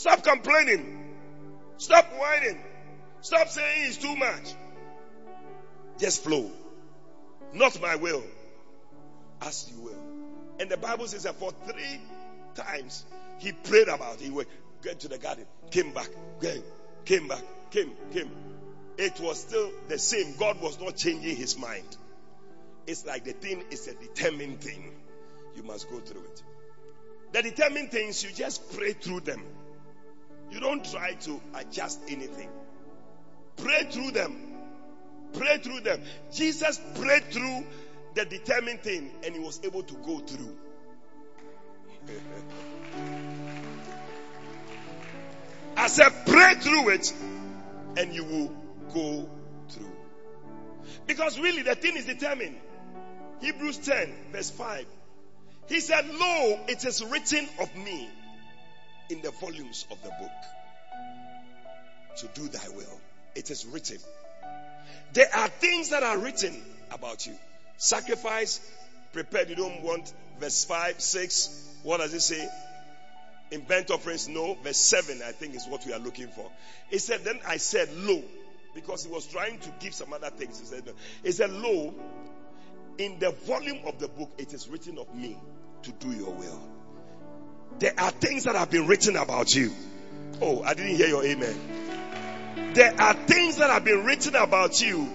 Stop 0.06 0.22
complaining. 0.22 1.14
Stop 1.78 2.06
whining. 2.16 2.60
Stop 3.22 3.48
saying 3.48 3.86
it's 3.88 3.96
too 3.96 4.14
much. 4.14 4.54
Just 5.98 6.22
flow. 6.22 6.48
Not 7.52 7.80
my 7.82 7.96
will. 7.96 8.22
As 9.42 9.68
you 9.68 9.82
will. 9.82 9.98
And 10.60 10.70
the 10.70 10.76
Bible 10.76 11.08
says 11.08 11.24
that 11.24 11.34
for 11.34 11.50
three 11.66 12.00
times 12.54 13.04
he 13.40 13.50
prayed 13.50 13.88
about 13.88 14.20
it. 14.20 14.26
He 14.26 14.30
went, 14.30 14.48
to 15.00 15.08
the 15.08 15.18
garden, 15.18 15.44
came 15.72 15.92
back, 15.92 16.08
came, 16.40 16.62
came 17.04 17.26
back, 17.26 17.42
came, 17.72 17.90
came. 18.12 18.30
It 18.98 19.18
was 19.18 19.40
still 19.40 19.72
the 19.88 19.98
same. 19.98 20.36
God 20.38 20.60
was 20.60 20.80
not 20.80 20.94
changing 20.94 21.34
his 21.34 21.58
mind. 21.58 21.96
It's 22.86 23.04
like 23.04 23.24
the 23.24 23.32
thing 23.32 23.64
is 23.72 23.88
a 23.88 23.94
determined 23.94 24.60
thing. 24.60 24.94
You 25.56 25.64
must 25.64 25.90
go 25.90 25.98
through 25.98 26.22
it. 26.22 26.42
The 27.32 27.42
determined 27.42 27.90
things, 27.90 28.22
you 28.22 28.30
just 28.30 28.72
pray 28.72 28.92
through 28.92 29.22
them. 29.22 29.42
You 30.56 30.62
don't 30.62 30.82
try 30.90 31.12
to 31.12 31.40
adjust 31.52 32.00
anything. 32.08 32.48
Pray 33.58 33.88
through 33.90 34.12
them. 34.12 34.54
Pray 35.34 35.58
through 35.58 35.80
them. 35.80 36.00
Jesus 36.32 36.80
prayed 36.94 37.24
through 37.24 37.66
the 38.14 38.24
determined 38.24 38.80
thing 38.80 39.10
and 39.22 39.34
he 39.34 39.40
was 39.40 39.60
able 39.64 39.82
to 39.82 39.94
go 39.96 40.18
through. 40.20 40.56
I 45.76 45.88
said, 45.88 46.10
pray 46.24 46.54
through 46.54 46.88
it 46.88 47.12
and 47.98 48.14
you 48.14 48.24
will 48.24 48.50
go 48.94 49.28
through. 49.68 49.92
Because 51.06 51.38
really 51.38 51.60
the 51.60 51.74
thing 51.74 51.98
is 51.98 52.06
determined. 52.06 52.56
Hebrews 53.42 53.76
10 53.76 54.10
verse 54.32 54.48
5. 54.52 54.86
He 55.68 55.80
said, 55.80 56.08
Lo, 56.08 56.60
it 56.66 56.82
is 56.82 57.04
written 57.04 57.46
of 57.60 57.76
me 57.76 58.08
in 59.10 59.22
the 59.22 59.30
volumes 59.32 59.86
of 59.90 60.02
the 60.02 60.10
book 60.10 60.32
to 62.18 62.28
do 62.34 62.48
thy 62.48 62.68
will. 62.74 63.00
It 63.34 63.50
is 63.50 63.66
written. 63.66 63.98
There 65.12 65.28
are 65.34 65.48
things 65.48 65.90
that 65.90 66.02
are 66.02 66.18
written 66.18 66.54
about 66.90 67.26
you. 67.26 67.34
Sacrifice, 67.76 68.60
prepared. 69.12 69.50
You 69.50 69.56
don't 69.56 69.82
want 69.82 70.12
verse 70.40 70.64
5, 70.64 71.00
6. 71.00 71.68
What 71.82 71.98
does 71.98 72.14
it 72.14 72.20
say? 72.20 72.48
In 73.50 73.60
burnt 73.60 73.90
offerings, 73.90 74.28
no. 74.28 74.54
Verse 74.62 74.78
7, 74.78 75.20
I 75.26 75.32
think, 75.32 75.54
is 75.54 75.66
what 75.66 75.86
we 75.86 75.92
are 75.92 75.98
looking 75.98 76.28
for. 76.28 76.50
He 76.90 76.98
said, 76.98 77.24
Then 77.24 77.38
I 77.46 77.58
said, 77.58 77.88
Lo, 77.94 78.22
because 78.74 79.04
he 79.04 79.10
was 79.10 79.26
trying 79.26 79.58
to 79.60 79.72
give 79.80 79.94
some 79.94 80.12
other 80.12 80.30
things. 80.30 80.60
He 80.60 80.66
said, 80.66 80.86
no. 80.86 80.92
He 81.22 81.32
said, 81.32 81.50
Lo, 81.50 81.94
in 82.98 83.18
the 83.18 83.30
volume 83.30 83.80
of 83.86 83.98
the 83.98 84.08
book, 84.08 84.30
it 84.38 84.52
is 84.52 84.68
written 84.68 84.98
of 84.98 85.14
me 85.14 85.36
to 85.82 85.92
do 85.92 86.10
your 86.12 86.30
will. 86.30 86.75
There 87.78 87.92
are 87.98 88.10
things 88.10 88.44
that 88.44 88.56
have 88.56 88.70
been 88.70 88.86
written 88.86 89.16
about 89.16 89.54
you. 89.54 89.72
Oh, 90.40 90.62
I 90.62 90.74
didn't 90.74 90.96
hear 90.96 91.08
your 91.08 91.24
amen. 91.24 92.72
There 92.74 92.94
are 93.00 93.14
things 93.14 93.56
that 93.56 93.70
have 93.70 93.84
been 93.84 94.04
written 94.04 94.34
about 94.34 94.80
you 94.80 95.12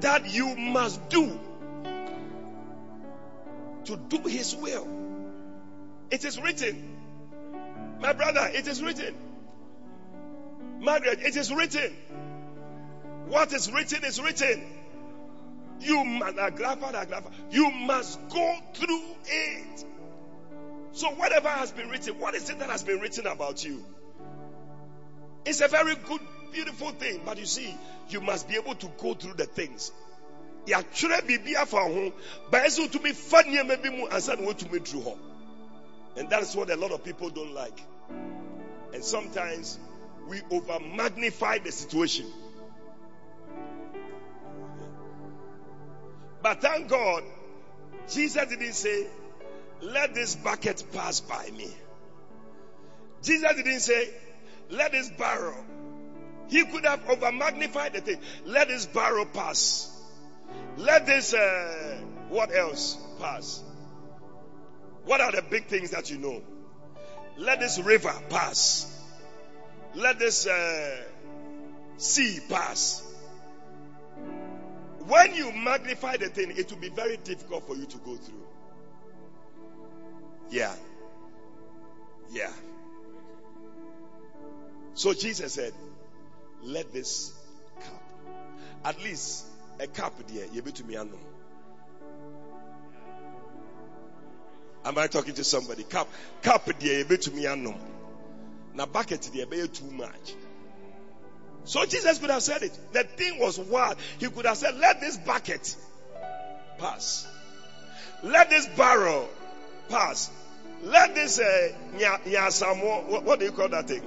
that 0.00 0.32
you 0.32 0.56
must 0.56 1.08
do 1.08 1.38
to 3.84 3.96
do 3.96 4.22
his 4.28 4.54
will. 4.56 4.88
It 6.10 6.24
is 6.24 6.40
written. 6.40 6.96
My 8.00 8.12
brother, 8.12 8.50
it 8.52 8.66
is 8.66 8.82
written. 8.82 9.14
Margaret, 10.80 11.20
it 11.20 11.36
is 11.36 11.52
written. 11.52 11.94
What 13.26 13.52
is 13.52 13.70
written 13.70 14.04
is 14.04 14.20
written. 14.20 14.62
You 15.80 16.04
must, 16.04 16.36
you 17.50 17.70
must 17.70 18.28
go 18.30 18.56
through 18.74 19.02
it. 19.26 19.84
So 20.92 21.10
whatever 21.10 21.48
has 21.48 21.70
been 21.70 21.88
written, 21.88 22.18
what 22.18 22.34
is 22.34 22.50
it 22.50 22.58
that 22.58 22.70
has 22.70 22.82
been 22.82 23.00
written 23.00 23.26
about 23.26 23.64
you? 23.64 23.84
It's 25.44 25.60
a 25.60 25.68
very 25.68 25.94
good, 25.94 26.20
beautiful 26.52 26.90
thing. 26.90 27.22
But 27.24 27.38
you 27.38 27.46
see, 27.46 27.74
you 28.08 28.20
must 28.20 28.48
be 28.48 28.56
able 28.56 28.74
to 28.74 28.90
go 28.98 29.14
through 29.14 29.34
the 29.34 29.46
things 29.46 29.92
yɛatwerɛ 30.66 31.22
biribi 31.26 31.54
afa 31.56 31.78
ho 31.78 32.12
baɛ 32.50 32.66
sɛ 32.66 32.86
wotumi 32.86 33.14
fa 33.14 33.42
nneɛma 33.42 33.82
bi 33.82 33.88
mu 33.90 34.06
ansa 34.08 34.36
na 34.38 34.46
wotumi 34.46 34.78
duru 34.80 35.02
hɔ 35.02 35.18
and 36.16 36.28
that's 36.28 36.54
what 36.54 36.70
a 36.70 36.76
lot 36.76 36.90
of 36.92 37.02
people 37.02 37.30
don't 37.30 37.54
like 37.54 37.80
and 38.92 39.02
sometimes 39.02 39.78
we 40.28 40.40
over 40.50 40.78
magnify 40.80 41.58
the 41.58 41.72
situation 41.72 42.30
But 46.42 46.62
thank 46.62 46.88
God, 46.88 47.22
Jesus 48.08 48.48
didn't 48.48 48.72
say, 48.72 49.06
let 49.82 50.14
this 50.14 50.36
bucket 50.36 50.84
pass 50.92 51.20
by 51.20 51.50
me. 51.56 51.68
Jesus 53.22 53.54
didn't 53.56 53.80
say, 53.80 54.08
let 54.70 54.92
this 54.92 55.10
barrel. 55.10 55.64
He 56.48 56.64
could 56.64 56.84
have 56.84 57.08
over 57.08 57.30
magnified 57.30 57.92
the 57.92 58.00
thing. 58.00 58.18
Let 58.44 58.68
this 58.68 58.86
barrel 58.86 59.26
pass. 59.26 59.86
Let 60.76 61.06
this, 61.06 61.34
uh, 61.34 62.00
what 62.28 62.54
else 62.54 62.96
pass? 63.20 63.62
What 65.04 65.20
are 65.20 65.32
the 65.32 65.42
big 65.42 65.66
things 65.66 65.90
that 65.90 66.10
you 66.10 66.18
know? 66.18 66.42
Let 67.36 67.60
this 67.60 67.78
river 67.78 68.12
pass. 68.28 68.86
Let 69.94 70.18
this 70.18 70.46
uh, 70.46 71.02
sea 71.96 72.40
pass. 72.48 73.06
When 75.06 75.34
you 75.34 75.52
magnify 75.52 76.18
the 76.18 76.28
thing, 76.28 76.52
it 76.56 76.70
will 76.70 76.78
be 76.78 76.90
very 76.90 77.16
difficult 77.16 77.66
for 77.66 77.76
you 77.76 77.86
to 77.86 77.98
go 77.98 78.16
through. 78.16 78.39
Yeah. 80.50 80.74
Yeah. 82.32 82.50
So 84.94 85.14
Jesus 85.14 85.52
said, 85.54 85.72
Let 86.62 86.92
this 86.92 87.32
cup, 87.80 88.02
at 88.84 89.02
least 89.02 89.46
a 89.78 89.86
cup 89.86 90.14
there, 90.28 90.46
you 90.52 90.62
be 90.62 90.72
to 90.72 90.84
me, 90.84 90.94
know. 90.94 91.18
Am 94.84 94.96
I 94.98 95.06
talking 95.06 95.34
to 95.34 95.44
somebody? 95.44 95.84
Cup, 95.84 96.08
cup 96.42 96.66
there, 96.80 96.98
you 96.98 97.04
be 97.04 97.16
to 97.16 97.30
me, 97.30 97.42
know. 97.44 97.76
Now, 98.74 98.86
bucket 98.86 99.28
there, 99.34 99.46
be 99.46 99.66
too 99.68 99.90
much. 99.90 100.34
So 101.64 101.84
Jesus 101.84 102.18
could 102.18 102.30
have 102.30 102.42
said 102.42 102.62
it. 102.62 102.78
The 102.92 103.04
thing 103.04 103.38
was 103.38 103.58
wild. 103.58 103.96
He 104.18 104.28
could 104.28 104.46
have 104.46 104.56
said, 104.56 104.76
Let 104.76 105.00
this 105.00 105.16
bucket 105.16 105.76
pass. 106.78 107.26
Let 108.22 108.50
this 108.50 108.66
barrel 108.68 109.28
pass. 109.88 110.30
Let 110.82 111.14
this 111.14 111.38
uh, 111.38 111.72
nyasamo, 111.96 113.06
what, 113.06 113.24
what 113.24 113.38
do 113.38 113.44
you 113.44 113.52
call 113.52 113.68
that 113.68 113.88
thing? 113.88 114.02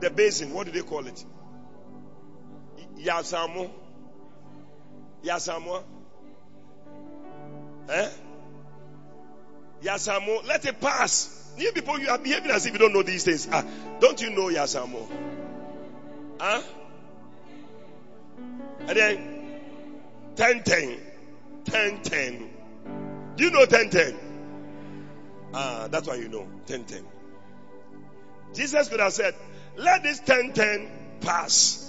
The 0.00 0.10
basin, 0.10 0.52
what 0.52 0.66
do 0.66 0.72
they 0.72 0.82
call 0.82 1.06
it? 1.06 1.24
Yasamo. 2.98 3.70
Yasamo. 5.24 5.82
Eh? 7.88 8.08
Yasamo. 9.82 10.46
Let 10.46 10.64
it 10.64 10.80
pass. 10.80 11.36
You 11.56 11.72
people, 11.72 11.98
you 11.98 12.08
are 12.08 12.18
behaving 12.18 12.50
as 12.50 12.66
if 12.66 12.72
you 12.72 12.78
don't 12.78 12.92
know 12.92 13.02
these 13.02 13.24
things. 13.24 13.48
Ah, 13.50 13.64
don't 14.00 14.20
you 14.20 14.30
know 14.30 14.46
Yasamo? 14.46 15.08
Huh? 16.40 16.62
And 18.80 18.96
then 18.96 19.60
10 20.36 20.62
10. 20.62 21.00
10 21.64 22.02
10. 22.02 22.50
Do 23.36 23.44
you 23.44 23.50
know 23.50 23.66
10 23.66 23.90
10? 23.90 24.29
Ah, 25.52 25.88
that's 25.90 26.06
why 26.06 26.14
you 26.14 26.28
know 26.28 26.46
10 26.66 26.84
10. 26.84 27.04
Jesus 28.54 28.88
could 28.88 29.00
have 29.00 29.12
said, 29.12 29.34
Let 29.76 30.02
this 30.02 30.20
10 30.20 30.52
10 30.52 30.90
pass. 31.20 31.86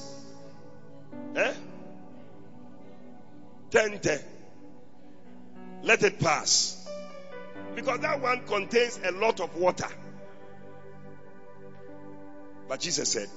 Eh? 1.35 1.53
10 3.71 3.99
10. 3.99 4.19
Let 5.83 6.03
it 6.03 6.19
pass. 6.19 6.77
Because 7.75 7.99
that 7.99 8.21
one 8.21 8.45
contains 8.45 8.99
a 9.03 9.11
lot 9.11 9.39
of 9.39 9.55
water. 9.55 9.87
But 12.67 12.79
Jesus 12.79 13.11
said, 13.11 13.29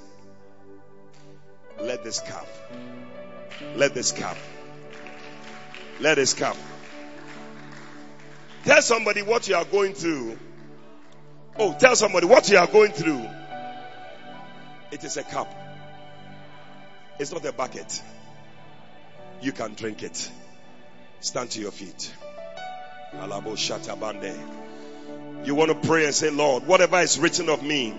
Let 1.80 2.04
this 2.04 2.20
cup, 2.20 2.46
let 3.76 3.94
this 3.94 4.12
cup, 4.12 4.36
let 6.00 6.16
this 6.16 6.34
cup. 6.34 6.56
Tell 8.64 8.80
somebody 8.80 9.22
what 9.22 9.46
you 9.48 9.56
are 9.56 9.64
going 9.64 9.92
through. 9.94 10.38
Oh, 11.56 11.76
tell 11.78 11.94
somebody 11.94 12.26
what 12.26 12.50
you 12.50 12.58
are 12.58 12.66
going 12.66 12.92
through. 12.92 13.28
It 14.90 15.04
is 15.04 15.16
a 15.16 15.22
cup, 15.22 15.52
it's 17.18 17.32
not 17.32 17.44
a 17.44 17.52
bucket. 17.52 18.02
You 19.40 19.52
can 19.52 19.74
drink 19.74 20.02
it. 20.02 20.30
Stand 21.20 21.50
to 21.50 21.60
your 21.60 21.70
feet. 21.70 22.14
You 25.44 25.54
want 25.54 25.70
to 25.70 25.88
pray 25.88 26.06
and 26.06 26.14
say, 26.14 26.30
Lord, 26.30 26.66
whatever 26.66 27.00
is 27.00 27.18
written 27.18 27.48
of 27.50 27.62
me, 27.62 27.94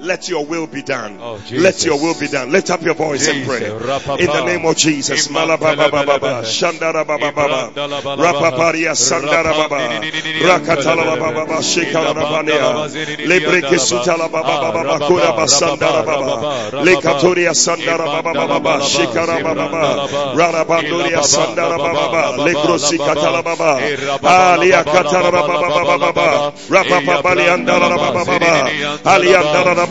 let 0.00 0.28
your 0.28 0.44
will 0.46 0.66
be 0.66 0.82
done. 0.82 1.18
Oh, 1.20 1.38
let 1.52 1.84
your 1.84 1.98
will 2.00 2.14
be 2.18 2.28
done. 2.28 2.50
Lift 2.50 2.70
up 2.70 2.82
your 2.82 2.94
voice 2.94 3.26
Jesus. 3.26 3.36
and 3.36 3.46
pray. 3.46 3.66
In 4.18 4.26
the 4.26 4.44
name 4.46 4.64
of 4.66 4.76
Jesus. 4.76 5.28
Malababa 5.28 6.42
Shandara 6.44 7.06
Baba 7.06 7.30
Baba. 7.32 7.70
Rapaparia 8.16 8.94
Sandara 8.94 9.52
Baba. 9.54 10.00
Rakatala 10.40 11.18
Baba 11.18 11.62
Shikara 11.62 12.14
Babania. 12.14 12.88
Lebreke 13.26 13.78
Baba 13.90 14.28
Baba 14.28 15.06
Kura 15.06 15.32
Basandara 15.32 16.04
Baba. 16.04 16.70
Lekatoria 16.84 17.54
Sandara 17.54 18.06
Baba 18.08 18.60
Baba. 18.60 18.80
Baba. 19.70 20.36
Rarabanduria 20.36 21.22
Sandara 21.22 21.78
Baba. 21.78 22.12
Lekrosi 22.44 22.98
Katala 22.98 23.42
Baba. 23.44 23.82
Alia 24.24 24.82
Katara 24.84 25.30
Baba 25.30 25.62
Baba. 25.64 26.52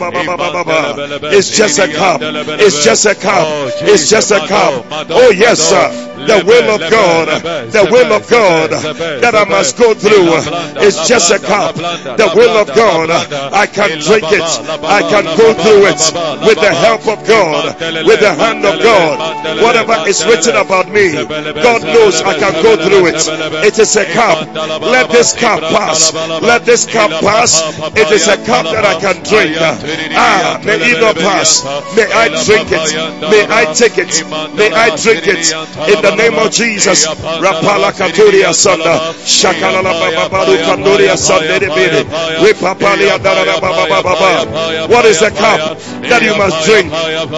It's 0.02 1.50
just 1.56 1.78
a 1.78 1.88
cup. 1.88 2.20
It's 2.22 2.84
just 2.84 3.06
a 3.06 3.14
cup. 3.14 3.72
It's 3.82 4.08
just 4.10 4.30
a 4.30 4.40
cup. 4.46 4.86
Oh, 4.90 5.06
oh 5.10 5.30
yes, 5.30 5.60
sir. 5.60 6.10
The 6.20 6.44
will 6.44 6.68
of 6.74 6.80
God. 6.90 7.28
The 7.72 7.88
will 7.90 8.12
of 8.12 8.28
God 8.28 8.70
that 8.70 9.34
I 9.34 9.44
must 9.44 9.78
go 9.78 9.94
through 9.94 10.36
is 10.84 10.96
just 11.08 11.30
a 11.32 11.38
cup. 11.38 11.76
The 11.76 12.32
will 12.34 12.56
of 12.56 12.68
God. 12.74 13.10
I 13.10 13.66
can 13.66 14.00
drink 14.00 14.24
it. 14.32 14.44
I 14.84 15.00
can 15.08 15.24
go 15.36 15.54
through 15.54 15.86
it 15.88 16.00
with 16.46 16.60
the 16.60 16.74
help 16.74 17.08
of 17.08 17.26
God, 17.26 17.76
with 18.04 18.20
the 18.20 18.34
hand 18.34 18.64
of 18.64 18.82
God. 18.82 19.62
Whatever 19.62 20.08
is 20.08 20.24
written 20.26 20.56
about 20.56 20.88
me, 20.90 21.12
God 21.12 21.82
knows 21.82 22.20
I 22.20 22.38
can 22.38 22.62
go 22.62 22.76
through 22.76 23.06
it. 23.06 23.20
It 23.64 23.78
is 23.78 23.96
a 23.96 24.04
cup. 24.04 24.46
Let 24.80 25.10
this 25.10 25.32
cup 25.38 25.60
pass. 25.60 26.12
Let 26.42 26.64
this 26.64 26.86
cup 26.86 27.10
pass. 27.20 27.60
It 27.96 28.10
is 28.12 28.28
a 28.28 28.36
cup 28.44 28.64
that 28.66 28.84
I 28.84 29.00
can 29.00 29.22
drink. 29.24 29.56
Ah, 29.82 30.60
may 30.64 30.76
it 30.76 31.00
not 31.00 31.16
pass. 31.16 31.64
May 31.96 32.04
I 32.12 32.28
drink 32.44 32.68
it. 32.72 32.92
May 33.32 33.44
I 33.48 33.72
take 33.72 33.96
it. 33.98 34.12
May 34.56 34.70
I 34.72 34.96
drink 34.96 35.24
it 35.26 35.52
in 35.88 35.98
the 36.02 36.14
name 36.16 36.34
of 36.34 36.50
Jesus. 36.52 37.06
Rapala 37.06 37.92
Katuria 37.92 38.52
Sanda. 38.52 39.12
Shakalala 39.24 39.92
Bababaru 39.96 40.56
Kanduria 40.64 41.16
Sanda 41.16 41.60
What 44.88 45.04
is 45.06 45.20
the 45.20 45.30
cup 45.30 45.78
that 46.02 46.22
you 46.22 46.36
must 46.36 46.66
drink? 46.66 46.92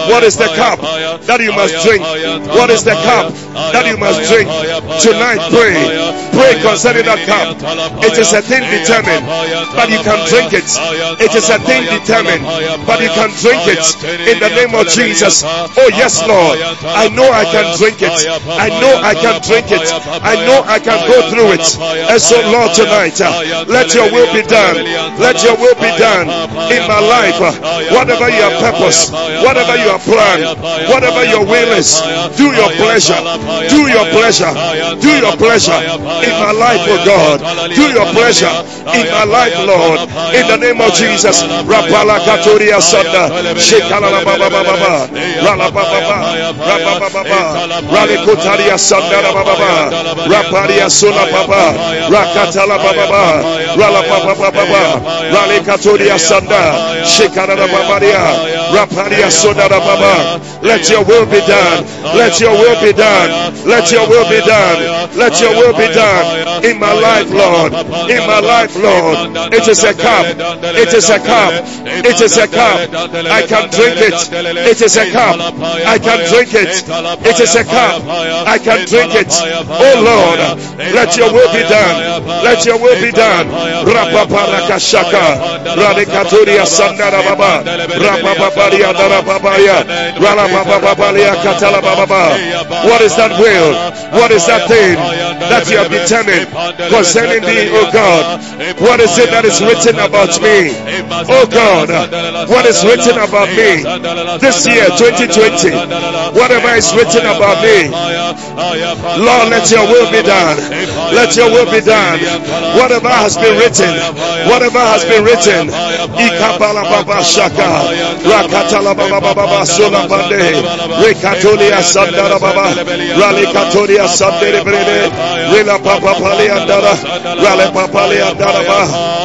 What 0.09 0.23
is 0.23 0.37
the 0.37 0.47
cup 0.55 0.79
that 1.27 1.39
you 1.41 1.51
must 1.53 1.83
drink? 1.85 2.01
What 2.47 2.69
is 2.69 2.83
the 2.83 2.95
cup 2.95 3.33
that 3.73 3.85
you 3.87 3.97
must 3.97 4.19
drink? 4.29 4.49
Tonight 4.99 5.39
pray. 5.51 5.75
Pray 6.33 6.53
concerning 6.61 7.05
that 7.05 7.21
cup. 7.29 7.61
It 8.03 8.17
is 8.17 8.33
a 8.33 8.41
thing 8.41 8.63
determined, 8.65 9.25
but 9.75 9.89
you 9.89 9.99
can 10.01 10.19
drink 10.27 10.53
it. 10.53 10.65
It 11.21 11.35
is 11.35 11.49
a 11.49 11.59
thing 11.59 11.85
determined, 11.85 12.32
but 12.87 13.01
you 13.01 13.11
can 13.13 13.29
drink 13.41 13.61
it 13.69 13.83
in 14.25 14.39
the 14.39 14.49
name 14.49 14.73
of 14.73 14.87
Jesus. 14.87 15.43
Oh, 15.43 15.89
yes, 15.93 16.21
Lord. 16.25 16.57
I 16.87 17.09
know 17.09 17.27
I 17.29 17.45
can 17.45 17.77
drink 17.77 18.01
it. 18.01 18.13
I 18.47 18.69
know 18.81 18.93
I 19.01 19.13
can 19.13 19.41
drink 19.43 19.69
it. 19.71 19.83
I 20.23 20.35
know 20.47 20.63
I 20.65 20.79
can 20.79 20.97
go 21.05 21.29
through 21.29 21.59
it. 21.59 21.65
And 22.09 22.21
so, 22.21 22.39
Lord, 22.49 22.73
tonight, 22.73 23.19
let 23.67 23.93
your 23.93 24.09
will 24.11 24.31
be 24.33 24.41
done. 24.43 24.81
Let 25.19 25.43
your 25.43 25.57
will 25.57 25.75
be 25.75 25.91
done 25.99 26.27
in 26.71 26.81
my 26.87 26.99
life. 26.99 27.39
Whatever 27.91 28.29
your 28.29 28.51
purpose, 28.61 29.11
whatever 29.43 29.75
your 29.77 29.99
plan, 29.99 30.57
whatever 30.89 31.23
your 31.25 31.45
will 31.45 31.71
is, 31.77 31.99
do 32.37 32.51
your 32.55 32.71
pleasure. 32.79 33.19
Do 33.69 33.87
your 33.91 34.05
pleasure. 34.15 34.51
Do 34.99 35.11
your 35.19 35.35
pleasure 35.37 35.77
in 36.23 36.33
my 36.39 36.51
life, 36.51 36.81
oh 36.87 37.01
God. 37.05 37.37
Do 37.73 37.85
your 37.91 38.07
pleasure 38.13 38.51
in 38.95 39.05
my 39.11 39.23
life, 39.23 39.55
Lord. 39.65 39.99
In 40.33 40.47
the 40.47 40.57
name 40.57 40.81
of 40.81 40.93
Jesus. 40.93 41.43
Rapala 41.43 42.22
Katuria 42.25 42.79
Sanda. 42.81 43.29
Shekala 43.57 44.23
Baba 44.23 44.49
Baba. 44.49 45.07
Rala 45.45 45.67
Baba 45.71 45.99
Baba. 46.03 47.09
Baba. 47.13 47.41
Rale 47.93 48.17
Kutaria 48.25 48.77
Sandara 48.77 49.33
Baba. 49.33 49.91
Raparia 50.27 50.89
Sula 50.89 51.25
Baba. 51.31 51.73
Rakatala 52.09 52.77
Baba. 52.77 53.43
Rala 53.77 54.01
Baba 54.09 54.51
Baba. 54.51 54.83
Rale 55.33 55.59
Katuria 55.63 56.17
Sanda. 56.17 57.03
Shekala 57.05 57.55
Babaria. 57.67 58.23
Rapadia 58.73 59.29
Sonara 59.29 59.79
Baba. 59.79 60.41
Let 60.61 60.89
your 60.89 61.03
will 61.03 61.25
be 61.25 61.39
done. 61.45 61.85
Let 62.15 62.39
your 62.39 62.51
will 62.51 62.79
be 62.81 62.93
done. 62.93 63.53
Let 63.65 63.91
your 63.91 64.07
will 64.07 64.29
be 64.29 64.39
done. 64.41 65.09
Let 65.15 65.39
your 65.41 65.51
will 65.55 65.73
be 65.77 65.87
done 65.93 66.65
in 66.65 66.79
my 66.79 66.93
life, 66.93 67.29
Lord. 67.31 67.73
In 68.09 68.25
my 68.27 68.39
life, 68.39 68.75
Lord. 68.75 69.53
It 69.53 69.67
is 69.67 69.83
a 69.83 69.93
cup. 69.93 70.25
It 70.75 70.93
is 70.93 71.09
a 71.09 71.19
cup. 71.19 71.53
It 71.85 72.12
is 72.21 72.37
a 72.37 72.47
cup. 72.47 72.89
I 73.29 73.41
can 73.47 73.69
drink 73.69 73.97
it. 73.97 74.13
It 74.67 74.81
is 74.81 74.97
a 74.97 75.11
cup. 75.11 75.39
I 75.85 75.97
can 75.99 76.19
drink 76.29 76.53
it. 76.53 76.83
It 77.25 77.39
is 77.39 77.55
a 77.55 77.63
cup. 77.63 78.03
I 78.47 78.57
can 78.57 78.85
drink 78.87 79.15
it. 79.15 79.31
Oh 79.31 79.95
Lord, 80.01 80.39
let 80.93 81.17
your 81.17 81.31
will 81.31 81.51
be 81.53 81.63
done. 81.63 82.23
Let 82.43 82.65
your 82.65 82.77
will 82.79 82.99
be 83.01 83.11
done. 83.11 83.47
Radikaturia 85.73 86.65
Sandara 86.65 87.23
Baba. 87.23 87.63
Katala 91.43 91.81
Baba. 91.81 92.23
What 92.87 93.01
is 93.01 93.15
that 93.15 93.31
will? 93.39 93.73
What 94.19 94.31
is 94.31 94.45
that 94.47 94.67
thing 94.67 94.95
that 95.49 95.69
you 95.69 95.77
have 95.77 95.91
determined 95.91 96.47
concerning 96.89 97.41
me, 97.43 97.69
oh 97.71 97.89
God? 97.91 98.39
What 98.79 98.99
is 98.99 99.17
it 99.17 99.29
that 99.31 99.45
is 99.45 99.61
written 99.61 99.99
about 99.99 100.39
me? 100.41 100.73
Oh 101.29 101.45
God, 101.49 101.89
what 102.47 102.65
is 102.65 102.83
written 102.83 103.17
about 103.17 103.49
me 103.49 103.83
this 104.39 104.65
year, 104.67 104.85
2020? 104.97 105.71
Whatever 106.37 106.69
is 106.75 106.93
written 106.95 107.25
about 107.25 107.61
me, 107.63 107.89
Lord, 109.19 109.49
let 109.49 109.69
your 109.71 109.85
will 109.87 110.09
be 110.11 110.21
done. 110.21 110.57
Let 111.13 111.35
your 111.35 111.49
will 111.49 111.69
be 111.71 111.81
done. 111.81 112.19
Whatever 112.77 113.09
has 113.09 113.35
been 113.37 113.57
written, 113.57 113.93
whatever 114.49 114.79
has 114.79 115.05
been 115.05 115.23
written, 115.23 115.69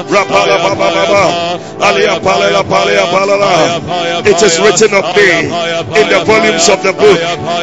Rapala 0.09 0.57
Baba 0.63 0.89
Baba, 0.95 1.61
Alia 1.89 2.19
Palala. 2.21 2.68
It 2.71 4.43
is 4.43 4.61
written 4.61 4.93
of 4.93 5.17
me 5.17 5.49
in 5.97 6.07
the 6.13 6.21
volumes 6.29 6.69
of 6.69 6.83
the 6.85 6.93
book 6.93 7.17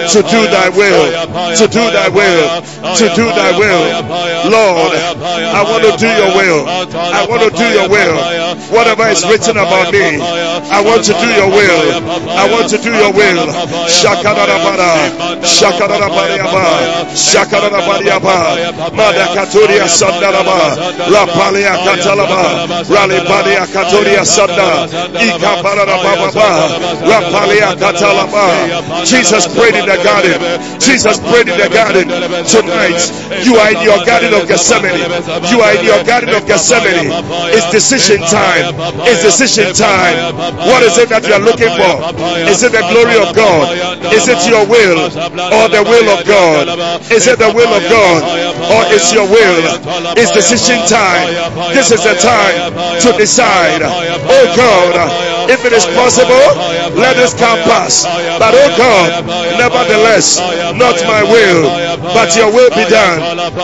to 0.09 0.21
do 0.25 0.41
thy 0.49 0.69
will, 0.69 1.05
to 1.55 1.67
do 1.69 1.83
thy 1.93 2.09
will, 2.09 2.61
to 2.97 3.05
do 3.13 3.25
thy 3.29 3.51
will. 3.53 3.85
Lord, 4.49 4.97
I 4.97 5.61
want 5.61 5.83
to 5.85 5.93
do 6.01 6.09
your 6.09 6.31
will. 6.33 6.65
I 6.65 7.25
want 7.29 7.41
to 7.45 7.51
do 7.53 7.67
your 7.69 7.87
will. 7.89 8.17
Whatever 8.73 9.07
is 9.09 9.21
written 9.25 9.57
about 9.57 9.93
me, 9.93 10.17
I 10.17 10.81
want 10.81 11.05
to 11.05 11.13
do 11.13 11.29
your 11.37 11.49
will. 11.53 11.85
I 12.33 12.49
want 12.51 12.69
to 12.69 12.77
do 12.81 12.89
your 12.89 13.13
will. 13.13 13.45
Shakarabara, 13.85 15.13
Shakarabariaba, 15.45 17.13
Shakarabariaba, 17.13 18.37
Madakaturia 18.97 19.85
Sandaraba, 19.85 20.77
La 21.09 21.25
Palia 21.29 21.77
Katalaba, 21.85 22.89
Rally 22.89 23.19
Palia 23.29 23.65
Jesus 29.05 29.47
prayed 29.55 29.75
in 29.75 29.85
the 29.85 29.99
garden. 30.03 30.39
Jesus 30.79 31.19
prayed 31.19 31.47
in 31.47 31.57
the 31.57 31.69
garden. 31.69 32.07
Tonight, 32.45 32.99
you 33.45 33.55
are 33.55 33.71
in 33.71 33.81
your 33.83 33.99
garden 34.05 34.33
of 34.33 34.47
Gethsemane. 34.47 34.99
You 35.51 35.61
are 35.61 35.73
in 35.75 35.85
your 35.85 36.03
garden 36.03 36.29
of 36.35 36.45
Gethsemane. 36.47 37.11
It's 37.53 37.69
decision 37.71 38.21
time. 38.21 38.75
It's 39.07 39.23
decision 39.23 39.73
time. 39.73 40.35
What 40.69 40.83
is 40.83 40.97
it 40.97 41.09
that 41.09 41.25
you 41.27 41.33
are 41.33 41.43
looking 41.43 41.71
for? 41.75 41.93
Is 42.49 42.63
it 42.63 42.71
the 42.71 42.83
glory 42.91 43.17
of 43.19 43.35
God? 43.35 43.75
Is 44.13 44.27
it 44.27 44.41
your 44.49 44.65
will 44.65 45.11
or 45.51 45.65
the 45.69 45.83
will 45.83 46.07
of 46.09 46.25
God? 46.25 46.67
Is 47.11 47.27
it 47.27 47.39
the 47.39 47.51
will 47.51 47.71
of 47.73 47.83
God 47.89 48.19
or 48.71 48.81
is 48.93 49.11
your 49.13 49.27
will? 49.27 49.59
It's 50.17 50.31
decision 50.31 50.79
time. 50.87 51.29
This 51.73 51.91
is 51.91 52.01
the 52.03 52.15
time 52.15 52.73
to 53.01 53.09
decide. 53.17 53.81
Oh 53.83 54.45
God, 54.55 54.84
if 55.49 55.65
it 55.65 55.73
is 55.73 55.85
possible, 55.97 56.45
let 56.97 57.15
this 57.15 57.33
come 57.33 57.57
pass. 57.65 58.03
But 58.37 58.53
oh 58.53 58.69
God, 58.77 59.25
nevertheless, 59.57 60.37
not 60.75 60.97
my 61.05 61.23
will, 61.23 61.69
but 62.13 62.35
your 62.35 62.51
will 62.51 62.69
be 62.73 62.85
done. 62.89 63.19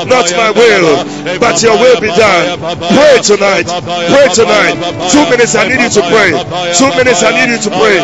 Not 0.07 0.31
my 0.33 0.51
will, 0.51 1.05
but 1.39 1.61
your 1.61 1.77
will 1.77 1.99
be 1.99 2.11
done. 2.13 2.59
Pray 2.93 3.17
tonight. 3.21 3.67
Pray 3.67 4.27
tonight. 4.33 4.73
Two 5.11 5.25
minutes 5.29 5.55
I 5.55 5.67
need 5.67 5.81
you 5.81 5.91
to 5.97 6.03
pray. 6.09 6.31
Two 6.77 6.91
minutes 6.97 7.23
I 7.23 7.31
need 7.35 7.49
you 7.53 7.59
to 7.65 7.71
pray. 7.75 7.99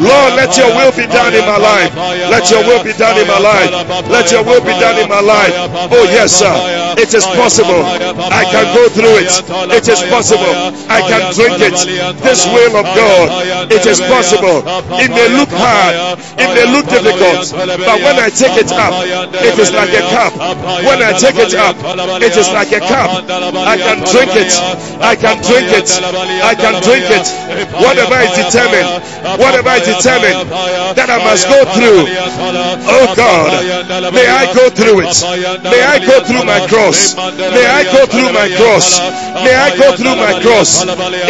Lord, 0.00 0.30
let 0.36 0.56
your 0.56 0.70
will 0.74 0.92
be 0.92 1.06
done 1.06 1.34
in 1.34 1.44
my 1.44 1.58
life. 1.58 1.92
Let 2.28 2.50
your 2.50 2.62
will 2.64 2.82
be 2.84 2.92
done 2.92 3.18
in 3.18 3.26
my 3.26 3.38
life. 3.38 3.70
Let 4.08 4.30
your 4.30 4.44
will 4.44 4.62
be 4.62 4.74
done 4.78 4.98
in 5.00 5.08
my 5.08 5.20
life. 5.20 5.52
Oh 5.92 6.04
yes, 6.10 6.32
sir. 6.32 6.52
It 6.98 7.14
is 7.14 7.24
possible. 7.24 7.82
I 7.84 8.44
can 8.50 8.66
go 8.76 8.88
through 8.88 9.24
it. 9.24 9.32
It 9.72 9.88
is 9.88 10.00
possible. 10.08 10.52
I 10.88 11.00
can 11.08 11.32
drink 11.34 11.60
it. 11.60 11.76
This 12.22 12.46
will 12.52 12.76
of 12.76 12.86
God. 12.94 13.72
It 13.72 13.86
is 13.86 14.00
possible. 14.00 14.62
It 15.00 15.10
may 15.10 15.28
look 15.32 15.50
hard. 15.50 16.18
It 16.38 16.48
may 16.54 16.66
look 16.68 16.86
difficult. 16.88 17.52
But 17.52 17.98
when 18.04 18.16
I 18.20 18.28
take 18.28 18.56
it 18.60 18.70
up, 18.72 18.92
it 19.42 19.58
is 19.58 19.72
like 19.72 19.92
a 19.96 20.02
cup. 20.12 20.32
When 20.84 21.02
I 21.02 21.12
take 21.16 21.36
it 21.36 21.54
up, 21.54 21.76
it 22.22 22.36
is 22.36 22.48
like 22.52 22.72
a 22.72 22.80
cup. 22.80 23.24
I 23.66 23.76
can 23.76 23.98
drink 24.04 24.32
it. 24.36 24.52
I 25.00 25.14
can 25.16 25.40
drink 25.42 25.68
it. 25.72 25.88
I 26.42 26.54
can 26.54 26.74
drink 26.82 27.06
it. 27.08 27.26
Whatever 27.80 28.18
is 28.22 28.32
determined, 28.36 28.88
whatever 29.40 29.72
is 29.80 29.86
determined 29.88 30.50
that 30.96 31.08
I 31.08 31.18
must 31.24 31.48
go 31.48 31.64
through. 31.74 32.06
Oh 32.88 33.14
God, 33.16 33.64
may 34.12 34.26
I 34.28 34.52
go 34.52 34.68
through 34.70 35.00
it. 35.06 35.16
May 35.64 35.82
I 35.82 35.98
go 36.04 36.20
through 36.24 36.44
my 36.44 36.66
cross. 36.66 37.16
May 37.16 37.66
I 37.66 37.84
go 37.84 38.06
through 38.06 38.32
my 38.32 38.48
cross. 38.56 39.00
May 39.42 39.54
I 39.54 39.76
go 39.76 39.96
through 39.96 40.16
my 40.16 40.40
cross. 40.40 40.82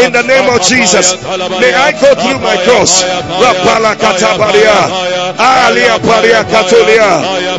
In 0.03 0.13
the 0.13 0.23
name 0.23 0.49
of 0.49 0.63
Jesus. 0.63 1.12
May 1.61 1.75
I 1.75 1.93
go 1.93 2.15
through 2.17 2.41
my 2.41 2.57
cross. 2.65 3.03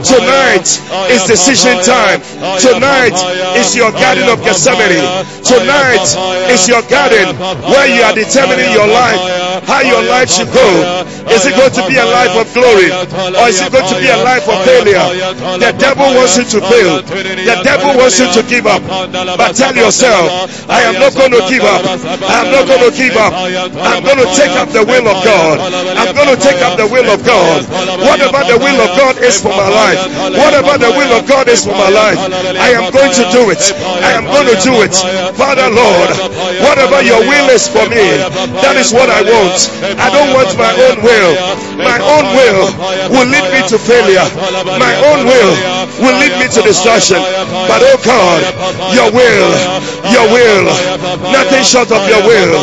Tonight 0.04 0.68
is 1.10 1.24
decision 1.28 1.78
time. 1.84 2.22
Tonight 2.60 3.14
is 3.58 3.76
your 3.76 3.92
garden 3.92 4.30
of 4.30 4.42
Gethsemane. 4.44 5.06
Tonight 5.44 6.02
is 6.50 6.68
your 6.68 6.82
garden 6.90 7.36
where 7.70 7.88
you 7.88 8.02
are 8.02 8.14
determining 8.16 8.72
your 8.74 8.88
life, 8.88 9.64
how 9.68 9.82
your 9.82 10.02
life 10.04 10.30
should 10.30 10.52
go. 10.54 11.06
Is 11.32 11.46
it 11.46 11.56
going 11.56 11.72
to 11.72 11.84
be 11.88 11.96
a 11.98 12.06
life 12.06 12.36
of 12.36 12.48
glory 12.54 12.90
or 12.92 13.46
is 13.48 13.62
it 13.62 13.72
going 13.72 13.88
to 13.88 13.98
be 14.00 14.10
a 14.10 14.20
life 14.24 14.48
of 14.50 14.60
failure? 14.66 15.04
The 15.60 15.72
devil 15.80 16.08
wants 16.16 16.36
you 16.38 16.46
to 16.56 16.60
fail. 16.68 17.02
The 17.04 17.60
devil 17.64 17.96
wants 17.96 18.20
you 18.20 18.28
to 18.34 18.42
give 18.50 18.68
up. 18.68 18.82
But 19.38 19.56
tell 19.56 19.76
yourself, 19.76 20.28
I 20.70 20.84
am 20.84 21.00
not 21.00 21.14
going 21.16 21.32
to 21.32 21.44
give 21.48 21.64
up. 21.64 21.84
I 22.28 22.44
am 22.44 22.52
not 22.52 22.68
going 22.68 22.84
to 22.84 22.92
give 22.96 23.16
up. 23.16 23.32
I'm 23.34 24.04
going 24.04 24.20
to 24.20 24.30
take 24.36 24.52
up 24.58 24.70
the 24.70 24.84
will 24.84 25.08
of 25.08 25.24
God. 25.24 25.60
I'm 25.96 26.16
going 26.16 26.32
to 26.32 26.40
take 26.40 26.60
up 26.62 26.76
the 26.78 26.88
will 26.88 27.08
of 27.08 27.24
God. 27.24 27.64
Whatever 28.04 28.42
the 28.50 28.58
will 28.60 28.80
of 28.84 28.92
God 28.98 29.16
is 29.24 29.40
for 29.40 29.54
my 29.56 29.70
life, 29.70 30.00
whatever 30.36 30.78
the 30.78 30.92
will 30.92 31.12
of 31.16 31.28
God 31.28 31.48
is 31.48 31.64
for 31.64 31.76
my 31.76 31.90
life, 31.90 32.18
I 32.60 32.76
am 32.76 32.92
going 32.92 33.14
to 33.14 33.26
do 33.32 33.50
it. 33.52 33.64
I 34.04 34.12
am 34.18 34.26
going 34.26 34.48
to 34.50 34.58
do 34.60 34.82
it. 34.84 34.96
Father 35.38 35.70
Lord, 35.70 36.10
whatever 36.64 37.00
your 37.02 37.22
will 37.24 37.48
is 37.50 37.68
for 37.68 37.86
me, 37.88 38.04
that 38.64 38.76
is 38.76 38.92
what 38.92 39.10
I 39.10 39.22
want. 39.24 39.72
I 40.00 40.10
don't 40.12 40.34
want 40.34 40.52
my 40.58 40.72
own 40.90 40.98
will. 41.04 41.13
My 41.78 41.98
own 42.00 42.26
will 42.38 42.62
will 43.14 43.28
lead 43.30 43.48
me 43.54 43.62
to 43.70 43.78
failure. 43.78 44.26
My 44.80 44.94
own 45.12 45.26
will 45.26 45.52
will 46.02 46.18
lead 46.20 46.34
me 46.40 46.48
to 46.54 46.62
destruction. 46.62 47.20
But 47.70 47.82
oh 47.86 47.98
God, 48.04 48.42
your 48.94 49.10
will, 49.14 49.50
your 50.10 50.28
will, 50.30 50.66
nothing 51.32 51.64
short 51.64 51.92
of 51.92 52.02
your 52.10 52.24
will, 52.26 52.54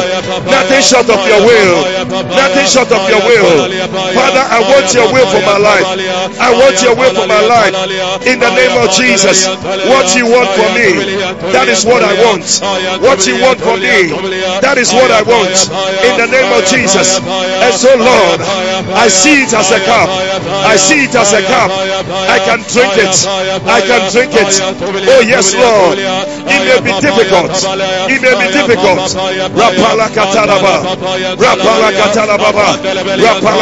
nothing 0.46 0.82
short 0.82 1.08
of 1.10 1.20
your 1.26 1.42
will, 1.46 1.86
nothing 2.34 2.66
short 2.66 2.90
of 2.90 3.02
your 3.08 3.22
will. 3.22 3.70
Father, 4.14 4.44
I 4.44 4.58
want 4.66 4.92
your 4.94 5.08
will 5.12 5.26
for 5.30 5.42
my 5.46 5.58
life. 5.58 5.86
I 6.40 6.50
want 6.54 6.82
your 6.82 6.94
will 6.96 7.14
for 7.14 7.26
my 7.26 7.40
life. 7.40 7.74
In 8.26 8.38
the 8.40 8.50
name 8.54 8.74
of 8.78 8.90
Jesus, 8.92 9.46
what 9.90 10.14
you 10.16 10.26
want 10.26 10.50
for 10.58 10.68
me, 10.74 11.16
that 11.54 11.68
is 11.68 11.84
what 11.84 12.02
I 12.02 12.14
want. 12.24 12.44
What 13.02 13.26
you 13.26 13.40
want 13.40 13.60
for 13.60 13.76
me, 13.76 14.10
that 14.60 14.76
is 14.78 14.92
what 14.92 15.10
I 15.10 15.22
want. 15.22 15.54
In 16.06 16.14
the 16.18 16.28
name 16.30 16.50
of 16.52 16.64
Jesus. 16.66 17.18
And 17.20 17.74
so, 17.74 17.94
Lord, 17.96 18.39
Lord. 18.40 18.96
I 18.96 19.08
see 19.08 19.42
it 19.44 19.52
as 19.52 19.70
a 19.70 19.80
cup. 19.80 20.08
I 20.72 20.76
see 20.76 21.04
it 21.04 21.14
as 21.14 21.32
a 21.32 21.42
cup. 21.42 21.70
I 21.70 22.38
can 22.44 22.60
drink 22.72 22.96
it. 22.96 23.14
I 23.66 23.80
can 23.80 24.02
drink 24.12 24.32
it. 24.34 24.60
Oh 25.08 25.20
yes, 25.20 25.54
Lord. 25.54 25.98
It 25.98 26.60
may 26.64 26.80
be 26.80 26.92
difficult. 27.00 27.50
It 28.10 28.20
may 28.22 28.34
be 28.40 28.46
difficult. 28.52 28.98
Rapala 29.56 30.08
katalaba. 30.10 30.82
Rapala. 31.36 31.90
Rapala. 33.20 33.60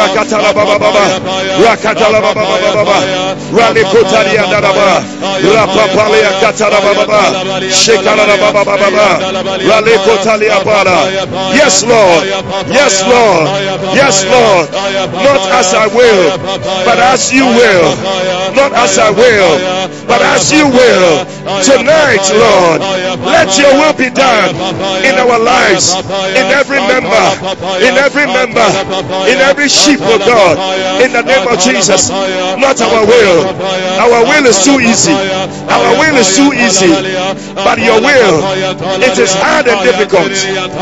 Rapapalia. 2.19 2.69
Yes, 11.53 11.83
Lord. 11.83 12.25
Yes, 12.69 13.03
Lord. 13.07 13.47
Yes, 13.95 14.25
Lord. 14.25 14.68
Not 14.69 15.41
as 15.51 15.73
I 15.73 15.87
will, 15.87 16.37
but 16.85 16.99
as 16.99 17.33
you 17.33 17.45
will. 17.45 17.89
Not 18.55 18.73
as 18.73 18.97
I 18.97 19.09
will, 19.09 19.57
but 20.07 20.21
as 20.21 20.51
you 20.51 20.67
will. 20.67 21.25
Tonight, 21.63 22.21
Lord, 22.33 22.81
let 23.25 23.57
your 23.57 23.73
will 23.73 23.93
be 23.93 24.09
done 24.09 24.53
in 25.03 25.15
our 25.17 25.39
lives, 25.39 25.93
in 26.37 26.45
every 26.53 26.79
member, 26.79 27.25
in 27.81 27.97
every 27.97 28.25
member, 28.27 28.67
in 29.27 29.37
every 29.41 29.69
sheep 29.69 30.01
of 30.01 30.19
God, 30.25 30.57
in 31.01 31.11
the 31.13 31.23
name 31.23 31.47
of 31.47 31.59
Jesus. 31.59 32.09
Not 32.09 32.81
our 32.81 33.05
will. 33.05 33.45
Our 33.99 34.21
will 34.25 34.45
is 34.45 34.63
too 34.63 34.79
easy. 34.79 35.13
Our 35.69 35.97
will 35.97 36.17
is 36.17 36.35
too 36.35 36.53
easy. 36.53 36.93
But 37.55 37.79
your 37.79 38.01
will, 38.01 38.43
it 39.01 39.17
is 39.17 39.33
hard 39.33 39.67
and 39.67 39.81
difficult. 39.83 40.29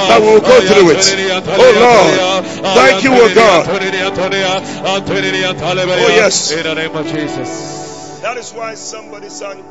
But 0.08 0.22
we'll 0.22 0.42
go 0.42 0.60
through 0.62 0.92
it. 0.92 1.04
Oh 1.48 1.72
Lord, 1.80 2.46
thank 2.76 3.04
you, 3.04 3.12
oh 3.14 3.30
God. 3.34 3.68
Oh 5.99 6.07
yes. 6.09 6.51
In 6.51 6.63
the 6.63 6.75
name 6.75 6.95
of 6.95 7.05
Jesus. 7.07 8.19
That 8.21 8.38
is 8.38 8.51
why 8.51 8.75
somebody 8.75 9.30
sang, 9.30 9.63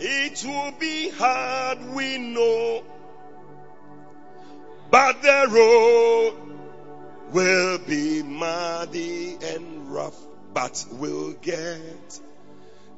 It 0.00 0.44
will 0.44 0.72
be 0.78 1.10
hard, 1.10 1.78
we 1.94 2.18
know, 2.18 2.84
but 4.90 5.20
the 5.20 5.46
road 5.50 6.34
will 7.32 7.78
be 7.78 8.22
muddy 8.22 9.36
and 9.42 9.92
rough, 9.92 10.16
but 10.54 10.86
we'll 10.92 11.32
get 11.32 12.20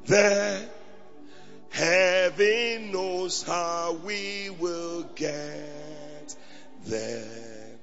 there. 0.06 0.68
Heaven 1.70 2.92
knows 2.92 3.42
how 3.42 3.94
we 4.04 4.50
will 4.58 5.04
get 5.14 6.36
there. 6.86 7.78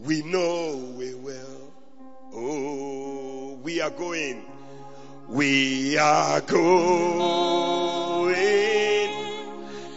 We 0.00 0.22
know 0.22 0.94
we 0.96 1.14
will. 1.14 1.53
Oh, 2.36 3.60
we 3.62 3.80
are 3.80 3.90
going. 3.90 4.44
We 5.28 5.96
are 5.96 6.40
going. 6.40 6.64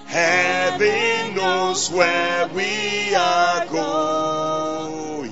Heaven 0.05 1.35
knows 1.35 1.89
where 1.89 2.47
we 2.49 3.15
are 3.15 3.65
going. 3.65 5.31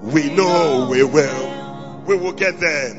We 0.00 0.30
know 0.30 0.88
we 0.90 1.04
will. 1.04 2.02
We 2.06 2.16
will 2.16 2.32
get 2.32 2.58
there. 2.58 2.94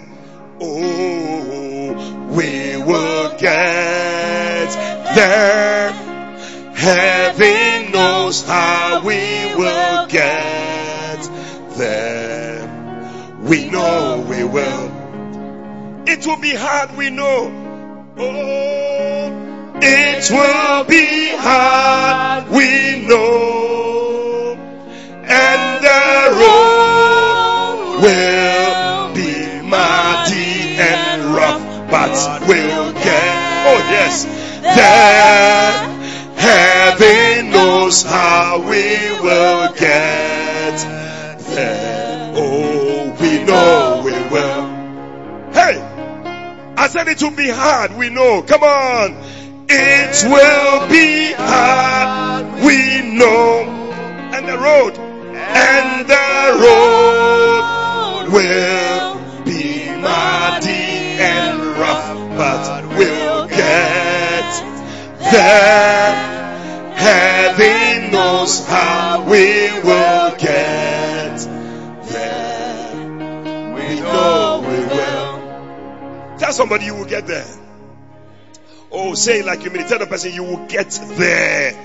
Oh, 0.62 2.28
we 2.30 2.78
will 2.84 3.36
get 3.40 4.70
there. 5.16 5.92
Heaven 6.76 7.92
knows 7.92 8.46
how 8.46 9.02
we 9.04 9.56
will 9.56 10.06
get 10.06 10.37
We 13.48 13.70
know 13.70 14.26
we 14.28 14.44
will. 14.44 14.92
It 16.06 16.28
will 16.28 16.36
be 16.42 16.54
hard, 16.54 16.98
we 16.98 17.10
know. 17.10 17.50
Oh, 18.18 19.78
it 19.82 20.30
will 20.30 20.84
be 20.84 21.30
hard, 21.38 22.50
we 22.50 23.08
know. 23.08 24.58
And 25.24 25.84
the 25.84 26.32
road 26.42 28.02
will 28.02 29.14
be 29.16 29.62
muddy 29.66 30.76
and 30.78 31.34
rough, 31.34 31.64
but 31.90 32.48
we'll 32.50 32.92
get, 32.92 33.66
oh 33.66 33.80
yes, 33.90 34.26
there. 34.62 35.88
Heaven 36.36 37.52
knows 37.52 38.04
how 38.04 38.60
we 38.60 39.12
will 39.22 39.72
get 39.74 40.78
there. 41.56 41.97
Said 46.98 47.08
it 47.10 47.22
will 47.22 47.36
be 47.36 47.50
hard. 47.50 47.96
We 47.96 48.10
know. 48.10 48.42
Come 48.42 48.64
on. 48.64 49.24
It 49.70 50.24
will 50.26 50.90
be 50.90 51.32
hard. 51.34 52.64
We 52.66 53.18
know. 53.18 53.62
And 54.34 54.48
the 54.48 54.58
road. 54.58 54.98
And 54.98 56.08
the 56.08 56.58
road 56.64 58.34
will 58.34 59.46
be 59.46 59.86
muddy 60.02 61.22
and 61.22 61.60
rough, 61.78 62.18
but 62.36 62.88
we'll 62.98 63.48
get 63.48 64.52
there. 65.32 66.94
Heaven 66.96 68.12
knows 68.12 68.66
how 68.66 69.24
we 69.30 69.72
will 69.84 70.36
get 70.38 71.07
Tell 76.48 76.54
somebody 76.54 76.86
you 76.86 76.96
will 76.96 77.04
get 77.04 77.28
there. 77.28 77.46
Oh, 78.90 79.16
say 79.16 79.44
like 79.44 79.66
you 79.66 79.70
mean. 79.70 79.86
Tell 79.86 80.00
the 80.00 80.06
person 80.06 80.32
you 80.32 80.44
will 80.44 80.66
get 80.68 80.92
there. 81.18 81.76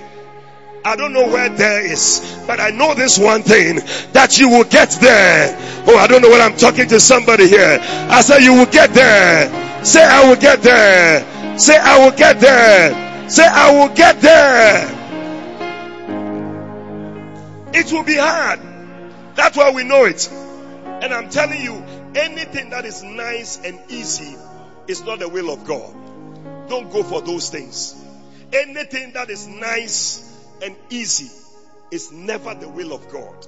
I 0.85 0.95
don't 0.95 1.13
know 1.13 1.27
where 1.27 1.49
there 1.49 1.85
is, 1.85 2.45
but 2.47 2.61
I 2.61 2.71
know 2.71 2.95
this 2.95 3.19
one 3.19 3.43
thing 3.43 3.81
that 4.13 4.39
you 4.39 4.49
will 4.49 4.63
get 4.63 4.93
there. 5.01 5.57
Oh, 5.89 5.99
I 5.99 6.07
don't 6.07 6.23
know 6.23 6.29
what 6.29 6.41
I'm 6.41 6.57
talking 6.57 6.87
to 6.91 7.01
somebody 7.01 7.49
here. 7.49 7.81
I 7.83 8.21
say 8.21 8.45
you 8.45 8.55
will 8.55 8.67
get 8.67 8.95
there. 8.95 9.85
Say 9.85 10.05
I 10.05 10.29
will 10.29 10.37
get 10.37 10.63
there. 10.63 11.59
Say 11.59 11.77
I 11.77 12.05
will 12.05 12.17
get 12.17 12.39
there. 12.39 13.29
Say 13.29 13.45
I 13.45 13.81
will 13.81 13.93
get 13.93 14.21
there. 14.21 14.87
It 17.75 17.91
will 17.91 18.05
be 18.05 18.15
hard. 18.15 18.61
That's 19.35 19.57
why 19.57 19.73
we 19.73 19.83
know 19.83 20.05
it. 20.05 20.31
And 20.31 21.13
I'm 21.13 21.31
telling 21.31 21.61
you, 21.61 21.83
anything 22.15 22.71
that 22.71 22.85
is 22.85 23.03
nice 23.03 23.59
and 23.65 23.81
easy 23.91 24.37
is 24.93 25.03
not 25.03 25.19
the 25.19 25.29
will 25.29 25.51
of 25.51 25.65
God. 25.65 25.95
Don't 26.69 26.93
go 26.93 27.03
for 27.03 27.23
those 27.23 27.49
things. 27.49 27.97
Anything 28.53 29.15
that 29.15 29.31
is 29.31 29.49
nice 29.49 30.39
and 30.63 30.77
easy 30.91 31.31
is 31.91 32.13
never 32.13 32.55
the 32.55 32.69
will 32.69 32.93
of 32.93 33.09
God. 33.09 33.47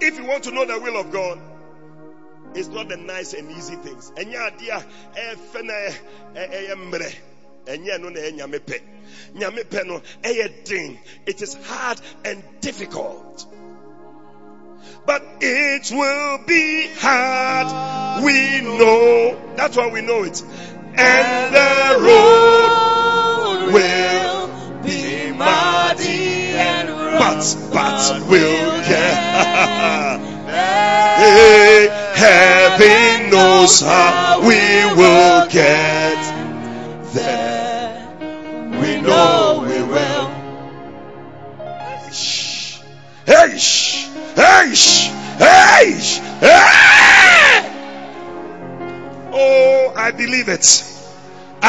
If 0.00 0.18
you 0.18 0.26
want 0.26 0.42
to 0.44 0.50
know 0.50 0.64
the 0.66 0.80
will 0.80 1.00
of 1.00 1.12
God, 1.12 1.38
it's 2.54 2.68
not 2.68 2.88
the 2.88 2.96
nice 2.96 3.32
and 3.34 3.50
easy 3.52 3.76
things. 3.76 4.10
Ɛnyɛ 4.16 4.58
adeɛ 4.58 4.70
a 4.70 4.84
ɛyɛ 5.16 5.36
fɛ 5.52 5.64
na 5.64 5.74
ɛyɛ- 6.34 6.50
ɛyɛ 6.52 6.74
mmerɛ. 6.74 7.14
Ɛnyɛ. 7.66 8.02
It 11.26 11.42
is 11.42 11.54
hard 11.54 12.00
and 12.24 12.42
difficult. 12.60 13.46
But 15.06 15.22
it 15.40 15.90
will 15.90 16.38
be 16.46 16.88
hard. 16.98 18.22
We 18.24 18.60
know. 18.60 19.40
That's 19.56 19.76
why 19.76 19.88
we 19.90 20.00
know 20.00 20.22
it. 20.24 20.42
And 20.94 21.54
the 21.54 21.98
road 22.04 23.72
will 23.72 24.82
be 24.82 25.32
muddy 25.32 26.54
and 26.54 26.88
rough. 26.90 27.72
But, 27.72 28.20
but 28.20 28.28
we'll 28.28 28.80
get. 28.86 29.32
Heaven 32.14 33.30
knows 33.30 33.80
how 33.80 34.40
we 34.40 34.94
will 34.94 35.48
get 35.48 36.31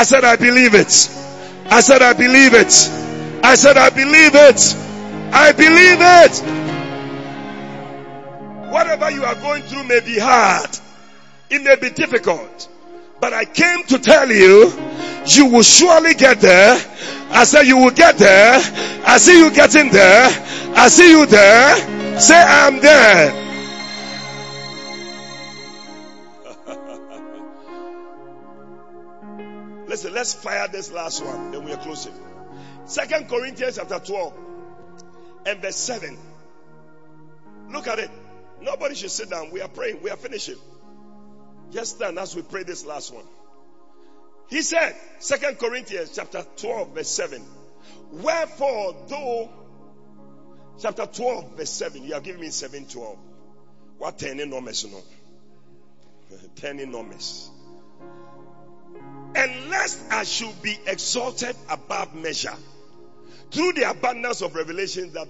I 0.03 0.05
said, 0.05 0.25
I 0.25 0.35
believe 0.35 0.75
it. 0.75 1.09
I 1.71 1.79
said, 1.79 2.01
I 2.01 2.11
believe 2.11 2.53
it. 2.53 2.89
I 3.41 3.55
said, 3.55 3.77
I 3.77 3.89
believe 3.89 4.35
it. 4.35 4.75
I 5.31 5.53
believe 5.53 6.01
it. 6.01 6.43
Whatever 8.69 9.11
you 9.11 9.23
are 9.23 9.35
going 9.35 9.63
through 9.63 9.85
may 9.85 10.01
be 10.01 10.19
hard. 10.19 10.69
It 11.49 11.63
may 11.63 11.77
be 11.77 11.89
difficult. 11.89 12.67
But 13.21 13.31
I 13.31 13.45
came 13.45 13.85
to 13.85 13.97
tell 13.97 14.29
you, 14.29 14.73
you 15.25 15.45
will 15.45 15.63
surely 15.63 16.15
get 16.15 16.41
there. 16.41 16.73
I 17.31 17.45
said 17.45 17.61
you 17.61 17.77
will 17.77 17.91
get 17.91 18.17
there. 18.17 18.55
I 19.05 19.17
see 19.19 19.39
you 19.39 19.51
getting 19.51 19.89
there. 19.89 20.25
I 20.75 20.89
see 20.89 21.11
you 21.11 21.25
there. 21.27 22.19
Say, 22.19 22.43
I'm 22.43 22.81
there. 22.81 23.42
Let's 30.11 30.33
fire 30.33 30.67
this 30.67 30.91
last 30.91 31.23
one, 31.23 31.51
then 31.51 31.63
we 31.63 31.73
are 31.73 31.77
closing. 31.77 32.13
Second 32.85 33.29
Corinthians 33.29 33.77
chapter 33.77 33.99
12 33.99 34.33
and 35.45 35.61
verse 35.61 35.75
7. 35.75 36.17
Look 37.71 37.87
at 37.87 37.99
it. 37.99 38.11
Nobody 38.61 38.95
should 38.95 39.11
sit 39.11 39.29
down. 39.29 39.51
We 39.51 39.61
are 39.61 39.67
praying. 39.67 40.01
We 40.01 40.09
are 40.09 40.17
finishing. 40.17 40.57
Just 41.71 41.95
stand 41.95 42.19
as 42.19 42.35
we 42.35 42.41
pray 42.41 42.63
this 42.63 42.85
last 42.85 43.13
one. 43.13 43.25
He 44.47 44.61
said, 44.61 44.95
Second 45.19 45.57
Corinthians 45.57 46.11
chapter 46.15 46.45
12, 46.57 46.95
verse 46.95 47.09
7. 47.09 47.41
Wherefore, 48.11 48.95
though 49.07 49.49
chapter 50.79 51.05
12, 51.05 51.57
verse 51.57 51.69
7, 51.69 52.03
you 52.03 52.13
have 52.13 52.23
given 52.23 52.41
me 52.41 52.49
7 52.49 52.85
12. 52.85 53.17
What 53.97 54.19
10 54.19 54.39
enormous 54.39 54.85
no? 54.85 55.01
10 56.55 56.79
enormous. 56.79 57.49
And 59.35 59.69
lest 59.69 59.99
I 60.11 60.23
should 60.23 60.61
be 60.61 60.77
exalted 60.85 61.55
above 61.69 62.13
measure 62.13 62.55
through 63.51 63.73
the 63.73 63.89
abundance 63.89 64.41
of 64.41 64.55
revelation 64.55 65.13
that 65.13 65.27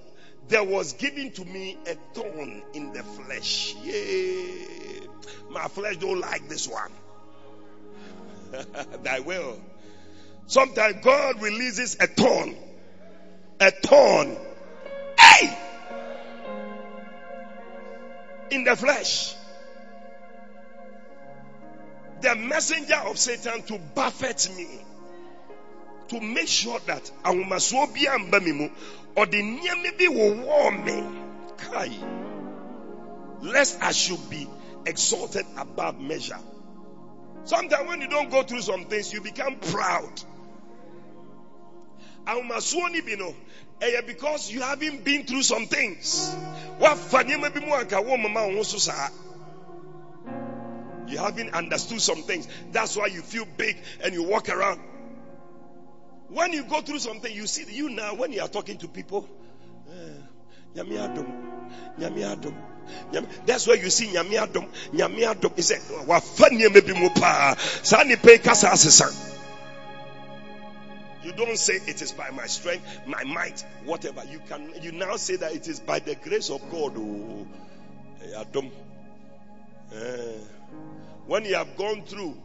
there 0.47 0.63
was 0.63 0.93
given 0.93 1.31
to 1.31 1.45
me 1.45 1.77
a 1.87 1.95
thorn 2.13 2.63
in 2.73 2.91
the 2.93 3.03
flesh. 3.03 3.75
Yay. 3.83 5.07
My 5.49 5.67
flesh 5.67 5.97
don't 5.97 6.19
like 6.19 6.49
this 6.49 6.67
one. 6.67 6.91
Thy 9.03 9.19
will. 9.21 9.59
Sometimes 10.47 10.97
God 11.03 11.41
releases 11.41 11.95
a 11.99 12.07
thorn. 12.07 12.55
A 13.59 13.71
thorn. 13.71 14.37
Hey! 15.17 15.57
In 18.51 18.63
the 18.63 18.75
flesh. 18.75 19.35
The 22.23 22.35
messenger 22.37 22.95
of 23.05 23.17
Satan 23.17 23.63
to 23.63 23.77
buffet 23.77 24.49
me. 24.55 24.65
To 26.07 26.21
make 26.21 26.47
sure 26.47 26.79
that 26.85 27.11
ahomasoɔ 27.25 27.93
bi 27.93 28.13
amba 28.13 28.39
me 28.39 28.53
mu 28.53 28.69
ɔde 29.17 29.41
nneɛma 29.41 29.97
bi 29.97 30.05
wowɔ 30.05 30.85
me 30.85 31.19
kai 31.57 31.91
lest 33.41 33.83
I 33.83 33.91
should 33.91 34.29
be 34.29 34.47
exalted 34.85 35.45
above 35.57 35.99
measure. 35.99 36.39
Sometimes 37.43 37.89
when 37.89 37.99
you 37.99 38.07
don't 38.07 38.31
go 38.31 38.43
through 38.43 38.61
some 38.61 38.85
things, 38.85 39.11
you 39.11 39.19
become 39.19 39.57
proud. 39.57 40.21
Ahomasoɔ 42.25 42.89
ni 42.93 43.01
bi 43.01 43.15
no 43.15 43.35
because 44.07 44.49
you 44.49 44.61
haven't 44.61 45.03
been 45.03 45.25
through 45.25 45.43
some 45.43 45.65
things. 45.65 46.33
You 51.07 51.17
haven't 51.17 51.53
understood 51.53 52.01
some 52.01 52.23
things. 52.23 52.47
That's 52.71 52.95
why 52.95 53.07
you 53.07 53.21
feel 53.21 53.45
big 53.57 53.77
and 54.03 54.13
you 54.13 54.23
walk 54.23 54.49
around. 54.49 54.79
When 56.29 56.53
you 56.53 56.63
go 56.63 56.81
through 56.81 56.99
something, 56.99 57.31
you 57.33 57.45
see 57.45 57.71
you 57.71 57.89
now 57.89 58.15
when 58.15 58.31
you 58.31 58.41
are 58.41 58.47
talking 58.47 58.77
to 58.79 58.87
people. 58.87 59.27
Adom. 60.75 62.55
That's 63.45 63.67
why 63.67 63.75
you 63.75 63.89
see 63.89 64.07
nyame 64.07 64.39
adom, 64.39 64.67
nyame 64.91 65.19
adom. 65.31 65.55
He 65.55 65.61
said, 65.61 65.81
"Wafa 66.07 66.49
nneɛma 66.49 66.85
bi 66.87 66.99
mu 66.99 67.09
paa, 67.09 67.55
saa 67.55 68.03
kasa 68.37 68.67
asesa." 68.69 69.29
You 71.23 71.31
don't 71.33 71.57
say 71.57 71.75
it 71.75 72.01
is 72.01 72.11
by 72.11 72.31
my 72.31 72.47
strength, 72.47 72.85
my 73.05 73.23
might, 73.23 73.63
whatever. 73.85 74.23
You 74.25 74.41
can. 74.49 74.73
You 74.81 74.91
now 74.91 75.15
say 75.15 75.37
that 75.37 75.53
it 75.53 75.67
is 75.67 75.79
by 75.79 75.99
the 75.99 76.15
grace 76.15 76.49
of 76.49 76.61
God. 76.69 76.97
Oh, 76.97 77.47
adom. 78.35 78.71
Eh. 79.93 80.62
When 81.25 81.45
you 81.45 81.55
have 81.55 81.77
gone 81.77 82.03
through, 82.03 82.37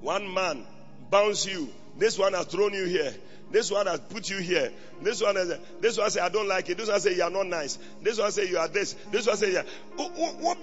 one 0.00 0.32
man 0.32 0.64
bounce 1.10 1.46
you. 1.46 1.68
This 1.96 2.18
one 2.18 2.34
has 2.34 2.46
thrown 2.46 2.74
you 2.74 2.84
here. 2.84 3.14
This 3.50 3.70
one 3.70 3.86
has 3.86 4.00
put 4.00 4.28
you 4.28 4.38
here. 4.38 4.72
This 5.00 5.22
one 5.22 5.36
has, 5.36 5.58
this 5.80 5.96
one 5.96 6.10
say 6.10 6.20
I 6.20 6.28
don't 6.28 6.48
like 6.48 6.68
it. 6.68 6.76
This 6.76 6.88
one 6.88 7.00
say 7.00 7.16
you 7.16 7.22
are 7.22 7.30
not 7.30 7.46
nice. 7.46 7.78
This 8.02 8.18
one 8.18 8.30
say 8.30 8.48
you 8.48 8.58
are 8.58 8.68
this. 8.68 8.94
This 9.10 9.26
one 9.26 9.36
say 9.36 9.52
you 9.52 9.62
What 9.96 10.62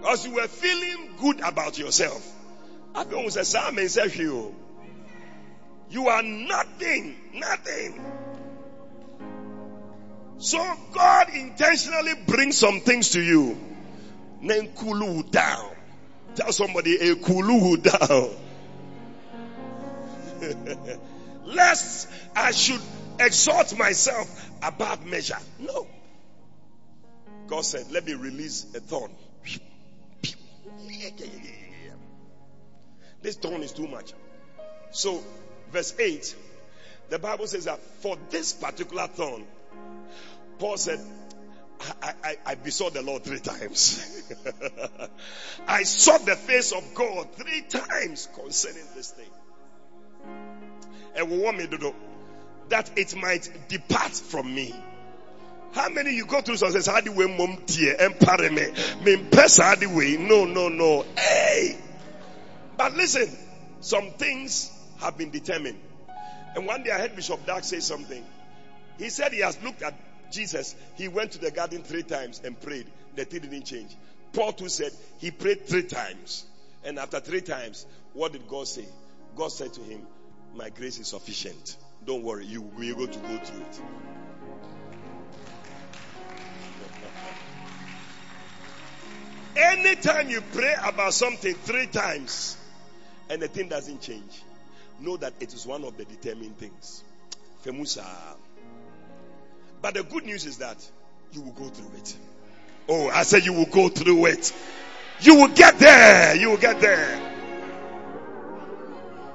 Because 0.00 0.26
you 0.26 0.34
were 0.34 0.48
feeling 0.48 1.14
good 1.20 1.40
about 1.40 1.78
yourself. 1.78 2.28
I 2.94 3.04
don't 3.04 3.30
say 3.30 3.44
Simon 3.44 3.88
says 3.88 4.16
you. 4.16 4.54
You 5.90 6.08
are 6.08 6.22
nothing, 6.22 7.16
nothing. 7.32 8.04
So 10.38 10.58
God 10.92 11.28
intentionally 11.34 12.14
brings 12.26 12.58
some 12.58 12.80
things 12.80 13.10
to 13.10 13.22
you. 13.22 13.73
Cool 14.76 15.22
down. 15.22 15.70
Tell 16.34 16.52
somebody 16.52 16.96
a 16.96 17.16
cool 17.16 17.76
down. 17.76 18.30
Lest 21.44 22.08
I 22.34 22.50
should 22.50 22.80
exalt 23.18 23.76
myself 23.78 24.50
above 24.62 25.06
measure. 25.06 25.38
No. 25.58 25.86
God 27.46 27.64
said, 27.64 27.90
let 27.90 28.04
me 28.06 28.14
release 28.14 28.66
a 28.74 28.80
thorn. 28.80 29.10
This 33.22 33.36
thorn 33.36 33.62
is 33.62 33.72
too 33.72 33.86
much. 33.86 34.12
So, 34.90 35.22
verse 35.72 35.94
8, 35.98 36.36
the 37.10 37.18
Bible 37.18 37.46
says 37.46 37.64
that 37.64 37.80
for 38.00 38.16
this 38.30 38.52
particular 38.52 39.06
thorn, 39.06 39.46
Paul 40.58 40.76
said, 40.76 41.00
I, 42.02 42.14
I, 42.22 42.36
I 42.46 42.54
besought 42.54 42.94
the 42.94 43.02
Lord 43.02 43.24
three 43.24 43.40
times. 43.40 44.30
I 45.68 45.82
sought 45.82 46.24
the 46.24 46.36
face 46.36 46.72
of 46.72 46.94
God 46.94 47.32
three 47.34 47.62
times 47.62 48.28
concerning 48.34 48.84
this 48.94 49.10
thing. 49.10 49.30
And 51.16 51.30
we 51.30 51.38
want 51.38 51.58
me 51.58 51.66
to 51.66 51.78
know 51.78 51.94
that 52.70 52.90
it 52.98 53.14
might 53.16 53.68
depart 53.68 54.12
from 54.12 54.54
me. 54.54 54.74
How 55.72 55.88
many 55.88 56.14
you 56.14 56.24
go 56.24 56.40
through 56.40 56.56
success? 56.56 56.86
How 56.86 57.00
do 57.00 57.12
we 57.12 57.26
mum 57.26 57.58
tear 57.66 58.00
empire 58.00 58.50
me? 58.50 58.68
Me 59.04 59.28
how 59.58 59.74
do 59.74 59.90
we? 59.90 60.16
No, 60.16 60.44
no, 60.44 60.68
no. 60.68 61.04
Hey! 61.16 61.76
But 62.76 62.94
listen, 62.94 63.28
some 63.80 64.10
things 64.12 64.70
have 65.00 65.18
been 65.18 65.30
determined. 65.30 65.78
And 66.54 66.66
one 66.66 66.84
day 66.84 66.92
I 66.92 66.98
heard 67.00 67.16
Bishop 67.16 67.44
Dag 67.44 67.64
say 67.64 67.80
something. 67.80 68.24
He 68.98 69.08
said 69.08 69.32
he 69.32 69.40
has 69.40 69.60
looked 69.62 69.82
at 69.82 69.94
Jesus. 70.34 70.74
He 70.96 71.08
went 71.08 71.32
to 71.32 71.38
the 71.38 71.50
garden 71.50 71.82
three 71.82 72.02
times 72.02 72.40
and 72.44 72.60
prayed. 72.60 72.86
The 73.14 73.24
thing 73.24 73.40
didn't 73.40 73.64
change. 73.64 73.96
Paul 74.32 74.52
too 74.52 74.68
said 74.68 74.92
he 75.18 75.30
prayed 75.30 75.66
three 75.66 75.84
times. 75.84 76.44
And 76.84 76.98
after 76.98 77.20
three 77.20 77.40
times, 77.40 77.86
what 78.12 78.32
did 78.32 78.46
God 78.48 78.68
say? 78.68 78.86
God 79.36 79.48
said 79.48 79.72
to 79.74 79.80
him, 79.80 80.06
My 80.54 80.70
grace 80.70 80.98
is 80.98 81.08
sufficient. 81.08 81.76
Don't 82.04 82.22
worry, 82.22 82.44
you 82.44 82.60
will 82.62 82.80
be 82.80 82.90
able 82.90 83.06
to 83.06 83.18
go 83.18 83.38
through 83.38 83.60
it. 83.62 83.80
Anytime 89.56 90.28
you 90.28 90.42
pray 90.52 90.74
about 90.84 91.14
something 91.14 91.54
three 91.54 91.86
times 91.86 92.56
and 93.30 93.40
the 93.40 93.48
thing 93.48 93.68
doesn't 93.68 94.02
change, 94.02 94.42
know 95.00 95.16
that 95.16 95.32
it 95.40 95.54
is 95.54 95.64
one 95.64 95.84
of 95.84 95.96
the 95.96 96.04
determined 96.04 96.58
things. 96.58 97.02
Femusa. 97.64 98.04
But 99.84 99.92
the 99.92 100.02
good 100.02 100.24
news 100.24 100.46
is 100.46 100.56
that 100.56 100.78
you 101.30 101.42
will 101.42 101.52
go 101.52 101.68
through 101.68 101.98
it. 101.98 102.16
Oh, 102.88 103.10
I 103.10 103.22
said 103.22 103.44
you 103.44 103.52
will 103.52 103.66
go 103.66 103.90
through 103.90 104.24
it. 104.24 104.50
You 105.20 105.34
will 105.34 105.48
get 105.48 105.78
there. 105.78 106.34
You 106.34 106.48
will 106.48 106.56
get 106.56 106.80
there. 106.80 107.20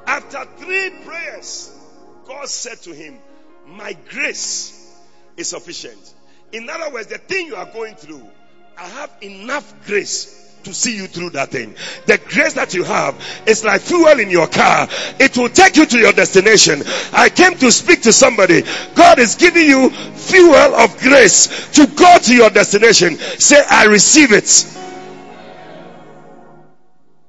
After 0.07 0.45
three 0.57 0.89
prayers, 1.05 1.71
God 2.25 2.47
said 2.47 2.79
to 2.79 2.95
him, 2.95 3.19
My 3.67 3.95
grace 4.09 4.91
is 5.37 5.49
sufficient. 5.49 6.15
In 6.51 6.67
other 6.67 6.91
words, 6.95 7.05
the 7.09 7.19
thing 7.19 7.45
you 7.45 7.55
are 7.55 7.71
going 7.71 7.93
through, 7.93 8.27
I 8.75 8.87
have 8.87 9.11
enough 9.21 9.71
grace 9.85 10.48
to 10.69 10.73
see 10.73 10.95
you 10.95 11.07
through 11.07 11.31
that 11.31 11.49
thing. 11.49 11.75
The 12.05 12.17
grace 12.17 12.53
that 12.53 12.73
you 12.73 12.83
have 12.83 13.15
is 13.47 13.65
like 13.65 13.81
fuel 13.81 14.19
in 14.19 14.29
your 14.29 14.47
car. 14.47 14.87
It 15.19 15.37
will 15.37 15.49
take 15.49 15.75
you 15.75 15.85
to 15.85 15.97
your 15.97 16.13
destination. 16.13 16.83
I 17.11 17.29
came 17.29 17.55
to 17.55 17.71
speak 17.71 18.03
to 18.03 18.13
somebody. 18.13 18.63
God 18.95 19.19
is 19.19 19.35
giving 19.35 19.65
you 19.65 19.89
fuel 19.89 20.55
of 20.55 20.97
grace 20.99 21.71
to 21.73 21.87
go 21.87 22.17
to 22.19 22.35
your 22.35 22.49
destination. 22.49 23.17
Say, 23.17 23.63
I 23.69 23.85
receive 23.85 24.31
it. 24.31 24.75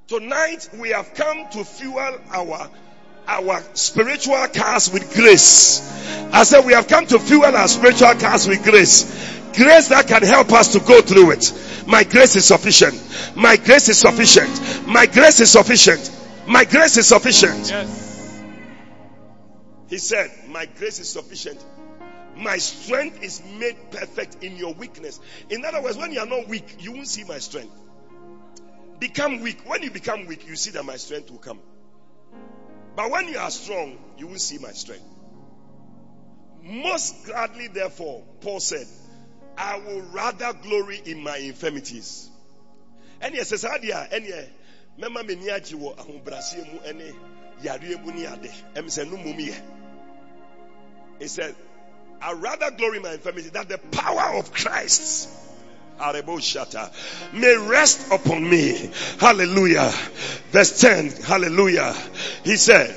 Tonight 0.06 0.68
we 0.78 0.90
have 0.90 1.14
come 1.14 1.48
to 1.50 1.64
fuel 1.64 2.18
our 2.30 2.68
our 3.28 3.62
spiritual 3.74 4.44
cars 4.48 4.92
with 4.92 5.14
grace. 5.14 5.80
I 6.32 6.42
said 6.42 6.64
we 6.66 6.72
have 6.72 6.88
come 6.88 7.06
to 7.06 7.18
fuel 7.20 7.44
our 7.44 7.68
spiritual 7.68 8.14
cars 8.14 8.48
with 8.48 8.64
grace. 8.64 9.39
Grace 9.54 9.88
that 9.88 10.06
can 10.08 10.22
help 10.22 10.52
us 10.52 10.72
to 10.72 10.80
go 10.80 11.00
through 11.00 11.32
it. 11.32 11.52
My 11.86 12.04
grace 12.04 12.36
is 12.36 12.44
sufficient. 12.44 12.94
My 13.36 13.56
grace 13.56 13.88
is 13.88 13.98
sufficient. 13.98 14.86
My 14.86 15.06
grace 15.06 15.40
is 15.40 15.50
sufficient. 15.50 16.10
My 16.46 16.64
grace 16.64 16.96
is 16.96 17.08
sufficient. 17.08 17.68
Yes. 17.68 18.42
He 19.88 19.98
said, 19.98 20.30
My 20.48 20.66
grace 20.66 21.00
is 21.00 21.08
sufficient. 21.08 21.64
My 22.36 22.58
strength 22.58 23.22
is 23.22 23.42
made 23.58 23.76
perfect 23.90 24.42
in 24.42 24.56
your 24.56 24.72
weakness. 24.72 25.20
In 25.50 25.64
other 25.64 25.82
words, 25.82 25.96
when 25.98 26.12
you 26.12 26.20
are 26.20 26.26
not 26.26 26.48
weak, 26.48 26.76
you 26.78 26.92
won't 26.92 27.08
see 27.08 27.24
my 27.24 27.38
strength. 27.38 27.74
Become 28.98 29.40
weak. 29.40 29.68
When 29.68 29.82
you 29.82 29.90
become 29.90 30.26
weak, 30.26 30.46
you 30.46 30.56
see 30.56 30.70
that 30.70 30.84
my 30.84 30.96
strength 30.96 31.30
will 31.30 31.38
come. 31.38 31.58
But 32.96 33.10
when 33.10 33.28
you 33.28 33.38
are 33.38 33.50
strong, 33.50 33.98
you 34.16 34.26
will 34.26 34.38
see 34.38 34.58
my 34.58 34.70
strength. 34.72 35.04
Most 36.62 37.24
gladly, 37.24 37.68
therefore, 37.68 38.22
Paul 38.40 38.60
said, 38.60 38.86
I 39.56 39.78
will 39.78 40.02
rather 40.12 40.52
glory 40.52 41.00
in 41.04 41.22
my 41.22 41.36
infirmities. 41.36 42.30
And 43.20 43.34
yes, 43.34 43.48
says, 43.48 43.64
Adia, 43.64 44.08
and 44.10 44.24
yeah, 44.24 44.44
Mema 44.98 45.26
me 45.26 45.36
niaji 45.36 45.74
wo 45.74 45.94
ahobrasie 45.94 46.72
mu 46.72 46.80
ene 46.86 47.14
yare 47.62 47.96
mu 48.04 48.12
ni 48.12 48.26
ade. 48.26 48.50
Em 48.74 48.88
se 48.88 49.04
no 49.04 49.16
mumi 49.16 49.54
He 51.18 51.28
said, 51.28 51.54
I 52.22 52.32
rather 52.32 52.70
glory 52.70 52.98
in 52.98 53.02
my 53.02 53.12
infirmity 53.12 53.50
that 53.50 53.68
the 53.68 53.78
power 53.78 54.38
of 54.38 54.52
Christ 54.52 55.28
may 57.32 57.56
rest 57.56 58.10
upon 58.10 58.48
me. 58.48 58.90
Hallelujah. 59.18 59.92
Verse 60.50 60.80
10. 60.80 61.10
Hallelujah. 61.10 61.94
He 62.42 62.56
said, 62.56 62.90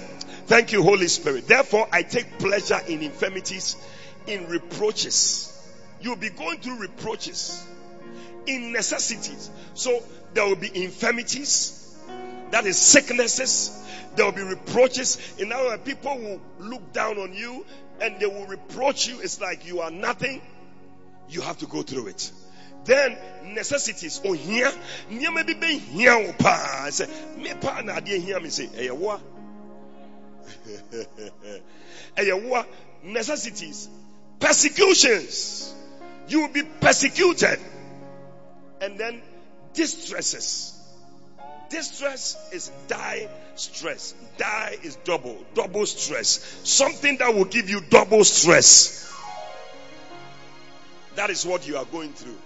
Thank 0.46 0.72
you, 0.72 0.84
Holy 0.84 1.08
Spirit. 1.08 1.48
Therefore, 1.48 1.88
I 1.92 2.04
take 2.04 2.40
pleasure 2.40 2.80
in 2.88 3.02
infirmities, 3.02 3.76
in 4.28 4.48
reproaches. 4.48 5.50
You'll 6.04 6.18
be 6.18 6.30
going 6.30 6.60
through 6.60 6.80
reproaches, 6.80 7.66
in 8.46 8.72
necessities. 8.74 9.50
So 9.74 10.04
there 10.34 10.46
will 10.46 10.58
be 10.58 10.84
infirmities, 10.84 11.84
that 12.54 12.68
is 12.68 12.78
sicknesses. 12.78 13.80
There 14.16 14.26
will 14.26 14.34
be 14.34 14.44
reproaches. 14.44 15.18
In 15.40 15.50
words, 15.50 15.82
people 15.84 16.16
will 16.20 16.42
look 16.60 16.94
down 16.94 17.18
on 17.18 17.34
you 17.34 17.66
and 18.00 18.20
they 18.20 18.28
will 18.28 18.46
reproach 18.46 19.08
you. 19.08 19.20
It's 19.22 19.42
like 19.42 19.66
you 19.66 19.80
are 19.80 19.90
nothing. 19.90 20.40
You 21.30 21.42
have 21.42 21.58
to 21.60 21.66
go 21.66 21.82
through 21.82 22.10
it. 22.10 22.32
Then 22.86 23.18
necessities. 23.56 24.22
Oh 24.24 24.34
here, 24.34 24.72
near 25.10 25.32
maybe 25.32 25.56
be 25.56 25.80
here. 25.80 26.36
Pa 26.38 26.90
say 26.92 27.08
me 27.38 27.54
pa 27.60 27.82
na 27.82 27.98
ade 27.98 28.22
here 28.22 28.40
me 28.40 28.50
say 28.50 28.70
eh 28.78 28.92
what? 28.92 29.20
Eh 32.18 32.32
what? 32.34 32.68
Necessities, 33.04 33.90
persecutions. 34.40 35.74
You 36.28 36.42
will 36.42 36.54
be 36.54 36.64
persecuted, 36.64 37.60
and 38.82 38.98
then 38.98 39.22
distresses. 39.74 40.80
Distress 41.70 42.38
is 42.52 42.72
die 42.88 43.30
stress. 43.56 44.14
Die 44.38 44.78
is 44.84 44.96
double, 44.98 45.44
double 45.54 45.86
stress. 45.86 46.40
Something 46.64 47.18
that 47.18 47.34
will 47.34 47.46
give 47.46 47.70
you 47.70 47.82
double 47.82 48.24
stress. 48.24 49.12
That 51.16 51.30
is 51.30 51.46
what 51.46 51.68
you 51.68 51.78
are 51.78 51.86
going 51.86 52.14
through. 52.14 52.38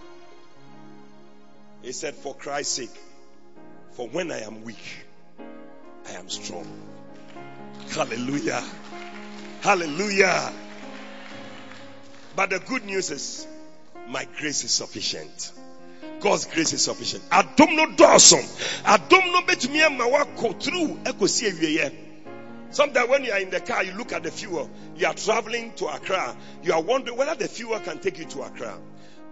He 1.82 1.92
said, 1.92 2.16
For 2.16 2.36
Christ's 2.36 2.74
sake, 2.76 3.02
for 3.92 4.08
when 4.08 4.32
I 4.32 4.42
am 4.42 4.64
weak, 4.64 5.06
I 6.08 6.14
am 6.14 6.30
strong. 6.30 6.68
Hallelujah. 7.90 8.64
Hallelujah. 9.62 10.54
But 12.36 12.50
the 12.50 12.60
good 12.60 12.86
news 12.86 13.10
is, 13.10 13.48
my 14.08 14.26
grace 14.38 14.64
is 14.64 14.72
sufficient. 14.72 15.52
God's 16.20 16.46
grace 16.46 16.74
is 16.74 16.84
sufficient. 16.84 17.24
Adom 17.30 17.76
no 17.76 17.96
dawson. 17.96 18.40
Adom 18.84 19.32
no 19.32 19.42
betumi 19.42 19.86
ama 19.86 20.06
wakɔ 20.06 20.60
through 20.62 20.98
ekosi 21.04 21.52
awie 21.52 21.92
Sometimes 22.70 23.10
when 23.10 23.24
you 23.24 23.32
are 23.32 23.40
in 23.40 23.50
the 23.50 23.62
car, 23.62 23.84
you 23.84 23.94
look 23.94 24.12
at 24.12 24.24
the 24.24 24.32
fuel. 24.32 24.70
You 24.98 25.08
are 25.08 25.14
traveling 25.14 25.72
to 25.76 25.88
Accra. 25.88 26.36
You 26.64 26.74
are 26.74 26.82
wondering 26.82 27.18
whether 27.18 27.36
the 27.36 27.48
fuel 27.48 27.80
can 27.80 28.00
take 28.00 28.20
you 28.20 28.26
to 28.26 28.42
Accra. 28.42 28.78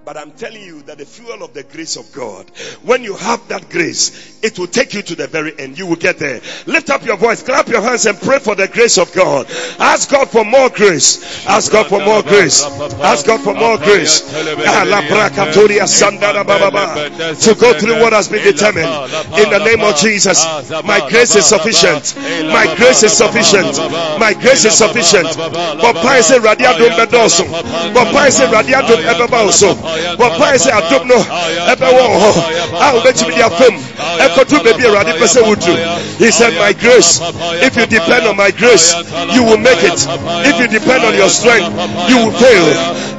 But 0.06 0.18
I'm 0.18 0.30
telling 0.34 0.62
you 0.62 0.84
that 0.84 1.00
the 1.00 1.06
fuel 1.06 1.42
of 1.42 1.56
the 1.56 1.64
grace 1.64 1.96
of 1.96 2.12
God, 2.12 2.46
when 2.84 3.04
you 3.04 3.16
have 3.16 3.48
that 3.48 3.72
grace, 3.72 4.40
it 4.44 4.60
will 4.60 4.68
take 4.68 4.94
you 4.94 5.02
to 5.02 5.16
the 5.16 5.26
very 5.26 5.58
end. 5.58 5.80
You 5.80 5.88
will 5.88 5.96
get 5.96 6.20
there. 6.20 6.42
Lift 6.68 6.92
up 6.92 7.04
your 7.04 7.18
voice, 7.18 7.42
clap 7.42 7.68
your 7.70 7.82
hands 7.82 8.06
and 8.06 8.16
pray 8.22 8.38
for 8.38 8.54
the 8.54 8.68
grace 8.68 9.00
of 9.00 9.12
God. 9.14 9.48
Ask 9.80 10.12
God 10.12 10.30
for 10.30 10.46
more 10.46 10.70
grace. 10.70 11.48
Ask 11.48 11.72
God 11.72 11.88
for 11.88 12.00
more 12.06 12.22
grace. 12.22 12.64
Ask 13.02 13.26
God 13.26 13.42
for 13.42 13.56
more 13.56 13.80
grace. 13.80 14.22
Ah, 14.68 14.86
to 17.42 17.56
go 17.56 17.74
through 17.74 18.00
what 18.00 18.14
has 18.14 18.30
been 18.30 18.44
determined. 18.44 18.94
In 19.42 19.50
the 19.50 19.66
name 19.66 19.82
of 19.82 19.98
Jesus. 19.98 20.46
My 20.86 21.02
grace 21.10 21.36
is 21.36 21.48
sufficient. 21.48 22.14
My 22.54 22.76
grace 22.78 23.02
is 23.02 23.14
sufficient. 23.18 23.76
My 24.22 24.38
grace 24.40 24.66
is 24.66 24.78
sufficient. 24.78 25.34
Papa 25.36 26.14
is 26.22 26.30
a 26.30 26.38
radiadum 26.38 26.94
bedoso. 26.94 27.50
Papa 27.92 28.28
is 28.28 28.40
a 28.40 28.46
radiadum 28.54 29.02
ebebaoso 29.02 29.95
wɔpae 30.18 30.58
sɛ 30.58 30.72
adom 30.80 31.08
no 31.08 31.16
ɛbɛwɔ 31.72 32.04
hɔ 32.22 32.32
a 32.82 32.86
wobɛtumi 32.94 33.36
de 33.36 33.42
afam 33.44 33.74
ɛkɔto 34.20 34.64
baabi 34.64 34.84
awurade 34.86 35.14
pɛ 35.20 35.26
sɛ 35.28 35.42
wodu 35.44 35.76
he 36.18 36.32
said 36.32 36.54
my 36.58 36.74
grace 36.74 37.20
if 37.62 37.76
you 37.78 37.86
depend 37.86 38.26
on 38.28 38.36
my 38.36 38.52
grace 38.52 38.94
you 39.34 39.44
will 39.44 39.58
make 39.58 39.82
it. 39.84 40.00
If 40.48 40.56
you 40.60 40.68
depend 40.68 41.04
on 41.04 41.14
your 41.16 41.30
strength 41.30 41.70
you 42.10 42.18
will 42.24 42.36
fail. 42.36 42.66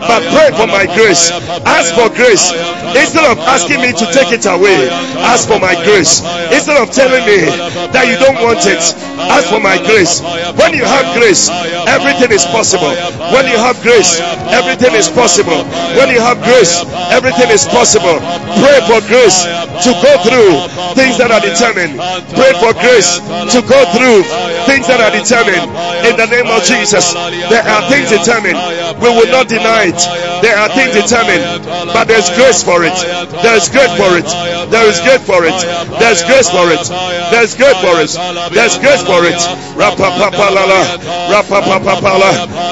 But 0.01 0.23
pray 0.33 0.49
for 0.57 0.67
my 0.69 0.85
grace. 0.95 1.31
Ask 1.65 1.95
for 1.97 2.09
grace. 2.13 2.53
Instead 2.97 3.25
of 3.27 3.39
asking 3.45 3.81
me 3.81 3.93
to 3.93 4.05
take 4.13 4.33
it 4.33 4.45
away 4.47 4.89
ask 5.25 5.49
for 5.49 5.59
my 5.59 5.75
grace. 5.85 6.21
Instead 6.53 6.77
of 6.81 6.91
telling 6.93 7.25
me 7.27 7.49
that 7.93 8.05
you 8.09 8.17
don't 8.21 8.39
want 8.43 8.65
it 8.67 8.83
ask 9.31 9.49
for 9.49 9.61
my 9.61 9.77
grace. 9.85 10.21
When 10.57 10.73
you 10.75 10.85
have 10.85 11.07
grace 11.17 11.49
everything 11.89 12.31
is 12.33 12.45
possible. 12.49 12.93
When 13.33 13.47
you 13.49 13.59
have 13.59 13.77
grace 13.83 14.21
everything 14.53 14.95
is 14.95 15.09
possible. 15.09 15.65
When 15.99 16.09
you 16.11 16.21
have 16.21 16.41
grace 16.43 16.66
grace, 16.67 17.15
everything 17.15 17.51
is 17.51 17.65
possible. 17.67 18.19
Pray 18.59 18.79
for 18.91 19.01
grace 19.07 19.47
to 19.87 19.91
go 20.03 20.13
through 20.27 20.67
things 20.99 21.19
that 21.19 21.31
are 21.31 21.43
determined. 21.43 21.99
Pray 22.35 22.53
for 22.59 22.73
grace 22.75 23.19
to 23.55 23.61
go 23.63 23.79
through 23.95 24.27
things 24.67 24.87
that 24.91 24.99
are 24.99 25.13
determined. 25.15 25.71
In 26.07 26.15
the 26.19 26.27
name 26.27 26.51
of 26.51 26.63
Jesus, 26.65 27.15
there 27.51 27.63
are 27.63 27.83
things 27.91 28.11
determined. 28.11 28.59
We 28.99 29.11
will 29.11 29.31
not 29.31 29.49
deny 29.49 29.93
it. 29.95 30.01
There 30.43 30.57
are 30.57 30.69
things 30.75 30.95
determined, 30.95 31.65
but 31.95 32.09
there's 32.09 32.29
grace 32.35 32.63
for 32.63 32.83
it. 32.83 32.97
There 33.43 33.57
is 33.57 33.69
grace 33.71 33.95
for 33.97 34.17
it. 34.19 34.27
There 34.71 34.87
is 34.87 34.99
grace 35.01 35.25
for 35.25 35.45
it. 35.47 35.57
There's 36.01 36.23
grace 36.25 36.51
for 36.51 36.67
it. 36.71 36.85
There's 37.31 37.55
grace 37.55 37.79
for 37.81 37.97
it. 38.03 38.11
There's 38.53 38.77
grace 38.79 39.03
for 39.03 39.23
it. 39.25 39.39
Rapa 39.77 40.09
papa 40.19 40.47
lala, 40.51 40.81
rapa 41.29 41.61
papa 41.61 42.01
pala, 42.01 42.31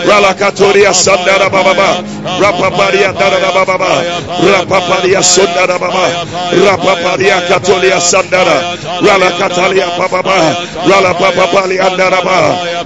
rala 0.08 0.32
katoria 0.34 0.92
sandara 0.92 1.50
baba, 1.52 2.00
rapa 2.40 2.70
paria 2.72 3.12
dara 3.12 3.38
baba 3.84 4.48
rapapalia 4.52 5.22
sondara 5.22 5.78
rapapalia 6.66 7.40
katolia 7.48 8.00
sandara, 8.00 8.76
rala 9.00 9.30
katalia 9.38 9.86
baba, 9.98 10.56
rala 10.88 11.14
papapalia 11.14 11.84
andara 11.86 12.20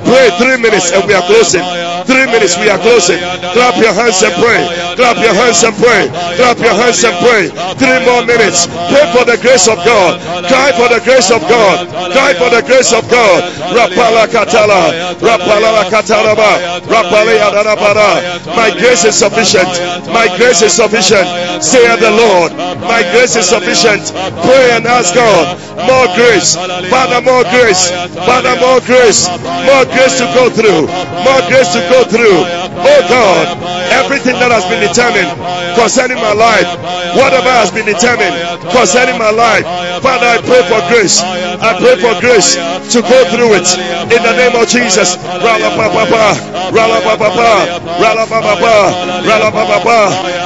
Pray 0.04 0.30
three 0.38 0.56
minutes 0.56 0.90
and 0.92 1.04
we 1.06 1.14
are 1.14 1.22
closing. 1.26 1.62
Three 2.06 2.26
minutes 2.26 2.56
we 2.56 2.68
are 2.70 2.78
closing. 2.78 3.18
Clap 3.18 3.76
your 3.76 3.92
hands 3.92 4.22
and 4.22 4.34
pray. 4.40 4.62
Clap 4.96 5.18
your 5.20 5.34
hands 5.34 5.62
and 5.62 5.76
pray. 5.76 6.08
Clap 6.38 6.58
your 6.58 6.72
hands 6.74 7.04
and 7.04 7.16
pray. 7.20 7.50
Three 7.76 8.00
more 8.06 8.24
minutes. 8.24 8.66
Pray 8.88 9.04
for 9.12 9.24
the 9.28 9.36
grace 9.42 9.68
of 9.68 9.76
God. 9.84 10.20
Cry 10.48 10.72
for 10.72 10.88
the 10.88 11.00
grace 11.04 11.30
of 11.30 11.42
God. 11.50 11.88
Cry 12.12 12.32
for 12.38 12.48
the 12.50 12.62
grace 12.62 12.92
of 12.94 13.04
God. 13.10 13.52
Rapala 13.74 14.24
katala. 14.30 15.12
Rapala 15.20 15.82
katalaba. 15.90 16.80
Rapala 16.88 18.56
My 18.56 18.70
grace 18.70 19.04
is 19.04 19.16
sufficient. 19.18 19.68
My 20.08 20.26
grace 20.38 20.62
is 20.62 20.72
sufficient. 20.72 20.87
Say 21.60 21.84
the 22.00 22.10
Lord. 22.10 22.52
My 22.80 23.02
grace 23.12 23.36
is 23.36 23.48
sufficient. 23.48 24.12
Pray 24.42 24.70
and 24.72 24.86
ask 24.86 25.14
God. 25.14 25.58
More 25.86 26.08
grace. 26.16 26.56
Father, 26.56 27.20
more 27.20 27.44
grace. 27.44 27.90
Father, 28.14 28.56
more 28.60 28.80
grace. 28.80 29.28
More 29.68 29.84
grace 29.84 30.18
to 30.18 30.26
go 30.34 30.48
through. 30.50 30.88
More 31.24 31.42
grace 31.48 31.72
to 31.76 31.80
go 31.92 32.04
through. 32.04 32.67
Oh 32.78 33.00
God, 33.08 33.58
everything 33.90 34.34
that 34.38 34.50
has 34.52 34.64
been 34.66 34.80
determined 34.82 35.30
concerning 35.74 36.18
my 36.18 36.32
life, 36.32 36.66
whatever 37.16 37.50
has 37.50 37.70
been 37.70 37.86
determined 37.86 38.34
concerning 38.70 39.18
my 39.18 39.30
life, 39.30 39.64
Father, 40.02 40.26
I 40.26 40.38
pray 40.38 40.62
for 40.68 40.80
grace. 40.92 41.18
I 41.22 41.74
pray 41.80 41.96
for 41.98 42.14
grace 42.20 42.54
to 42.94 42.98
go 43.02 43.18
through 43.32 43.58
it 43.58 43.68
in 44.12 44.20
the 44.22 44.34
name 44.36 44.54
of 44.54 44.68
Jesus. 44.68 45.16
Rala 45.16 45.74
papa, 45.74 46.38
rala 46.70 46.98
papa, 47.02 47.66
rala 47.98 48.24
papa, 48.28 48.76
rala 49.24 49.50
papa, 49.50 49.98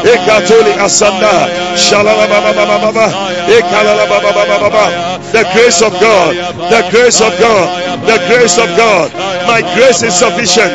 ekatoli 0.06 0.72
asanda, 0.78 1.50
shalala 1.76 2.28
baba 2.28 2.52
baba 2.54 2.76
baba, 2.80 3.06
ekalala 3.50 4.04
baba 4.08 4.30
baba 4.32 4.56
baba. 4.68 4.84
The 5.32 5.44
grace 5.52 5.82
of 5.82 5.92
God, 6.00 6.36
the 6.70 6.82
grace 6.90 7.20
of 7.20 7.32
God, 7.40 7.66
the 8.06 8.18
grace 8.28 8.58
of 8.58 8.68
God. 8.76 9.12
My 9.46 9.60
grace 9.74 10.02
is 10.02 10.14
sufficient. 10.14 10.72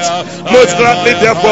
Most 0.52 0.76
gladly, 0.78 1.14
therefore, 1.24 1.47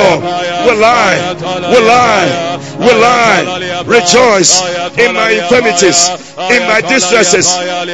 will 0.65 0.83
I, 0.83 1.33
will 1.71 1.89
I, 1.89 2.57
will 2.79 3.03
I 3.03 3.83
rejoice 3.85 4.61
in 4.97 5.13
my 5.13 5.31
infirmities, 5.31 6.09
in 6.51 6.61
my 6.67 6.81
distresses, 6.81 7.47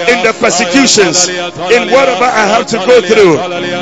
in 0.10 0.18
the 0.26 0.34
persecutions, 0.39 1.28
in 1.30 1.91
whatever 1.91 2.26
I 2.26 2.45
have 2.49 2.68
to 2.73 2.78
go 2.86 3.02
through. 3.02 3.38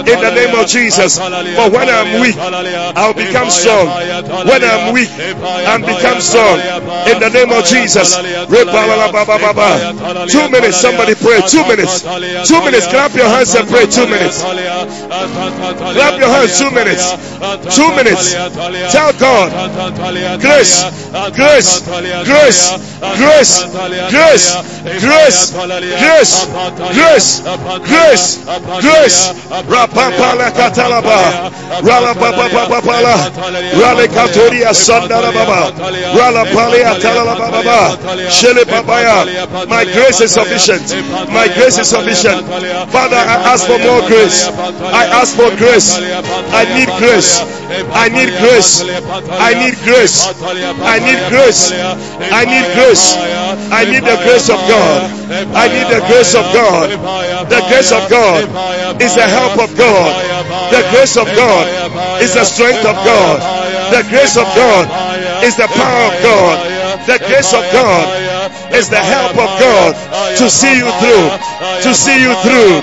In 0.09 0.17
the 0.19 0.31
name 0.35 0.55
of 0.55 0.67
Jesus. 0.67 1.17
For 1.19 1.69
when 1.69 1.89
I'm 1.89 2.21
weak, 2.21 2.35
I'll 2.37 3.13
become 3.13 3.49
strong. 3.49 3.87
When 4.47 4.63
I'm 4.63 4.93
weak, 4.93 5.09
I'll 5.09 5.79
become 5.79 6.21
strong. 6.21 6.59
In 7.07 7.19
the 7.19 7.29
name 7.29 7.51
of 7.51 7.65
Jesus. 7.65 8.15
Two 10.29 10.49
minutes, 10.49 10.77
somebody 10.77 11.15
pray. 11.15 11.41
Two 11.47 11.63
minutes. 11.67 12.01
Two 12.47 12.61
minutes. 12.63 12.87
Clap 12.87 13.13
your 13.15 13.29
hands 13.29 13.55
and 13.55 13.67
pray. 13.69 13.85
Two 13.85 14.07
minutes. 14.07 14.41
Clap 14.41 16.19
your 16.19 16.29
hands. 16.29 16.57
Two 16.59 16.71
minutes. 16.71 17.11
Two 17.75 17.89
minutes. 17.91 17.98
Tell 18.91 19.13
God. 19.13 19.51
Grace. 20.41 20.83
Grace. 21.35 21.81
Grace. 22.25 22.71
Grace. 23.17 23.63
Grace. 24.09 24.45
Grace. 24.99 25.51
Grace. 25.99 26.43
Grace. 26.93 27.41
Grace. 27.83 28.39
Grace. 28.81 29.33
Rapapala 29.67 30.51
katalaba. 30.51 31.51
Rala 31.83 32.13
papa 32.15 32.49
papa 32.49 32.81
pala. 32.81 33.15
Rale 33.73 34.07
katoria 34.07 34.73
sandara 34.73 35.31
baba. 35.31 35.71
Rala 36.15 36.45
palia 36.45 36.95
talala 36.99 37.35
baba. 37.35 37.97
Shele 38.29 38.65
babaya. 38.65 39.25
My 39.67 39.83
grace 39.85 40.21
is 40.21 40.31
sufficient. 40.33 40.83
My 41.29 41.47
grace 41.47 41.77
is 41.79 41.89
sufficient. 41.89 42.45
Father, 42.91 43.17
I 43.17 43.35
ask 43.53 43.65
for 43.67 43.77
more 43.79 44.07
grace. 44.07 44.47
I 44.93 45.05
ask 45.05 45.35
for 45.35 45.49
grace. 45.57 45.97
I 46.51 46.65
need 46.75 46.89
grace. 46.97 47.39
I 47.91 48.09
need 48.09 48.29
grace. 48.39 48.81
I 48.81 49.53
need 49.57 49.75
grace. 49.83 50.25
I 50.25 50.99
need 50.99 51.19
grace. 51.29 51.71
I 51.71 52.43
need 52.45 52.65
grace. 52.75 53.15
I 53.71 53.85
need 53.85 54.03
the 54.03 54.17
grace 54.23 54.49
of 54.49 54.59
God. 54.69 55.09
I 55.55 55.67
need 55.67 55.87
the 55.89 56.01
grace 56.07 56.33
of 56.35 56.45
God. 56.53 56.89
The 57.49 57.61
grace 57.69 57.91
of 57.91 58.09
God 58.09 58.43
is 59.01 59.15
the 59.15 59.27
help 59.27 59.57
of 59.59 59.75
God. 59.77 60.11
The 60.71 60.83
grace 60.91 61.17
of 61.17 61.27
God 61.35 62.21
is 62.21 62.33
the 62.33 62.45
strength 62.45 62.85
of 62.85 62.95
God. 63.05 63.41
The 63.91 64.03
grace 64.09 64.37
of 64.37 64.45
God 64.55 64.85
is 65.43 65.55
the 65.55 65.67
power 65.67 66.13
of 66.13 66.23
God. 66.23 66.55
The 67.07 67.17
grace 67.25 67.53
of 67.53 67.63
God 67.71 68.38
is 68.73 68.89
the 68.89 68.99
help 69.01 69.35
of 69.37 69.49
God 69.59 69.95
to 70.37 70.49
see 70.49 70.77
you 70.77 70.89
through, 71.01 71.27
to 71.83 71.91
see 71.93 72.21
you 72.21 72.33
through, 72.45 72.81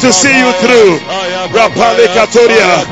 to 0.00 0.12
see 0.12 0.34
you 0.34 0.50
through. 0.62 0.98
Rapale 1.52 2.06
Katoria, 2.14 2.86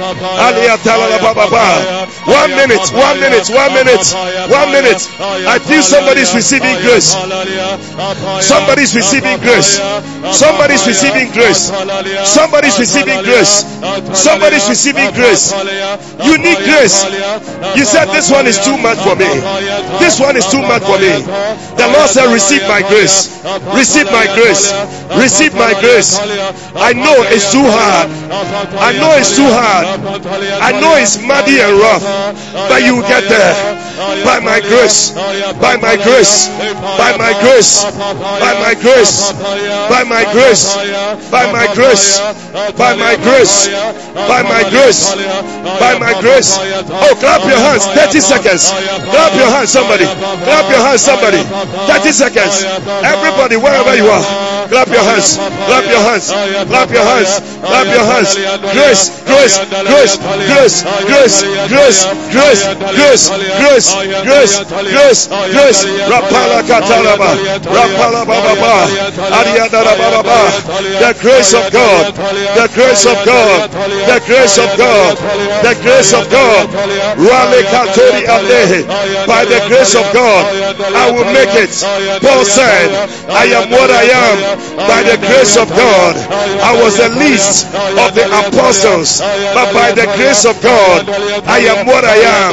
One 2.27 2.51
minute, 2.51 2.87
one 2.93 3.21
minute, 3.21 3.49
one 3.49 3.73
minute, 3.75 4.07
one 4.51 4.69
minute. 4.73 5.01
I 5.47 5.59
feel 5.59 5.83
somebody's 5.83 6.35
receiving 6.35 6.77
grace. 6.83 7.15
Somebody's 8.43 8.95
receiving 8.95 9.39
grace. 9.41 9.81
Somebody's 10.33 10.87
receiving 10.87 11.31
grace. 11.33 11.71
Somebody's 12.25 12.79
receiving 12.79 13.23
grace. 13.23 13.65
Somebody's 14.15 14.69
receiving 14.69 15.11
grace. 15.15 15.53
You 16.25 16.39
need 16.39 16.59
grace. 16.65 17.05
You 17.77 17.85
said 17.85 18.07
this 18.13 18.31
one 18.31 18.47
is 18.47 18.59
too 18.65 18.77
much 18.79 18.99
for 18.99 19.17
me. 19.17 19.29
This 19.99 20.21
one 20.21 20.37
is 20.37 20.47
too 20.47 20.63
much 20.63 20.83
for 20.83 20.99
me. 20.99 21.23
The 21.77 21.87
Lord 21.95 22.09
said, 22.11 22.30
Receive 22.33 22.63
my 22.69 22.81
grace. 22.81 23.43
Receive 23.75 24.07
my 24.07 24.27
grace. 24.35 24.73
Receive 25.17 25.55
my 25.55 25.75
grace. 25.81 26.19
I 26.77 26.93
know 26.93 27.17
it's 27.29 27.51
too 27.53 27.65
hard. 27.65 28.11
I 28.79 28.93
know 28.95 29.13
it's 29.19 29.35
too 29.37 29.51
hard. 29.51 29.87
I 30.63 30.73
know 30.81 30.95
it's 30.97 31.19
muddy 31.21 31.61
and 31.61 31.75
rough. 31.79 32.05
But 32.69 32.83
you 32.83 32.97
will 32.97 33.09
get 33.09 33.29
there. 33.29 33.55
By 34.25 34.41
my 34.41 34.61
grace. 34.61 35.11
By 35.61 35.77
my 35.77 35.97
grace. 35.97 36.49
By 36.97 37.17
my 37.19 37.33
grace. 37.43 37.85
By 38.41 38.55
my 38.57 38.75
grace. 38.81 39.33
By 39.91 40.05
my 40.05 40.25
grace. 40.33 40.65
By 41.31 41.45
my 41.53 41.67
grace. 41.75 42.19
By 42.79 42.95
my 42.97 43.17
grace. 43.17 43.69
By 44.15 44.43
my 44.43 44.63
grace. 44.71 45.01
By 45.81 45.99
my 45.99 46.13
grace. 46.21 46.51
Oh, 46.91 47.15
clap 47.19 47.43
your 47.45 47.59
hands. 47.59 47.85
30 47.87 48.21
seconds. 48.21 48.71
Clap 48.71 49.35
your 49.35 49.51
hands, 49.51 49.71
somebody. 49.71 50.05
Clap 50.05 50.71
your 50.71 50.81
hands, 50.81 51.03
somebody. 51.03 51.43
30 51.43 52.13
seconds. 52.21 52.65
Everybody, 53.01 53.57
wherever 53.57 53.97
you 53.97 54.05
are, 54.05 54.60
clap 54.71 54.89
your 54.89 55.03
hands. 55.03 55.37
Clap 55.37 55.85
your 55.91 56.01
hands. 56.01 56.31
Clap 56.31 56.91
your 56.91 57.03
hands. 57.03 57.43
Clap 57.61 57.87
your 57.91 58.07
hands. 58.07 58.31
Grace, 58.73 59.11
grace, 59.27 59.59
grace, 59.91 60.17
grace, 60.47 60.83
grace, 61.03 61.27
grace, 61.69 62.01
grace, 62.31 62.61
grace, 62.95 63.27
grace, 63.59 63.87
grace, 64.23 64.55
grace, 64.95 65.23
grace. 65.29 65.81
Rapala 66.07 66.63
katalaba. 66.63 67.31
Rapala 67.67 68.23
baba. 68.25 68.87
Ariadara 69.43 69.95
baba. 69.99 70.41
The 71.03 71.13
grace 71.21 71.53
of 71.53 71.73
God. 71.73 72.15
The 72.55 72.69
grace 72.75 73.07
of 73.07 73.19
God. 73.27 73.71
The 74.07 74.21
grace 74.27 74.59
of 74.59 74.71
God. 74.79 75.19
The 75.67 75.75
grace 75.83 76.13
of 76.15 76.31
God. 76.31 76.71
Rale 77.19 77.61
katori 77.75 78.27
alehe. 78.27 78.87
By 79.27 79.45
the 79.45 79.61
grace 79.69 79.95
of 79.95 80.07
God, 80.13 80.47
I 80.95 81.11
will 81.11 81.25
make 81.33 81.55
it. 81.59 81.71
Paul 82.23 82.45
said, 82.45 82.91
I 83.29 83.45
am 83.47 83.71
what 83.71 83.91
I 83.91 84.05
am 84.05 84.60
by 84.77 85.03
the 85.03 85.17
grace 85.21 85.57
of 85.57 85.69
God. 85.71 86.17
I 86.61 86.73
was 86.81 86.97
the 86.97 87.11
least 87.17 87.67
of 87.99 88.15
the 88.15 88.27
apostles, 88.29 89.21
but 89.55 89.73
by 89.75 89.93
the 89.93 90.07
grace 90.17 90.45
of 90.45 90.57
God, 90.63 91.09
I 91.47 91.59
am 91.73 91.87
what 91.87 92.05
I 92.05 92.19
am. 92.21 92.51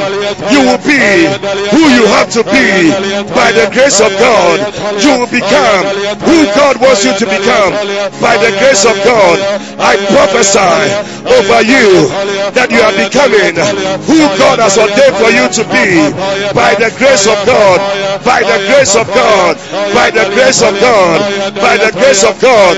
You 0.52 0.60
will 0.66 0.82
be 0.84 1.28
who 1.72 1.84
you 1.94 2.04
have 2.16 2.30
to 2.36 2.42
be 2.44 2.90
by 3.32 3.52
the 3.52 3.68
grace 3.72 4.00
of 4.00 4.10
God. 4.18 4.58
You 5.00 5.20
will 5.20 5.30
become 5.30 5.84
who 6.24 6.44
God 6.56 6.80
wants 6.80 7.04
you 7.04 7.14
to 7.16 7.26
become 7.26 7.72
by 8.20 8.36
the 8.38 8.52
grace 8.58 8.84
of 8.84 8.96
God. 9.04 9.38
I 9.78 9.96
prophesy 10.10 11.28
over 11.28 11.60
you 11.62 12.08
that 12.56 12.68
you 12.72 12.80
are 12.82 12.94
becoming 12.96 13.56
who 14.08 14.18
God 14.38 14.58
has 14.58 14.76
ordained 14.78 15.16
for 15.16 15.30
you 15.30 15.46
to 15.48 15.62
be 15.70 16.12
by 16.54 16.74
the 16.76 16.90
grace 16.98 17.26
of 17.26 17.38
God. 17.46 17.78
By 18.24 18.40
the 18.42 18.58
grace 18.66 18.94
of 18.96 19.06
God. 19.08 19.56
By 19.94 20.10
the 20.10 20.26
grace 20.34 20.62
of 20.62 20.74
God. 20.80 21.20
By 21.56 21.76
the 21.76 21.87
grace 21.92 22.24
of 22.24 22.40
God. 22.40 22.76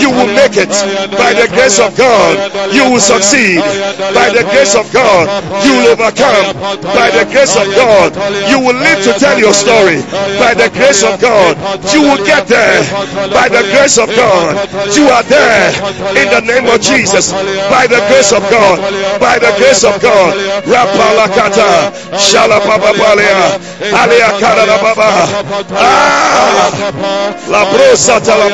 You 0.00 0.10
will 0.10 0.30
make 0.30 0.56
it. 0.56 0.70
By 1.16 1.32
the 1.32 1.48
grace 1.48 1.78
of 1.78 1.96
God. 1.96 2.36
You 2.72 2.90
will 2.90 3.00
succeed. 3.00 3.60
By 4.14 4.30
the 4.30 4.44
grace 4.50 4.74
of 4.74 4.90
God. 4.92 5.28
You 5.64 5.72
will 5.78 5.88
overcome. 5.94 6.54
By 6.82 7.10
the 7.10 7.24
grace 7.30 7.56
of 7.56 7.66
God. 7.74 8.14
You 8.48 8.58
will 8.60 8.76
live 8.76 9.02
to 9.04 9.12
tell 9.18 9.38
your 9.38 9.54
story. 9.54 10.02
By 10.38 10.54
the 10.54 10.70
grace 10.74 11.02
of 11.02 11.20
God. 11.20 11.56
You 11.92 12.02
will 12.02 12.22
get 12.24 12.46
there. 12.48 12.82
By 13.32 13.48
the 13.48 13.62
grace 13.72 13.98
of 13.98 14.08
God. 14.14 14.56
You 14.94 15.08
are 15.08 15.24
there. 15.24 15.72
In 16.16 16.28
the 16.30 16.42
name 16.44 16.66
of 16.66 16.80
Jesus. 16.80 17.32
By 17.70 17.86
the 17.86 18.00
grace 18.08 18.32
of 18.32 18.42
God. 18.50 18.78
By 19.20 19.38
the 19.38 19.52
grace 19.58 19.84
of 19.84 20.00
God. 20.00 20.36
Rapalakata. 20.66 21.92
Shalapapapalia. 22.18 23.58
Alia 23.92 24.28
Karada 24.38 24.78
Baba. 24.82 25.10
Ah. 25.72 26.70
La 27.48 27.64
brosa 27.72 28.20
tala 28.20 28.48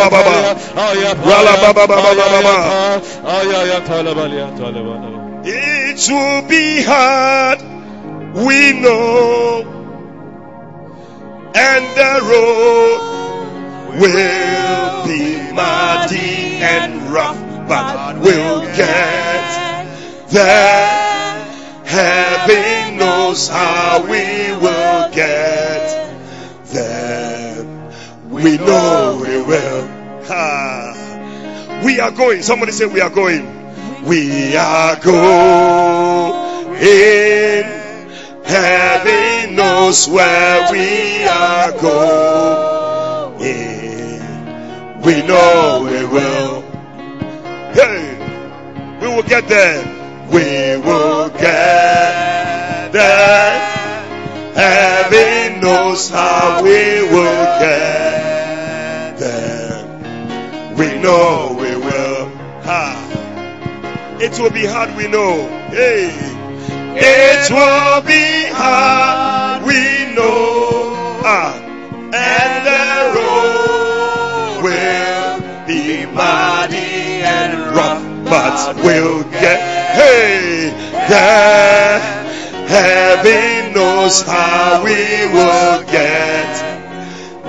It 5.45 6.09
will 6.11 6.43
be 6.49 6.83
hard, 6.83 7.61
we 8.35 8.73
know, 8.81 9.63
and 11.55 11.85
the 11.97 12.15
road 12.31 13.01
will 14.01 15.07
be 15.07 15.53
muddy 15.53 16.63
and 16.63 17.11
rough, 17.11 17.39
but 17.69 18.19
we'll 18.19 18.61
get 18.77 20.29
there. 20.31 20.99
Heaven 21.85 22.99
knows 22.99 23.49
how 23.49 24.03
we 24.03 24.53
will 24.61 25.11
get. 25.11 25.78
We 28.43 28.57
know 28.57 29.19
we 29.21 29.43
will. 29.43 29.87
Ha. 30.27 31.83
We 31.85 31.99
are 31.99 32.13
going. 32.13 32.43
Somebody 32.43 32.71
say 32.71 32.87
we 32.87 33.01
are 33.01 33.11
going. 33.11 34.05
We 34.05 34.57
are 34.57 34.95
going. 35.01 36.35
Heaven 38.45 39.57
knows 39.57 40.09
where 40.09 40.71
we 40.71 41.25
are 41.25 41.73
going. 41.73 43.39
We 45.03 45.23
know 45.27 45.81
we 45.85 46.05
will. 46.07 46.63
Hey, 47.73 48.99
we 49.01 49.09
will 49.09 49.25
get 49.25 49.49
there. 49.49 49.83
We 50.31 50.77
will 50.87 51.29
get 51.31 52.93
there. 52.93 53.59
Heaven 54.55 55.61
knows 55.61 56.09
how 56.09 56.63
we 56.63 57.03
will 57.03 57.45
get. 57.61 57.98
We 60.79 60.97
know 61.01 61.57
we 61.59 61.75
will. 61.77 62.29
Ha. 62.63 62.95
It 64.21 64.39
will 64.39 64.51
be 64.51 64.65
hard, 64.65 64.95
we 64.97 65.09
know. 65.09 65.49
Hey. 65.71 66.11
It 67.01 67.51
will 67.51 68.01
be 68.03 68.47
hard, 68.55 69.65
we 69.67 70.15
know. 70.15 71.21
ah, 71.25 71.59
and 72.15 72.67
the 72.69 72.87
road 73.19 74.63
will 74.63 75.67
be 75.67 76.07
muddy 76.07 77.23
and 77.27 77.75
rough, 77.75 78.05
but 78.31 78.77
we'll 78.77 79.25
get, 79.25 79.59
hey, 79.99 80.71
there. 81.09 82.19
Heaven 82.69 83.75
knows 83.75 84.23
how 84.23 84.85
we 84.85 85.27
will 85.35 85.83
get 85.91 86.53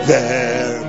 there. 0.08 0.80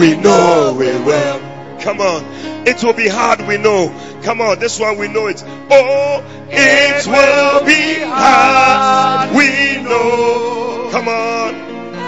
We 0.00 0.16
know 0.16 0.74
we 0.78 0.86
will. 1.04 1.39
Come 1.80 2.00
on. 2.00 2.24
It 2.66 2.82
will 2.84 2.92
be 2.92 3.08
hard, 3.08 3.40
we 3.46 3.56
know. 3.56 3.90
Come 4.22 4.40
on, 4.42 4.58
this 4.58 4.78
one 4.78 4.98
we 4.98 5.08
know 5.08 5.26
it. 5.28 5.42
Oh, 5.70 6.22
it 6.50 7.06
will 7.06 7.64
be 7.64 8.00
hard, 8.04 9.30
we 9.34 9.82
know. 9.82 10.88
Come 10.92 11.08
on. 11.08 11.54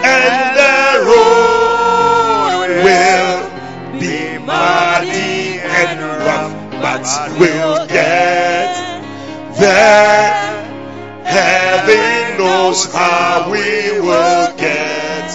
And 0.04 0.56
the 0.58 1.06
road 1.08 2.68
will 2.84 4.00
be 4.00 4.38
muddy 4.44 5.58
and 5.60 6.00
rough, 6.26 6.52
but 6.82 7.38
we'll 7.38 7.86
get 7.86 9.02
there. 9.58 10.52
Heaven 11.24 12.38
knows 12.38 12.92
how 12.92 13.50
we 13.50 14.00
will 14.00 14.56
get 14.56 15.28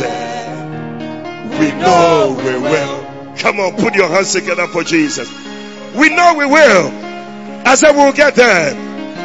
there. 0.00 1.58
We 1.58 1.70
know 1.80 2.36
we 2.44 2.58
will. 2.58 2.97
Come 3.38 3.60
on, 3.60 3.76
put 3.76 3.94
your 3.94 4.08
hands 4.08 4.32
together 4.32 4.66
for 4.66 4.82
Jesus. 4.82 5.30
We 5.94 6.08
know 6.10 6.34
we 6.34 6.46
will. 6.46 6.90
I 7.66 7.74
said 7.74 7.92
we'll 7.92 8.12
get 8.12 8.34
there. 8.34 8.74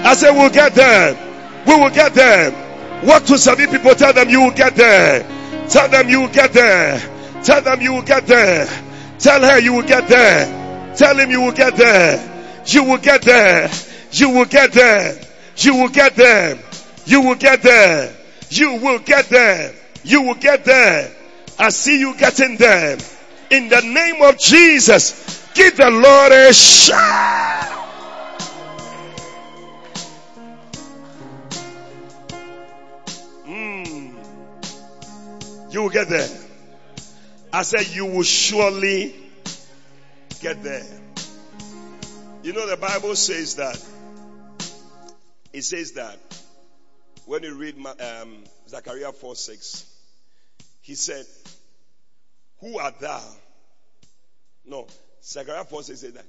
I 0.06 0.14
said 0.16 0.32
we'll 0.32 0.50
get 0.50 0.76
there. 0.76 1.18
We 1.66 1.76
will 1.76 1.90
get 1.90 2.14
there. 2.14 2.52
What 3.02 3.26
to 3.28 3.38
some 3.38 3.58
people 3.58 3.96
tell 3.96 4.14
them 4.14 4.30
you 4.30 4.42
will 4.42 4.52
get 4.52 4.76
there. 4.76 5.28
Tell 5.68 5.90
them 5.90 6.10
you 6.10 6.22
will 6.22 6.34
get 6.34 6.54
there. 6.54 7.00
Tell 7.44 7.62
them 7.62 7.82
you 7.82 7.94
will 7.94 8.02
get 8.02 8.28
there. 8.28 8.68
Tell 9.20 9.42
her 9.42 9.60
you 9.60 9.74
will 9.74 9.84
get 9.84 10.08
there. 10.08 10.96
Tell 10.96 11.18
him 11.18 11.32
you 11.32 11.42
will 11.42 11.52
get 11.52 11.76
there. 11.76 12.62
You 12.66 12.84
will 12.84 12.98
get 12.98 13.22
there. 13.24 13.70
You 14.12 14.30
will 14.30 14.46
get 14.46 14.72
there. 14.74 15.20
You 15.56 15.76
will 15.76 15.90
get 15.90 16.16
there. 16.16 16.60
You 17.06 17.22
will 17.22 17.36
get 17.36 17.62
there. 17.62 18.14
You 18.50 18.76
will 18.76 19.00
get 19.00 19.30
there. 19.30 19.74
You 20.04 20.22
will 20.22 20.36
get 20.36 20.66
there. 20.66 21.12
I 21.58 21.70
see 21.70 22.00
you 22.00 22.16
getting 22.18 22.58
there. 22.58 22.98
In 23.54 23.70
the 23.70 23.82
name 23.82 24.20
of 24.24 24.40
Jesus, 24.40 25.48
give 25.54 25.78
the 25.78 25.92
Lord 25.92 26.32
a 26.32 26.52
shout. 26.52 27.70
Mm. 33.46 34.16
You 35.72 35.84
will 35.84 35.92
get 35.92 36.10
there. 36.10 36.28
I 37.54 37.62
said 37.62 37.96
you 37.96 38.08
will 38.08 38.24
surely 38.24 39.14
get 40.42 40.64
there. 40.64 40.88
You 42.42 42.54
know 42.54 42.66
the 42.68 42.78
Bible 42.78 43.16
says 43.16 43.58
that. 43.58 43.78
It 45.54 45.62
says 45.62 45.92
that 45.92 46.18
when 47.28 47.44
you 47.44 47.54
read 47.54 47.76
um, 47.86 48.46
Zechariah 48.68 49.12
4 49.12 49.36
6, 49.36 49.86
he 50.82 50.96
said, 50.96 51.28
Who 52.60 52.80
art 52.80 53.00
thou? 53.00 53.22
No, 54.66 54.88
Zechariah 55.24 55.66
4 55.66 55.84
says 55.84 56.02
that 56.02 56.26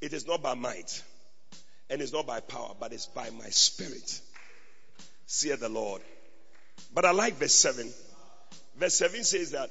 it 0.00 0.12
is 0.12 0.26
not 0.26 0.42
by 0.42 0.54
might 0.54 1.02
and 1.90 2.00
it's 2.00 2.12
not 2.12 2.26
by 2.26 2.40
power, 2.40 2.72
but 2.78 2.92
it's 2.92 3.06
by 3.06 3.30
my 3.30 3.48
spirit, 3.50 4.20
saith 5.26 5.60
the 5.60 5.68
Lord. 5.68 6.02
But 6.94 7.04
I 7.04 7.12
like 7.12 7.34
verse 7.34 7.54
7. 7.54 7.88
Verse 8.76 8.94
7 8.94 9.24
says 9.24 9.50
that, 9.52 9.70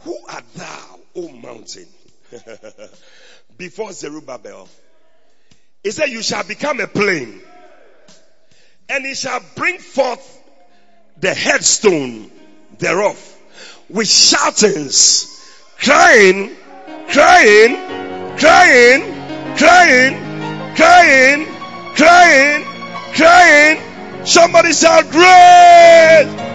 Who 0.00 0.16
art 0.28 0.44
thou, 0.54 0.98
O 1.16 1.28
mountain? 1.28 1.86
Before 3.56 3.92
Zerubbabel. 3.92 4.68
He 5.82 5.90
said, 5.90 6.06
You 6.06 6.22
shall 6.22 6.44
become 6.44 6.80
a 6.80 6.86
plain, 6.86 7.40
and 8.88 9.04
he 9.04 9.14
shall 9.14 9.40
bring 9.54 9.78
forth 9.78 10.40
the 11.18 11.34
headstone 11.34 12.30
thereof 12.78 13.38
with 13.88 14.08
shoutings, 14.08 15.26
crying, 15.78 16.56
crying, 17.08 17.76
crying, 18.38 19.02
crying, 19.56 20.74
crying, 20.76 21.46
crying, 21.94 22.64
crying. 23.14 24.26
Somebody 24.26 24.72
shout, 24.72 25.10
Great! 25.10 26.52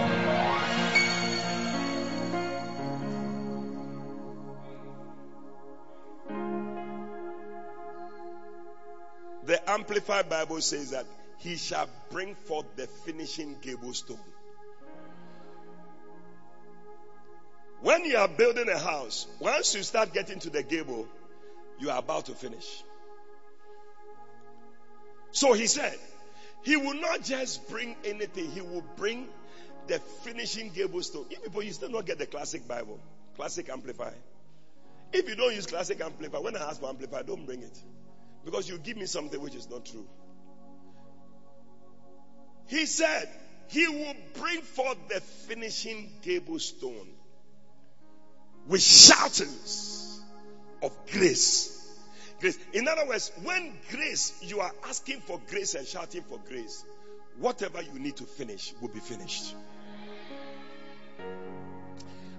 The 9.44 9.70
Amplified 9.70 10.28
Bible 10.28 10.60
says 10.60 10.90
that 10.90 11.06
he 11.38 11.56
shall 11.56 11.88
bring 12.10 12.34
forth 12.34 12.66
the 12.76 12.86
finishing 12.86 13.56
gable 13.62 13.94
stone. 13.94 14.18
When 17.80 18.04
you 18.04 18.16
are 18.16 18.28
building 18.28 18.68
a 18.68 18.78
house, 18.78 19.26
once 19.38 19.74
you 19.74 19.82
start 19.82 20.12
getting 20.12 20.40
to 20.40 20.50
the 20.50 20.62
gable, 20.62 21.06
you 21.78 21.90
are 21.90 21.98
about 21.98 22.26
to 22.26 22.32
finish. 22.32 22.82
So 25.30 25.52
he 25.52 25.66
said, 25.66 25.96
he 26.64 26.76
will 26.76 27.00
not 27.00 27.22
just 27.22 27.68
bring 27.68 27.94
anything, 28.04 28.50
he 28.50 28.60
will 28.60 28.84
bring 28.96 29.28
the 29.86 30.00
finishing 30.24 30.70
gable 30.70 31.02
stone. 31.02 31.26
If 31.30 31.44
people, 31.44 31.62
you 31.62 31.72
still 31.72 31.90
not 31.90 32.04
get 32.04 32.18
the 32.18 32.26
classic 32.26 32.66
Bible, 32.66 32.98
classic 33.36 33.68
amplifier. 33.68 34.14
If 35.12 35.28
you 35.28 35.36
don't 35.36 35.54
use 35.54 35.66
classic 35.66 36.00
amplifier, 36.00 36.42
when 36.42 36.56
I 36.56 36.68
ask 36.68 36.80
for 36.80 36.88
amplifier, 36.88 37.22
don't 37.22 37.46
bring 37.46 37.62
it. 37.62 37.78
Because 38.44 38.68
you 38.68 38.78
give 38.78 38.96
me 38.96 39.06
something 39.06 39.40
which 39.40 39.54
is 39.54 39.70
not 39.70 39.86
true. 39.86 40.06
He 42.66 42.86
said, 42.86 43.28
He 43.68 43.86
will 43.86 44.14
bring 44.34 44.60
forth 44.62 44.98
the 45.08 45.20
finishing 45.20 46.10
gable 46.22 46.58
stone 46.58 47.08
with 48.68 48.82
shoutings 48.82 50.20
of 50.82 50.92
grace. 51.10 51.74
Grace. 52.40 52.58
In 52.72 52.86
other 52.86 53.06
words, 53.06 53.32
when 53.42 53.72
grace, 53.90 54.38
you 54.42 54.60
are 54.60 54.72
asking 54.88 55.20
for 55.20 55.40
grace 55.48 55.74
and 55.74 55.86
shouting 55.86 56.22
for 56.22 56.38
grace, 56.48 56.84
whatever 57.38 57.82
you 57.82 57.98
need 57.98 58.16
to 58.16 58.24
finish 58.24 58.72
will 58.80 58.88
be 58.88 59.00
finished. 59.00 59.54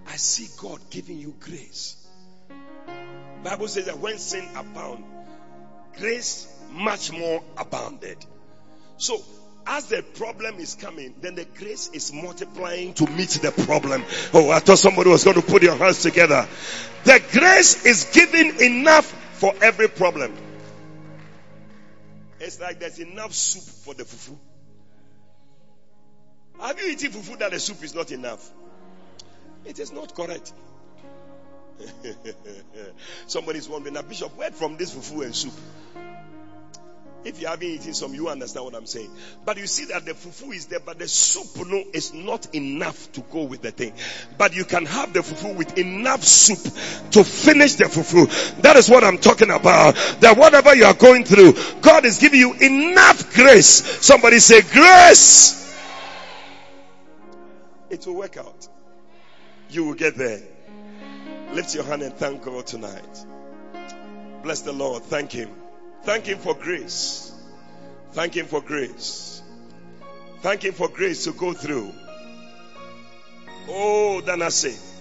I 0.07 0.15
see 0.15 0.47
God 0.61 0.79
giving 0.89 1.17
you 1.17 1.35
grace. 1.39 1.97
Bible 3.43 3.67
says 3.67 3.85
that 3.85 3.99
when 3.99 4.17
sin 4.17 4.47
abound, 4.55 5.03
grace 5.97 6.47
much 6.71 7.11
more 7.11 7.43
abounded. 7.57 8.17
So 8.97 9.21
as 9.69 9.85
the 9.85 10.01
problem 10.01 10.55
is 10.57 10.73
coming, 10.73 11.13
then 11.21 11.35
the 11.35 11.45
grace 11.45 11.91
is 11.93 12.11
multiplying 12.11 12.91
to 12.95 13.05
meet 13.05 13.29
the 13.29 13.51
problem. 13.51 14.03
Oh, 14.33 14.49
I 14.49 14.57
thought 14.59 14.79
somebody 14.79 15.11
was 15.11 15.23
going 15.23 15.35
to 15.35 15.43
put 15.43 15.61
your 15.61 15.75
hands 15.75 16.01
together. 16.01 16.47
The 17.03 17.21
grace 17.31 17.85
is 17.85 18.09
giving 18.11 18.59
enough 18.59 19.05
for 19.33 19.53
every 19.61 19.87
problem. 19.87 20.33
It's 22.39 22.59
like 22.59 22.79
there's 22.79 22.97
enough 22.97 23.33
soup 23.33 23.63
for 23.85 23.93
the 23.93 24.03
fufu. 24.03 24.35
Have 26.59 26.81
you 26.81 26.89
eaten 26.89 27.11
fufu 27.11 27.37
that 27.37 27.51
the 27.51 27.59
soup 27.59 27.83
is 27.83 27.93
not 27.93 28.11
enough? 28.11 28.49
It 29.65 29.77
is 29.77 29.91
not 29.91 30.15
correct. 30.15 30.51
Somebody's 33.27 33.69
wondering, 33.69 33.93
now 33.93 34.01
Bishop, 34.01 34.35
where 34.35 34.49
from 34.49 34.77
this 34.77 34.95
fufu 34.95 35.23
and 35.23 35.35
soup? 35.35 35.53
If 37.25 37.41
you 37.41 37.47
haven't 37.47 37.67
eaten 37.67 37.93
some, 37.93 38.13
you 38.13 38.29
understand 38.29 38.65
what 38.65 38.75
I'm 38.75 38.85
saying. 38.85 39.09
But 39.43 39.57
you 39.57 39.67
see 39.67 39.85
that 39.85 40.05
the 40.05 40.13
fufu 40.13 40.53
is 40.55 40.67
there, 40.67 40.79
but 40.79 40.99
the 40.99 41.07
soup 41.07 41.67
no, 41.67 41.83
is 41.93 42.13
not 42.13 42.55
enough 42.55 43.11
to 43.13 43.21
go 43.21 43.43
with 43.43 43.61
the 43.61 43.71
thing. 43.71 43.93
But 44.37 44.55
you 44.55 44.63
can 44.63 44.85
have 44.85 45.11
the 45.11 45.19
fufu 45.19 45.55
with 45.55 45.77
enough 45.77 46.23
soup 46.23 46.59
to 47.11 47.23
finish 47.25 47.75
the 47.75 47.85
fufu. 47.85 48.61
That 48.61 48.77
is 48.77 48.89
what 48.89 49.03
I'm 49.03 49.17
talking 49.17 49.49
about. 49.49 49.95
That 50.21 50.37
whatever 50.37 50.73
you 50.75 50.85
are 50.85 50.93
going 50.93 51.25
through, 51.25 51.55
God 51.81 52.05
is 52.05 52.19
giving 52.19 52.39
you 52.39 52.53
enough 52.53 53.33
grace. 53.33 53.67
Somebody 54.05 54.39
say 54.39 54.61
grace. 54.61 55.57
It 57.89 58.05
will 58.07 58.15
work 58.15 58.37
out. 58.37 58.67
You 59.69 59.85
will 59.85 59.95
get 59.95 60.15
there. 60.15 60.41
Lift 61.51 61.75
your 61.75 61.83
hand 61.83 62.01
and 62.01 62.13
thank 62.13 62.43
God 62.43 62.65
tonight. 62.65 63.25
Bless 64.41 64.61
the 64.61 64.71
Lord. 64.71 65.03
Thank 65.03 65.33
Him. 65.33 65.49
Thank 66.03 66.25
Him 66.25 66.39
for 66.39 66.55
grace. 66.55 67.31
Thank 68.13 68.35
Him 68.35 68.45
for 68.47 68.61
grace. 68.61 69.41
Thank 70.41 70.63
Him 70.63 70.73
for 70.73 70.89
grace 70.89 71.25
to 71.25 71.33
go 71.33 71.53
through. 71.53 71.93
Oh, 73.67 74.21
Danase. 74.25 74.95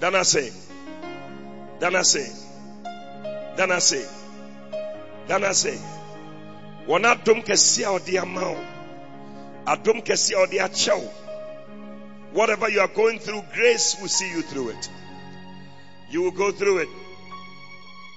Danase. 0.00 0.70
Danase. 1.80 2.46
Danase. 3.56 4.08
Danase. 5.28 5.80
Wɔn 6.86 7.04
adom 7.04 7.42
kɛse 7.42 7.82
a 7.82 7.98
ɔde 7.98 8.20
ama 8.20 8.52
wo 8.52 8.64
Adom 9.66 10.02
akyɛw. 10.04 11.10
Whatever 12.32 12.68
you 12.68 12.80
are 12.80 12.88
going 12.88 13.18
through, 13.18 13.42
grace 13.54 13.96
will 14.00 14.08
see 14.08 14.28
you 14.28 14.42
through 14.42 14.70
it. 14.70 14.90
You 16.10 16.22
will 16.22 16.32
go 16.32 16.50
through 16.52 16.78
it. 16.78 16.88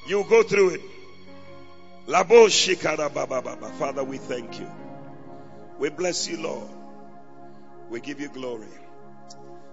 You 0.07 0.17
will 0.17 0.29
go 0.29 0.43
through 0.43 0.69
it. 0.71 0.81
Father, 2.07 4.03
we 4.03 4.17
thank 4.17 4.59
you. 4.59 4.71
We 5.77 5.89
bless 5.89 6.27
you, 6.27 6.37
Lord. 6.41 6.69
We 7.89 7.99
give 7.99 8.21
you 8.21 8.29
glory. 8.29 8.67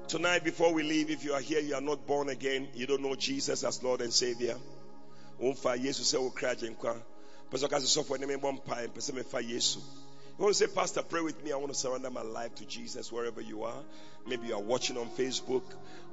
Tonight, 0.08 0.42
before 0.44 0.74
we 0.74 0.82
leave, 0.82 1.10
if 1.10 1.24
you 1.24 1.32
are 1.32 1.40
here, 1.40 1.60
you 1.60 1.74
are 1.74 1.80
not 1.80 2.06
born 2.06 2.28
again, 2.28 2.68
you 2.74 2.86
don't 2.86 3.02
know 3.02 3.14
Jesus 3.14 3.62
as 3.64 3.82
Lord 3.82 4.00
and 4.00 4.12
Savior. 4.12 4.56
Umfa 5.40 5.80
Jesus 5.80 6.08
say 6.08 6.18
okra 6.18 6.54
jenkwa. 6.56 7.00
Pastor 7.50 7.68
kasi 7.68 7.86
so 7.86 8.02
for 8.02 8.18
name. 8.18 8.30
You 8.30 8.38
want 8.38 8.64
to 10.56 10.66
say, 10.66 10.66
Pastor, 10.66 11.02
pray 11.02 11.20
with 11.20 11.44
me. 11.44 11.52
I 11.52 11.56
want 11.56 11.72
to 11.72 11.78
surrender 11.78 12.10
my 12.10 12.22
life 12.22 12.56
to 12.56 12.66
Jesus 12.66 13.12
wherever 13.12 13.40
you 13.40 13.62
are. 13.62 13.82
Maybe 14.26 14.48
you 14.48 14.54
are 14.54 14.60
watching 14.60 14.98
on 14.98 15.06
Facebook 15.08 15.62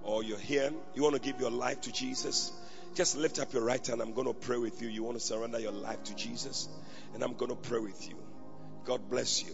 or 0.03 0.23
you're 0.23 0.37
here. 0.37 0.71
You 0.93 1.01
want 1.01 1.15
to 1.15 1.21
give 1.21 1.41
your 1.41 1.49
life 1.49 1.81
to 1.81 1.91
Jesus. 1.91 2.51
Just 2.93 3.17
lift 3.17 3.39
up 3.39 3.53
your 3.53 3.63
right 3.63 3.85
hand. 3.85 4.01
I'm 4.01 4.13
going 4.13 4.27
to 4.27 4.33
pray 4.33 4.57
with 4.57 4.81
you. 4.81 4.89
You 4.89 5.03
want 5.03 5.17
to 5.17 5.23
surrender 5.23 5.59
your 5.59 5.71
life 5.71 6.03
to 6.05 6.15
Jesus. 6.15 6.67
And 7.13 7.23
I'm 7.23 7.33
going 7.33 7.49
to 7.49 7.55
pray 7.55 7.79
with 7.79 8.07
you. 8.07 8.15
God 8.85 9.09
bless 9.09 9.43
you. 9.43 9.53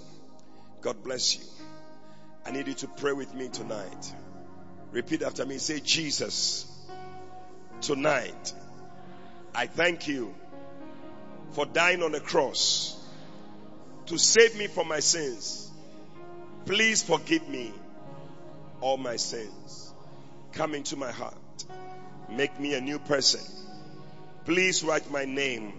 God 0.81 1.03
bless 1.03 1.37
you. 1.37 1.43
I 2.45 2.51
need 2.51 2.67
you 2.67 2.73
to 2.75 2.87
pray 2.87 3.13
with 3.13 3.33
me 3.33 3.49
tonight. 3.49 4.13
Repeat 4.91 5.21
after 5.21 5.45
me. 5.45 5.57
Say, 5.57 5.79
Jesus, 5.79 6.65
tonight, 7.81 8.53
I 9.53 9.67
thank 9.67 10.07
you 10.07 10.33
for 11.51 11.65
dying 11.65 12.01
on 12.03 12.13
the 12.13 12.19
cross 12.19 12.95
to 14.07 14.17
save 14.17 14.55
me 14.57 14.67
from 14.67 14.87
my 14.87 14.99
sins. 14.99 15.69
Please 16.65 17.03
forgive 17.03 17.47
me 17.49 17.73
all 18.81 18.97
my 18.97 19.15
sins. 19.17 19.93
Come 20.53 20.75
into 20.75 20.95
my 20.95 21.11
heart. 21.11 21.37
Make 22.29 22.59
me 22.59 22.73
a 22.73 22.81
new 22.81 22.99
person. 22.99 23.41
Please 24.45 24.83
write 24.83 25.09
my 25.11 25.25
name 25.25 25.73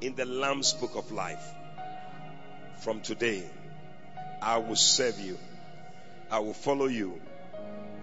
in 0.00 0.14
the 0.14 0.24
Lamb's 0.24 0.72
book 0.72 0.96
of 0.96 1.10
life. 1.12 1.44
From 2.80 3.00
today, 3.00 3.42
I 4.42 4.58
will 4.58 4.76
serve 4.76 5.18
you. 5.20 5.38
I 6.30 6.40
will 6.40 6.54
follow 6.54 6.86
you 6.86 7.20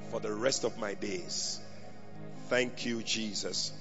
for 0.09 0.19
the 0.19 0.33
rest 0.33 0.63
of 0.63 0.77
my 0.77 0.93
days. 0.93 1.59
Thank 2.49 2.85
you, 2.85 3.01
Jesus, 3.03 3.71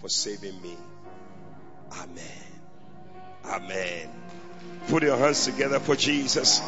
for 0.00 0.08
saving 0.08 0.60
me. 0.62 0.76
Amen. 1.92 2.46
Amen. 3.44 4.08
Put 4.88 5.02
your 5.02 5.16
hands 5.16 5.44
together 5.44 5.78
for 5.80 5.96
Jesus. 5.96 6.60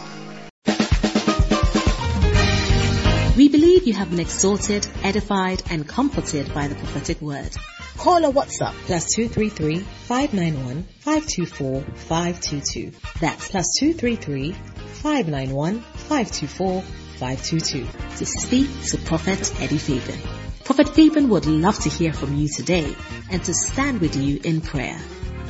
We 3.38 3.48
believe 3.48 3.86
you 3.86 3.94
have 3.94 4.10
been 4.10 4.18
exhorted, 4.18 4.84
edified, 5.04 5.62
and 5.70 5.86
comforted 5.86 6.52
by 6.52 6.66
the 6.66 6.74
prophetic 6.74 7.20
word. 7.20 7.54
Call 7.96 8.26
or 8.26 8.32
WhatsApp 8.32 8.72
plus 8.86 9.14
233 9.14 9.78
591 9.78 10.82
524 10.98 11.82
522. 11.82 12.90
That's 13.20 13.48
plus 13.48 13.68
233 13.78 14.54
591 14.54 15.80
524 15.80 16.82
522 16.82 17.86
to 18.16 18.26
speak 18.26 18.68
to 18.86 18.98
Prophet 18.98 19.62
Eddie 19.62 19.78
Fabian. 19.78 20.18
Prophet 20.64 20.88
Fabian 20.88 21.28
would 21.28 21.46
love 21.46 21.78
to 21.78 21.88
hear 21.88 22.12
from 22.12 22.34
you 22.34 22.48
today 22.48 22.92
and 23.30 23.44
to 23.44 23.54
stand 23.54 24.00
with 24.00 24.16
you 24.16 24.40
in 24.42 24.62
prayer. 24.62 24.98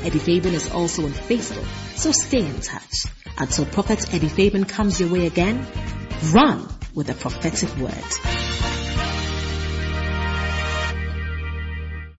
Eddie 0.02 0.18
Fabian 0.18 0.54
is 0.54 0.70
also 0.70 1.06
on 1.06 1.12
Facebook, 1.12 1.64
so 1.96 2.12
stay 2.12 2.44
in 2.44 2.60
touch. 2.60 3.06
Until 3.38 3.64
Prophet 3.64 4.12
Eddie 4.12 4.28
Fabian 4.28 4.66
comes 4.66 5.00
your 5.00 5.08
way 5.08 5.26
again, 5.26 5.66
run 6.34 6.68
with 6.94 7.10
a 7.10 7.14
prophetic 7.14 7.74
word. 7.76 8.77